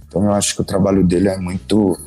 Então 0.07 0.25
eu 0.25 0.33
acho 0.33 0.55
que 0.55 0.63
o 0.63 0.65
trabalho 0.65 1.05
dele 1.05 1.29
é 1.29 1.37
muito 1.39 1.99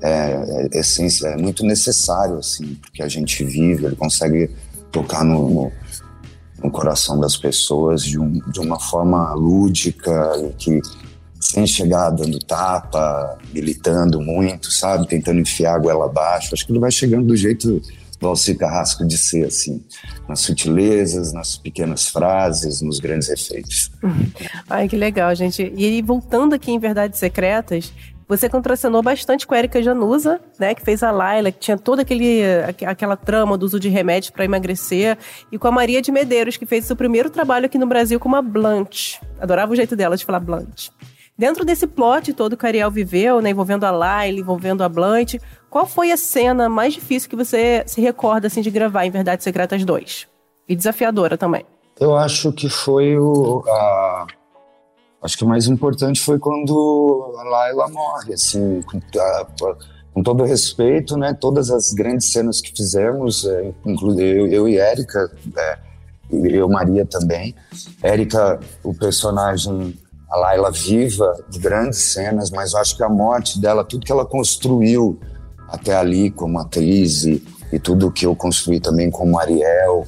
é, 0.00 0.70
é, 0.72 1.32
é 1.32 1.36
muito 1.36 1.64
necessário, 1.64 2.38
assim, 2.38 2.76
porque 2.76 3.02
a 3.02 3.08
gente 3.08 3.44
vive, 3.44 3.84
ele 3.84 3.96
consegue 3.96 4.50
tocar 4.92 5.24
no, 5.24 5.50
no, 5.50 5.72
no 6.62 6.70
coração 6.70 7.18
das 7.18 7.36
pessoas 7.36 8.02
de, 8.02 8.18
um, 8.18 8.40
de 8.50 8.60
uma 8.60 8.78
forma 8.78 9.32
lúdica 9.34 10.32
que 10.56 10.80
sem 11.40 11.66
chegar 11.66 12.10
dando 12.10 12.38
tapa, 12.40 13.38
militando 13.54 14.20
muito, 14.20 14.70
sabe? 14.72 15.06
Tentando 15.06 15.40
enfiar 15.40 15.76
a 15.76 15.78
goela 15.78 16.06
abaixo. 16.06 16.50
Acho 16.52 16.66
que 16.66 16.72
ele 16.72 16.80
vai 16.80 16.90
chegando 16.90 17.26
do 17.26 17.36
jeito 17.36 17.80
do 18.20 18.58
Carrasco 18.58 19.06
de 19.06 19.16
ser, 19.16 19.46
assim, 19.46 19.84
nas 20.28 20.40
sutilezas, 20.40 21.32
nas 21.32 21.56
pequenas 21.56 22.08
frases, 22.08 22.82
nos 22.82 22.98
grandes 22.98 23.28
efeitos. 23.28 23.90
Ai, 24.68 24.88
que 24.88 24.96
legal, 24.96 25.34
gente. 25.34 25.72
E 25.76 26.02
voltando 26.02 26.54
aqui 26.54 26.72
em 26.72 26.78
Verdades 26.78 27.18
Secretas, 27.18 27.92
você 28.28 28.46
contracenou 28.46 29.02
bastante 29.02 29.46
com 29.46 29.54
a 29.54 29.58
Erika 29.58 29.82
Januza, 29.82 30.38
né, 30.58 30.74
que 30.74 30.82
fez 30.82 31.02
a 31.02 31.10
Laila, 31.10 31.50
que 31.50 31.58
tinha 31.58 31.78
toda 31.78 32.02
aquele, 32.02 32.42
aquela 32.86 33.16
trama 33.16 33.56
do 33.56 33.64
uso 33.64 33.80
de 33.80 33.88
remédios 33.88 34.30
para 34.30 34.44
emagrecer, 34.44 35.16
e 35.50 35.58
com 35.58 35.66
a 35.66 35.72
Maria 35.72 36.02
de 36.02 36.12
Medeiros, 36.12 36.58
que 36.58 36.66
fez 36.66 36.84
seu 36.84 36.94
primeiro 36.94 37.30
trabalho 37.30 37.64
aqui 37.64 37.78
no 37.78 37.86
Brasil 37.86 38.20
como 38.20 38.36
a 38.36 38.42
Blanche. 38.42 39.18
Adorava 39.40 39.72
o 39.72 39.76
jeito 39.76 39.96
dela 39.96 40.14
de 40.14 40.26
falar 40.26 40.40
Blanche. 40.40 40.90
Dentro 41.38 41.64
desse 41.64 41.86
plot 41.86 42.32
todo 42.34 42.56
que 42.56 42.64
o 42.64 42.66
Ariel 42.66 42.90
viveu, 42.90 43.40
né, 43.40 43.50
envolvendo 43.50 43.84
a 43.84 43.90
Laila, 43.90 44.40
envolvendo 44.40 44.82
a 44.82 44.88
Blanche, 44.88 45.40
qual 45.70 45.86
foi 45.86 46.12
a 46.12 46.16
cena 46.16 46.68
mais 46.68 46.94
difícil 46.94 47.28
que 47.28 47.36
você 47.36 47.82
se 47.86 48.00
recorda 48.00 48.46
assim 48.46 48.60
de 48.60 48.70
gravar 48.70 49.04
em 49.04 49.10
Verdades 49.10 49.44
Secretas 49.44 49.84
2? 49.84 50.26
E 50.68 50.76
desafiadora 50.76 51.36
também. 51.36 51.64
Eu 51.98 52.16
acho 52.16 52.52
que 52.52 52.68
foi 52.68 53.18
o 53.18 53.62
a... 53.66 54.26
acho 55.22 55.36
que 55.36 55.44
o 55.44 55.48
mais 55.48 55.66
importante 55.66 56.20
foi 56.20 56.38
quando 56.38 57.34
a 57.38 57.42
Laila 57.42 57.88
morre, 57.88 58.34
assim, 58.34 58.80
com, 58.82 58.98
a, 59.18 59.46
com 60.14 60.22
todo 60.22 60.44
respeito, 60.44 61.16
né, 61.16 61.34
todas 61.34 61.70
as 61.70 61.92
grandes 61.92 62.30
cenas 62.32 62.60
que 62.60 62.70
fizemos, 62.70 63.44
é, 63.44 63.72
inclusive 63.84 64.38
eu, 64.38 64.46
eu 64.46 64.68
e 64.68 64.78
Érica, 64.78 65.30
é, 65.56 65.78
eu 66.30 66.68
Maria 66.68 67.04
também. 67.04 67.54
Érica, 68.02 68.60
o 68.84 68.94
personagem 68.94 69.98
a 70.30 70.36
Laila 70.36 70.70
viva 70.70 71.34
de 71.48 71.58
grandes 71.58 71.98
cenas, 72.00 72.50
mas 72.50 72.72
eu 72.72 72.80
acho 72.80 72.96
que 72.96 73.02
a 73.02 73.08
morte 73.08 73.58
dela, 73.58 73.82
tudo 73.82 74.04
que 74.04 74.12
ela 74.12 74.26
construiu 74.26 75.18
até 75.68 75.94
ali 75.94 76.30
como 76.30 76.58
atriz 76.58 77.24
e, 77.24 77.42
e 77.72 77.78
tudo 77.78 78.10
que 78.10 78.26
eu 78.26 78.34
construí 78.34 78.80
também 78.80 79.10
como 79.10 79.38
Ariel 79.38 80.04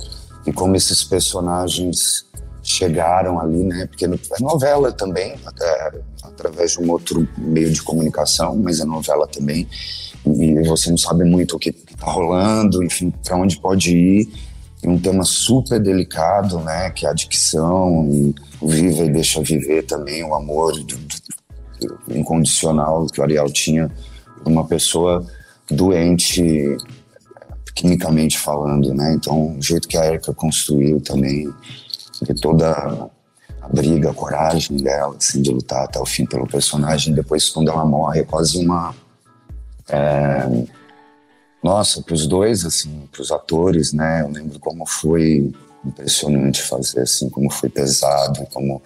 e 0.46 0.52
como 0.52 0.74
esses 0.74 1.04
personagens 1.04 2.24
chegaram 2.62 3.40
ali, 3.40 3.64
né? 3.64 3.86
Porque 3.86 4.04
é 4.04 4.08
novela 4.40 4.92
também, 4.92 5.34
até 5.44 5.92
através 6.22 6.72
de 6.72 6.80
um 6.80 6.90
outro 6.90 7.26
meio 7.36 7.70
de 7.70 7.82
comunicação, 7.82 8.56
mas 8.56 8.80
é 8.80 8.84
novela 8.84 9.26
também. 9.26 9.68
E 10.26 10.68
você 10.68 10.90
não 10.90 10.98
sabe 10.98 11.24
muito 11.24 11.56
o 11.56 11.58
que 11.58 11.70
está 11.70 12.10
rolando, 12.10 12.82
enfim, 12.82 13.12
para 13.24 13.36
onde 13.36 13.58
pode 13.58 13.96
ir. 13.96 14.28
E 14.82 14.88
um 14.88 14.98
tema 14.98 15.24
super 15.24 15.80
delicado, 15.80 16.58
né? 16.60 16.90
Que 16.90 17.04
é 17.04 17.08
a 17.08 17.12
adicção 17.12 18.08
e 18.10 18.34
viva 18.62 19.04
e 19.04 19.10
deixa 19.10 19.42
viver 19.42 19.84
também 19.84 20.22
o 20.24 20.34
amor 20.34 20.72
do, 20.72 20.96
do, 20.96 22.16
incondicional 22.16 23.06
que 23.06 23.20
o 23.20 23.24
Ariel 23.24 23.50
tinha 23.50 23.90
uma 24.44 24.66
pessoa 24.66 25.26
doente 25.70 26.76
quimicamente 27.74 28.38
falando, 28.38 28.92
né? 28.94 29.14
Então, 29.14 29.56
o 29.56 29.62
jeito 29.62 29.88
que 29.88 29.96
a 29.96 30.06
Erika 30.06 30.34
construiu 30.34 31.00
também, 31.00 31.52
de 32.22 32.34
toda 32.34 33.10
a 33.62 33.68
briga, 33.68 34.10
a 34.10 34.14
coragem 34.14 34.76
dela, 34.76 35.16
assim, 35.16 35.40
de 35.40 35.50
lutar 35.50 35.84
até 35.84 35.98
o 35.98 36.06
fim 36.06 36.26
pelo 36.26 36.46
personagem. 36.46 37.14
Depois, 37.14 37.48
quando 37.48 37.70
ela 37.70 37.84
morre, 37.84 38.20
é 38.20 38.24
quase 38.24 38.58
uma... 38.58 38.94
É... 39.88 40.46
Nossa, 41.62 42.02
para 42.02 42.14
os 42.14 42.26
dois, 42.26 42.64
assim, 42.64 43.08
para 43.12 43.22
os 43.22 43.30
atores, 43.30 43.92
né? 43.92 44.22
Eu 44.22 44.28
lembro 44.30 44.58
como 44.58 44.86
foi 44.86 45.52
impressionante 45.84 46.62
fazer, 46.62 47.00
assim, 47.00 47.28
como 47.28 47.50
foi 47.50 47.68
pesado, 47.68 48.46
como 48.52 48.82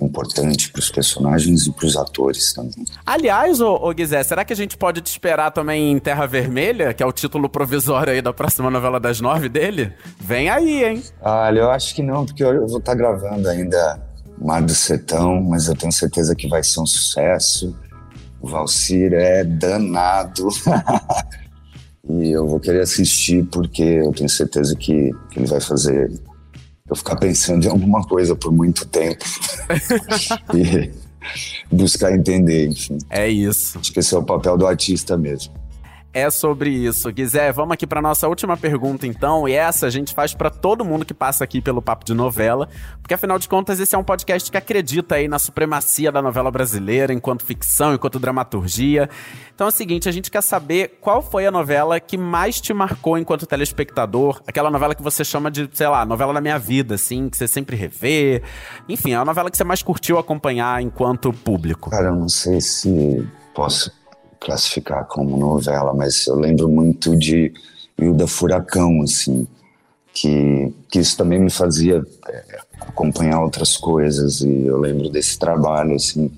importante 0.00 0.70
para 0.70 0.80
os 0.80 0.90
personagens 0.90 1.66
e 1.66 1.72
para 1.72 1.86
os 1.86 1.96
atores 1.96 2.52
também. 2.52 2.84
Aliás, 3.04 3.60
ô, 3.60 3.74
ô 3.74 3.92
Guizé, 3.92 4.22
será 4.22 4.44
que 4.44 4.52
a 4.52 4.56
gente 4.56 4.76
pode 4.76 5.00
te 5.00 5.06
esperar 5.06 5.50
também 5.50 5.92
em 5.92 5.98
Terra 5.98 6.26
Vermelha, 6.26 6.92
que 6.92 7.02
é 7.02 7.06
o 7.06 7.12
título 7.12 7.48
provisório 7.48 8.12
aí 8.12 8.20
da 8.20 8.32
próxima 8.32 8.70
novela 8.70 8.98
das 8.98 9.20
nove 9.20 9.48
dele? 9.48 9.92
Vem 10.18 10.48
aí, 10.48 10.84
hein? 10.84 11.02
Olha, 11.20 11.60
eu 11.60 11.70
acho 11.70 11.94
que 11.94 12.02
não, 12.02 12.26
porque 12.26 12.42
eu 12.42 12.66
vou 12.66 12.78
estar 12.78 12.92
tá 12.92 12.94
gravando 12.94 13.48
ainda 13.48 14.02
Mar 14.38 14.60
do 14.62 14.74
Sertão, 14.74 15.40
mas 15.40 15.68
eu 15.68 15.76
tenho 15.76 15.92
certeza 15.92 16.34
que 16.34 16.48
vai 16.48 16.62
ser 16.62 16.80
um 16.80 16.86
sucesso. 16.86 17.74
O 18.40 18.48
Valcir 18.48 19.12
é 19.12 19.44
danado. 19.44 20.48
E 22.08 22.30
eu 22.30 22.46
vou 22.46 22.60
querer 22.60 22.82
assistir 22.82 23.44
porque 23.46 23.82
eu 23.82 24.12
tenho 24.12 24.28
certeza 24.28 24.76
que, 24.76 25.10
que 25.30 25.40
ele 25.40 25.46
vai 25.46 25.60
fazer 25.60 26.12
eu 26.88 26.96
ficar 26.96 27.16
pensando 27.16 27.66
em 27.66 27.70
alguma 27.70 28.02
coisa 28.04 28.34
por 28.34 28.52
muito 28.52 28.86
tempo. 28.86 29.24
e 30.54 30.90
buscar 31.70 32.12
entender, 32.12 32.68
enfim. 32.68 32.98
É 33.10 33.28
isso. 33.28 33.78
Acho 33.78 33.92
que 33.92 33.98
esse 33.98 34.14
é 34.14 34.18
o 34.18 34.22
papel 34.22 34.56
do 34.56 34.66
artista 34.66 35.16
mesmo. 35.16 35.52
É 36.16 36.30
sobre 36.30 36.70
isso. 36.70 37.12
Guizé, 37.12 37.52
vamos 37.52 37.74
aqui 37.74 37.86
para 37.86 38.00
nossa 38.00 38.26
última 38.26 38.56
pergunta 38.56 39.06
então, 39.06 39.46
e 39.46 39.52
essa 39.52 39.86
a 39.86 39.90
gente 39.90 40.14
faz 40.14 40.32
para 40.32 40.48
todo 40.48 40.82
mundo 40.82 41.04
que 41.04 41.12
passa 41.12 41.44
aqui 41.44 41.60
pelo 41.60 41.82
Papo 41.82 42.06
de 42.06 42.14
Novela, 42.14 42.70
porque 43.02 43.12
afinal 43.12 43.38
de 43.38 43.46
contas 43.46 43.78
esse 43.80 43.94
é 43.94 43.98
um 43.98 44.02
podcast 44.02 44.50
que 44.50 44.56
acredita 44.56 45.16
aí 45.16 45.28
na 45.28 45.38
supremacia 45.38 46.10
da 46.10 46.22
novela 46.22 46.50
brasileira 46.50 47.12
enquanto 47.12 47.44
ficção, 47.44 47.92
enquanto 47.92 48.18
dramaturgia. 48.18 49.10
Então 49.54 49.66
é 49.66 49.68
o 49.68 49.70
seguinte, 49.70 50.08
a 50.08 50.12
gente 50.12 50.30
quer 50.30 50.40
saber 50.40 50.96
qual 51.02 51.20
foi 51.20 51.44
a 51.44 51.50
novela 51.50 52.00
que 52.00 52.16
mais 52.16 52.62
te 52.62 52.72
marcou 52.72 53.18
enquanto 53.18 53.44
telespectador, 53.44 54.40
aquela 54.46 54.70
novela 54.70 54.94
que 54.94 55.02
você 55.02 55.22
chama 55.22 55.50
de, 55.50 55.68
sei 55.74 55.88
lá, 55.88 56.06
novela 56.06 56.32
da 56.32 56.40
minha 56.40 56.58
vida, 56.58 56.94
assim, 56.94 57.28
que 57.28 57.36
você 57.36 57.46
sempre 57.46 57.76
revê. 57.76 58.42
Enfim, 58.88 59.12
é 59.12 59.16
a 59.16 59.24
novela 59.26 59.50
que 59.50 59.56
você 59.58 59.64
mais 59.64 59.82
curtiu 59.82 60.16
acompanhar 60.16 60.80
enquanto 60.80 61.30
público. 61.30 61.90
Cara, 61.90 62.06
eu 62.06 62.16
não 62.16 62.28
sei 62.30 62.58
se 62.62 63.22
posso 63.54 63.92
classificar 64.46 65.04
como 65.06 65.36
novela, 65.36 65.92
mas 65.92 66.24
eu 66.28 66.36
lembro 66.36 66.68
muito 66.68 67.16
de 67.16 67.52
Hilda 67.98 68.28
Furacão, 68.28 69.02
assim, 69.02 69.44
que, 70.14 70.72
que 70.88 71.00
isso 71.00 71.16
também 71.16 71.40
me 71.40 71.50
fazia 71.50 72.00
é, 72.28 72.58
acompanhar 72.80 73.42
outras 73.42 73.76
coisas 73.76 74.40
e 74.42 74.66
eu 74.66 74.78
lembro 74.78 75.10
desse 75.10 75.36
trabalho, 75.36 75.96
assim, 75.96 76.30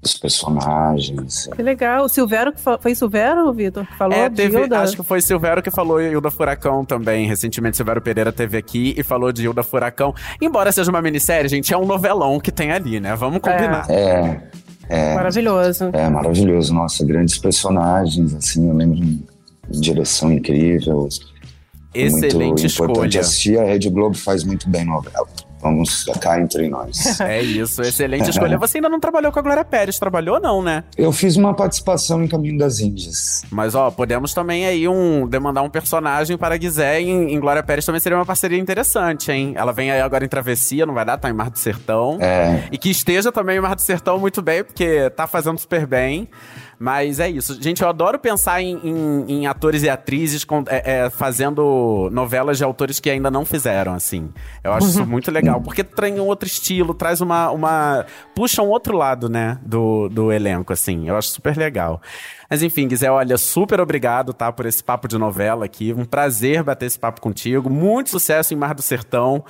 dos 0.00 0.16
personagens. 0.16 1.46
Que 1.54 1.62
legal. 1.62 2.06
O 2.06 2.08
Silvero, 2.08 2.54
foi 2.80 2.94
Silvero, 2.94 3.52
Vitor, 3.52 3.86
que 3.86 3.96
falou 3.98 4.16
é, 4.16 4.30
de 4.30 4.36
teve, 4.36 4.58
Hilda? 4.58 4.80
Acho 4.80 4.96
que 4.96 5.02
foi 5.02 5.20
Silvero 5.20 5.62
que 5.62 5.70
falou 5.70 6.00
Hilda 6.00 6.30
Furacão 6.30 6.86
também. 6.86 7.26
Recentemente, 7.26 7.76
Silvero 7.76 8.00
Pereira 8.00 8.32
teve 8.32 8.56
aqui 8.56 8.94
e 8.96 9.02
falou 9.02 9.30
de 9.30 9.44
Hilda 9.44 9.62
Furacão. 9.62 10.14
Embora 10.40 10.72
seja 10.72 10.90
uma 10.90 11.02
minissérie, 11.02 11.50
gente, 11.50 11.74
é 11.74 11.76
um 11.76 11.84
novelão 11.84 12.40
que 12.40 12.50
tem 12.50 12.72
ali, 12.72 12.98
né? 12.98 13.14
Vamos 13.14 13.40
combinar. 13.40 13.90
É, 13.90 14.40
é. 14.88 15.14
Maravilhoso. 15.14 15.90
É, 15.92 16.08
maravilhoso. 16.08 16.74
Nossa, 16.74 17.04
grandes 17.04 17.38
personagens, 17.38 18.34
assim, 18.34 18.68
eu 18.68 18.74
lembro 18.74 18.96
de 18.96 19.80
direção 19.80 20.32
incrível. 20.32 21.08
Excelente 21.94 22.36
muito 22.36 22.66
escolha. 22.66 22.90
importante 22.90 23.18
assistir. 23.18 23.58
A 23.58 23.64
Rede 23.64 23.88
Globo 23.88 24.16
faz 24.16 24.44
muito 24.44 24.68
bem 24.68 24.84
novela. 24.84 25.26
Vamos 25.66 26.04
cá 26.20 26.40
entre 26.40 26.68
nós. 26.68 27.18
É 27.26 27.42
isso, 27.42 27.82
excelente 27.82 28.30
escolha. 28.30 28.56
Você 28.56 28.78
ainda 28.78 28.88
não 28.88 29.00
trabalhou 29.00 29.32
com 29.32 29.38
a 29.38 29.42
Glória 29.42 29.64
Pérez, 29.64 29.98
trabalhou 29.98 30.38
não, 30.38 30.62
né? 30.62 30.84
Eu 30.96 31.10
fiz 31.10 31.36
uma 31.36 31.54
participação 31.54 32.22
em 32.22 32.28
Caminho 32.28 32.56
das 32.56 32.78
Índias. 32.78 33.42
Mas, 33.50 33.74
ó, 33.74 33.90
podemos 33.90 34.32
também 34.32 34.64
aí 34.64 34.86
um, 34.86 35.26
demandar 35.26 35.62
um 35.62 35.70
personagem 35.70 36.38
para 36.38 36.56
Guizé 36.56 37.00
em, 37.00 37.32
em 37.32 37.40
Glória 37.40 37.62
Pérez 37.62 37.84
também 37.84 38.00
seria 38.00 38.16
uma 38.16 38.24
parceria 38.24 38.58
interessante, 38.58 39.32
hein? 39.32 39.54
Ela 39.56 39.72
vem 39.72 39.90
aí 39.90 40.00
agora 40.00 40.24
em 40.24 40.28
Travessia, 40.28 40.86
não 40.86 40.94
vai 40.94 41.04
dar, 41.04 41.18
tá 41.18 41.28
em 41.28 41.32
Mar 41.32 41.50
do 41.50 41.58
Sertão. 41.58 42.18
É. 42.20 42.68
E 42.70 42.78
que 42.78 42.90
esteja 42.90 43.32
também 43.32 43.56
em 43.56 43.60
Mar 43.60 43.74
do 43.74 43.82
Sertão 43.82 44.18
muito 44.18 44.40
bem, 44.40 44.62
porque 44.62 45.10
tá 45.10 45.26
fazendo 45.26 45.58
super 45.58 45.86
bem. 45.86 46.28
Mas 46.78 47.20
é 47.20 47.30
isso. 47.30 47.60
Gente, 47.60 47.82
eu 47.82 47.88
adoro 47.88 48.18
pensar 48.18 48.60
em, 48.60 48.78
em, 48.84 49.24
em 49.28 49.46
atores 49.46 49.82
e 49.82 49.88
atrizes 49.88 50.44
com, 50.44 50.62
é, 50.68 51.04
é, 51.04 51.10
fazendo 51.10 52.10
novelas 52.12 52.58
de 52.58 52.64
autores 52.64 53.00
que 53.00 53.08
ainda 53.08 53.30
não 53.30 53.44
fizeram, 53.44 53.94
assim. 53.94 54.30
Eu 54.62 54.72
acho 54.72 54.88
isso 54.88 55.04
muito 55.06 55.30
legal. 55.30 55.60
Porque 55.60 55.82
traz 55.82 56.18
um 56.18 56.24
outro 56.24 56.46
estilo, 56.46 56.92
traz 56.92 57.20
uma. 57.20 57.50
uma 57.50 58.04
puxa 58.34 58.62
um 58.62 58.68
outro 58.68 58.96
lado, 58.96 59.28
né? 59.28 59.58
Do, 59.62 60.08
do 60.08 60.30
elenco, 60.30 60.72
assim. 60.72 61.08
Eu 61.08 61.16
acho 61.16 61.28
super 61.28 61.56
legal. 61.56 62.00
Mas 62.48 62.62
enfim, 62.62 62.88
Gisele, 62.88 63.12
olha, 63.12 63.38
super 63.38 63.80
obrigado, 63.80 64.32
tá? 64.32 64.52
Por 64.52 64.66
esse 64.66 64.84
papo 64.84 65.08
de 65.08 65.16
novela 65.16 65.64
aqui. 65.64 65.92
Um 65.92 66.04
prazer 66.04 66.62
bater 66.62 66.86
esse 66.86 66.98
papo 66.98 67.20
contigo. 67.20 67.70
Muito 67.70 68.10
sucesso 68.10 68.52
em 68.52 68.56
Mar 68.56 68.74
do 68.74 68.82
Sertão. 68.82 69.44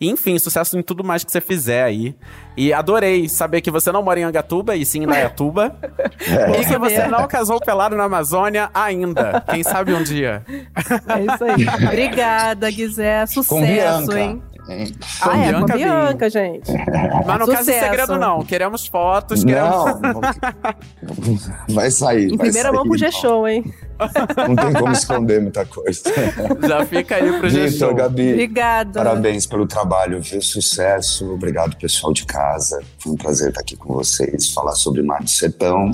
E, 0.00 0.10
enfim, 0.10 0.38
sucesso 0.38 0.78
em 0.78 0.82
tudo 0.82 1.02
mais 1.02 1.24
que 1.24 1.32
você 1.32 1.40
fizer 1.40 1.82
aí. 1.82 2.14
E 2.56 2.72
adorei 2.72 3.28
saber 3.28 3.60
que 3.60 3.70
você 3.70 3.90
não 3.90 4.02
mora 4.02 4.20
em 4.20 4.24
Angatuba, 4.24 4.76
e 4.76 4.84
sim 4.84 5.04
em 5.04 5.06
Dayatuba. 5.06 5.74
É. 6.26 6.60
E 6.60 6.66
que 6.66 6.78
você 6.78 7.06
não 7.06 7.26
casou 7.28 7.60
pelado 7.60 7.94
na 7.96 8.04
Amazônia 8.04 8.70
ainda. 8.74 9.44
Quem 9.48 9.62
sabe 9.62 9.92
um 9.92 10.02
dia. 10.02 10.42
É 10.46 11.34
isso 11.34 11.44
aí. 11.44 11.66
Obrigada, 11.86 12.70
Guizé. 12.70 13.26
Sucesso, 13.26 14.16
hein? 14.16 14.42
Hein? 14.68 14.94
Ah, 15.20 15.38
é, 15.38 15.52
com 15.52 15.64
Bianca 15.64 15.74
a 15.74 15.76
Bianca, 15.76 16.30
gente. 16.30 16.72
Mas 17.26 17.38
não 17.38 17.46
caso 17.46 17.64
segredo, 17.64 18.18
não. 18.18 18.44
Queremos 18.44 18.86
fotos, 18.86 19.44
queremos. 19.44 20.00
Não, 20.00 21.74
vai 21.74 21.90
sair. 21.90 22.26
Em 22.26 22.36
vai 22.36 22.46
primeira 22.46 22.68
sair, 22.68 22.76
mão 22.76 22.84
pro. 22.84 22.98
G-Show, 22.98 23.48
hein? 23.48 23.64
Não 24.48 24.56
tem 24.56 24.72
como 24.74 24.92
esconder 24.92 25.40
muita 25.40 25.64
coisa. 25.64 26.02
Já 26.68 26.84
fica 26.86 27.16
aí 27.16 27.22
pro 27.38 27.48
Vitor, 27.48 27.50
G-Show. 27.50 27.94
Gabi, 27.94 28.32
Obrigada. 28.32 29.02
parabéns 29.02 29.46
pelo 29.46 29.66
trabalho, 29.66 30.20
viu? 30.20 30.42
Sucesso. 30.42 31.32
Obrigado, 31.32 31.76
pessoal 31.76 32.12
de 32.12 32.24
casa. 32.24 32.82
Foi 32.98 33.12
um 33.12 33.16
prazer 33.16 33.48
estar 33.48 33.60
aqui 33.60 33.76
com 33.76 33.94
vocês, 33.94 34.52
falar 34.52 34.74
sobre 34.74 35.02
Mar 35.02 35.22
do 35.22 35.30
Sertão. 35.30 35.92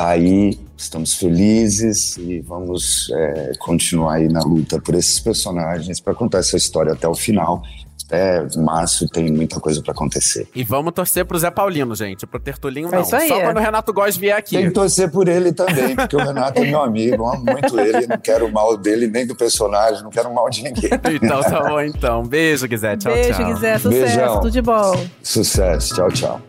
Tá 0.00 0.08
aí, 0.08 0.58
estamos 0.78 1.14
felizes 1.14 2.16
e 2.16 2.40
vamos 2.40 3.10
é, 3.12 3.52
continuar 3.58 4.14
aí 4.14 4.28
na 4.28 4.40
luta 4.40 4.80
por 4.80 4.94
esses 4.94 5.20
personagens 5.20 6.00
para 6.00 6.14
contar 6.14 6.38
essa 6.38 6.56
história 6.56 6.94
até 6.94 7.06
o 7.06 7.14
final. 7.14 7.62
Até 8.10 8.44
março 8.58 9.08
tem 9.08 9.30
muita 9.30 9.60
coisa 9.60 9.80
para 9.80 9.92
acontecer. 9.92 10.48
E 10.52 10.64
vamos 10.64 10.92
torcer 10.92 11.24
pro 11.24 11.38
Zé 11.38 11.48
Paulino, 11.48 11.94
gente. 11.94 12.26
Pro 12.26 12.40
Tertulinho, 12.40 12.88
É 12.88 12.96
não. 12.96 13.02
isso 13.02 13.14
aí. 13.14 13.28
Só 13.28 13.40
quando 13.40 13.58
o 13.58 13.60
Renato 13.60 13.92
Góes 13.92 14.16
vier 14.16 14.36
aqui. 14.36 14.56
Tem 14.56 14.66
que 14.66 14.72
torcer 14.72 15.08
por 15.10 15.28
ele 15.28 15.52
também, 15.52 15.94
porque 15.94 16.16
o 16.16 16.18
Renato 16.18 16.60
é 16.60 16.64
meu 16.66 16.82
amigo, 16.82 17.14
eu 17.22 17.26
amo 17.28 17.44
muito 17.44 17.78
ele, 17.78 18.08
não 18.08 18.18
quero 18.18 18.46
o 18.46 18.52
mal 18.52 18.76
dele, 18.76 19.06
nem 19.06 19.24
do 19.24 19.36
personagem, 19.36 20.02
não 20.02 20.10
quero 20.10 20.28
o 20.28 20.34
mal 20.34 20.50
de 20.50 20.64
ninguém. 20.64 20.90
Então 21.22 21.40
tá 21.40 21.68
bom, 21.68 21.80
então. 21.80 22.24
Beijo, 22.26 22.66
Guizé. 22.66 22.96
Tchau, 22.96 23.12
Beijo, 23.12 23.38
tchau. 23.38 23.46
Guizé. 23.54 23.78
Sucesso. 23.78 23.88
Beijão. 24.16 24.34
Tudo 24.40 24.50
de 24.50 24.62
bom. 24.62 25.06
Sucesso, 25.22 25.94
tchau, 25.94 26.10
tchau. 26.10 26.40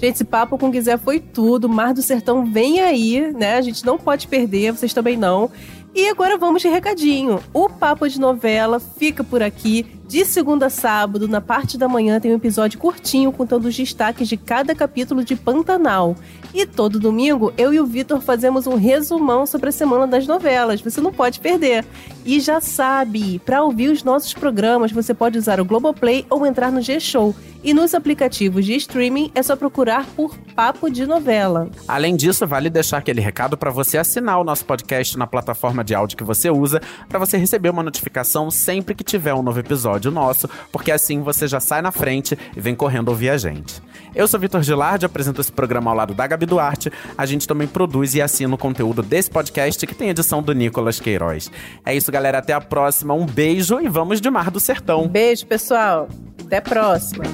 Gente, 0.00 0.16
esse 0.16 0.24
papo 0.24 0.58
com 0.58 0.66
o 0.66 0.70
Guizé 0.70 0.96
foi 0.98 1.20
tudo. 1.20 1.68
Mar 1.68 1.94
do 1.94 2.02
Sertão 2.02 2.44
vem 2.50 2.80
aí, 2.80 3.32
né? 3.32 3.54
A 3.54 3.60
gente 3.60 3.86
não 3.86 3.96
pode 3.96 4.26
perder, 4.26 4.72
vocês 4.72 4.92
também 4.92 5.16
não. 5.16 5.48
E 5.94 6.08
agora 6.08 6.38
vamos 6.38 6.62
de 6.62 6.68
recadinho. 6.68 7.42
O 7.52 7.68
Papo 7.68 8.08
de 8.08 8.18
Novela 8.18 8.80
fica 8.80 9.22
por 9.22 9.42
aqui. 9.42 9.86
De 10.12 10.26
segunda 10.26 10.66
a 10.66 10.68
sábado, 10.68 11.26
na 11.26 11.40
parte 11.40 11.78
da 11.78 11.88
manhã, 11.88 12.20
tem 12.20 12.30
um 12.30 12.36
episódio 12.36 12.78
curtinho 12.78 13.32
contando 13.32 13.64
os 13.64 13.74
destaques 13.74 14.28
de 14.28 14.36
cada 14.36 14.74
capítulo 14.74 15.24
de 15.24 15.34
Pantanal. 15.34 16.14
E 16.52 16.66
todo 16.66 17.00
domingo, 17.00 17.50
eu 17.56 17.72
e 17.72 17.80
o 17.80 17.86
Vitor 17.86 18.20
fazemos 18.20 18.66
um 18.66 18.74
resumão 18.74 19.46
sobre 19.46 19.70
a 19.70 19.72
semana 19.72 20.06
das 20.06 20.26
novelas. 20.26 20.82
Você 20.82 21.00
não 21.00 21.14
pode 21.14 21.40
perder. 21.40 21.86
E 22.26 22.40
já 22.40 22.60
sabe, 22.60 23.38
para 23.38 23.64
ouvir 23.64 23.88
os 23.88 24.04
nossos 24.04 24.34
programas, 24.34 24.92
você 24.92 25.14
pode 25.14 25.38
usar 25.38 25.58
o 25.58 25.64
Globoplay 25.64 26.26
ou 26.28 26.44
entrar 26.44 26.70
no 26.70 26.82
G-Show. 26.82 27.34
E 27.64 27.72
nos 27.72 27.94
aplicativos 27.94 28.66
de 28.66 28.74
streaming 28.74 29.30
é 29.34 29.42
só 29.42 29.54
procurar 29.54 30.04
por 30.16 30.36
Papo 30.54 30.90
de 30.90 31.06
Novela. 31.06 31.70
Além 31.86 32.16
disso, 32.16 32.44
vale 32.44 32.68
deixar 32.68 32.98
aquele 32.98 33.20
recado 33.20 33.56
para 33.56 33.70
você 33.70 33.96
assinar 33.96 34.40
o 34.40 34.44
nosso 34.44 34.64
podcast 34.64 35.16
na 35.16 35.28
plataforma 35.28 35.84
de 35.84 35.94
áudio 35.94 36.18
que 36.18 36.24
você 36.24 36.50
usa, 36.50 36.82
para 37.08 37.20
você 37.20 37.38
receber 37.38 37.70
uma 37.70 37.82
notificação 37.82 38.50
sempre 38.50 38.96
que 38.96 39.04
tiver 39.04 39.32
um 39.32 39.42
novo 39.42 39.60
episódio 39.60 40.01
nosso, 40.10 40.48
porque 40.70 40.90
assim 40.90 41.20
você 41.20 41.46
já 41.46 41.60
sai 41.60 41.82
na 41.82 41.92
frente 41.92 42.38
e 42.56 42.60
vem 42.60 42.74
correndo 42.74 43.08
ouvir 43.08 43.30
a 43.30 43.36
gente. 43.36 43.80
Eu 44.14 44.28
sou 44.28 44.38
Vitor 44.38 44.62
Gilardi, 44.62 45.06
apresento 45.06 45.40
esse 45.40 45.50
programa 45.50 45.90
ao 45.90 45.96
lado 45.96 46.14
da 46.14 46.26
Gabi 46.26 46.44
Duarte. 46.44 46.92
A 47.16 47.24
gente 47.24 47.46
também 47.46 47.66
produz 47.66 48.14
e 48.14 48.20
assina 48.20 48.54
o 48.54 48.58
conteúdo 48.58 49.02
desse 49.02 49.30
podcast 49.30 49.86
que 49.86 49.94
tem 49.94 50.10
edição 50.10 50.42
do 50.42 50.52
Nicolas 50.52 51.00
Queiroz. 51.00 51.50
É 51.84 51.94
isso, 51.94 52.12
galera. 52.12 52.38
Até 52.38 52.52
a 52.52 52.60
próxima. 52.60 53.14
Um 53.14 53.24
beijo 53.24 53.80
e 53.80 53.88
vamos 53.88 54.20
de 54.20 54.30
Mar 54.30 54.50
do 54.50 54.60
Sertão. 54.60 55.08
Beijo, 55.08 55.46
pessoal. 55.46 56.08
Até 56.44 56.58
a 56.58 56.62
próxima. 56.62 57.24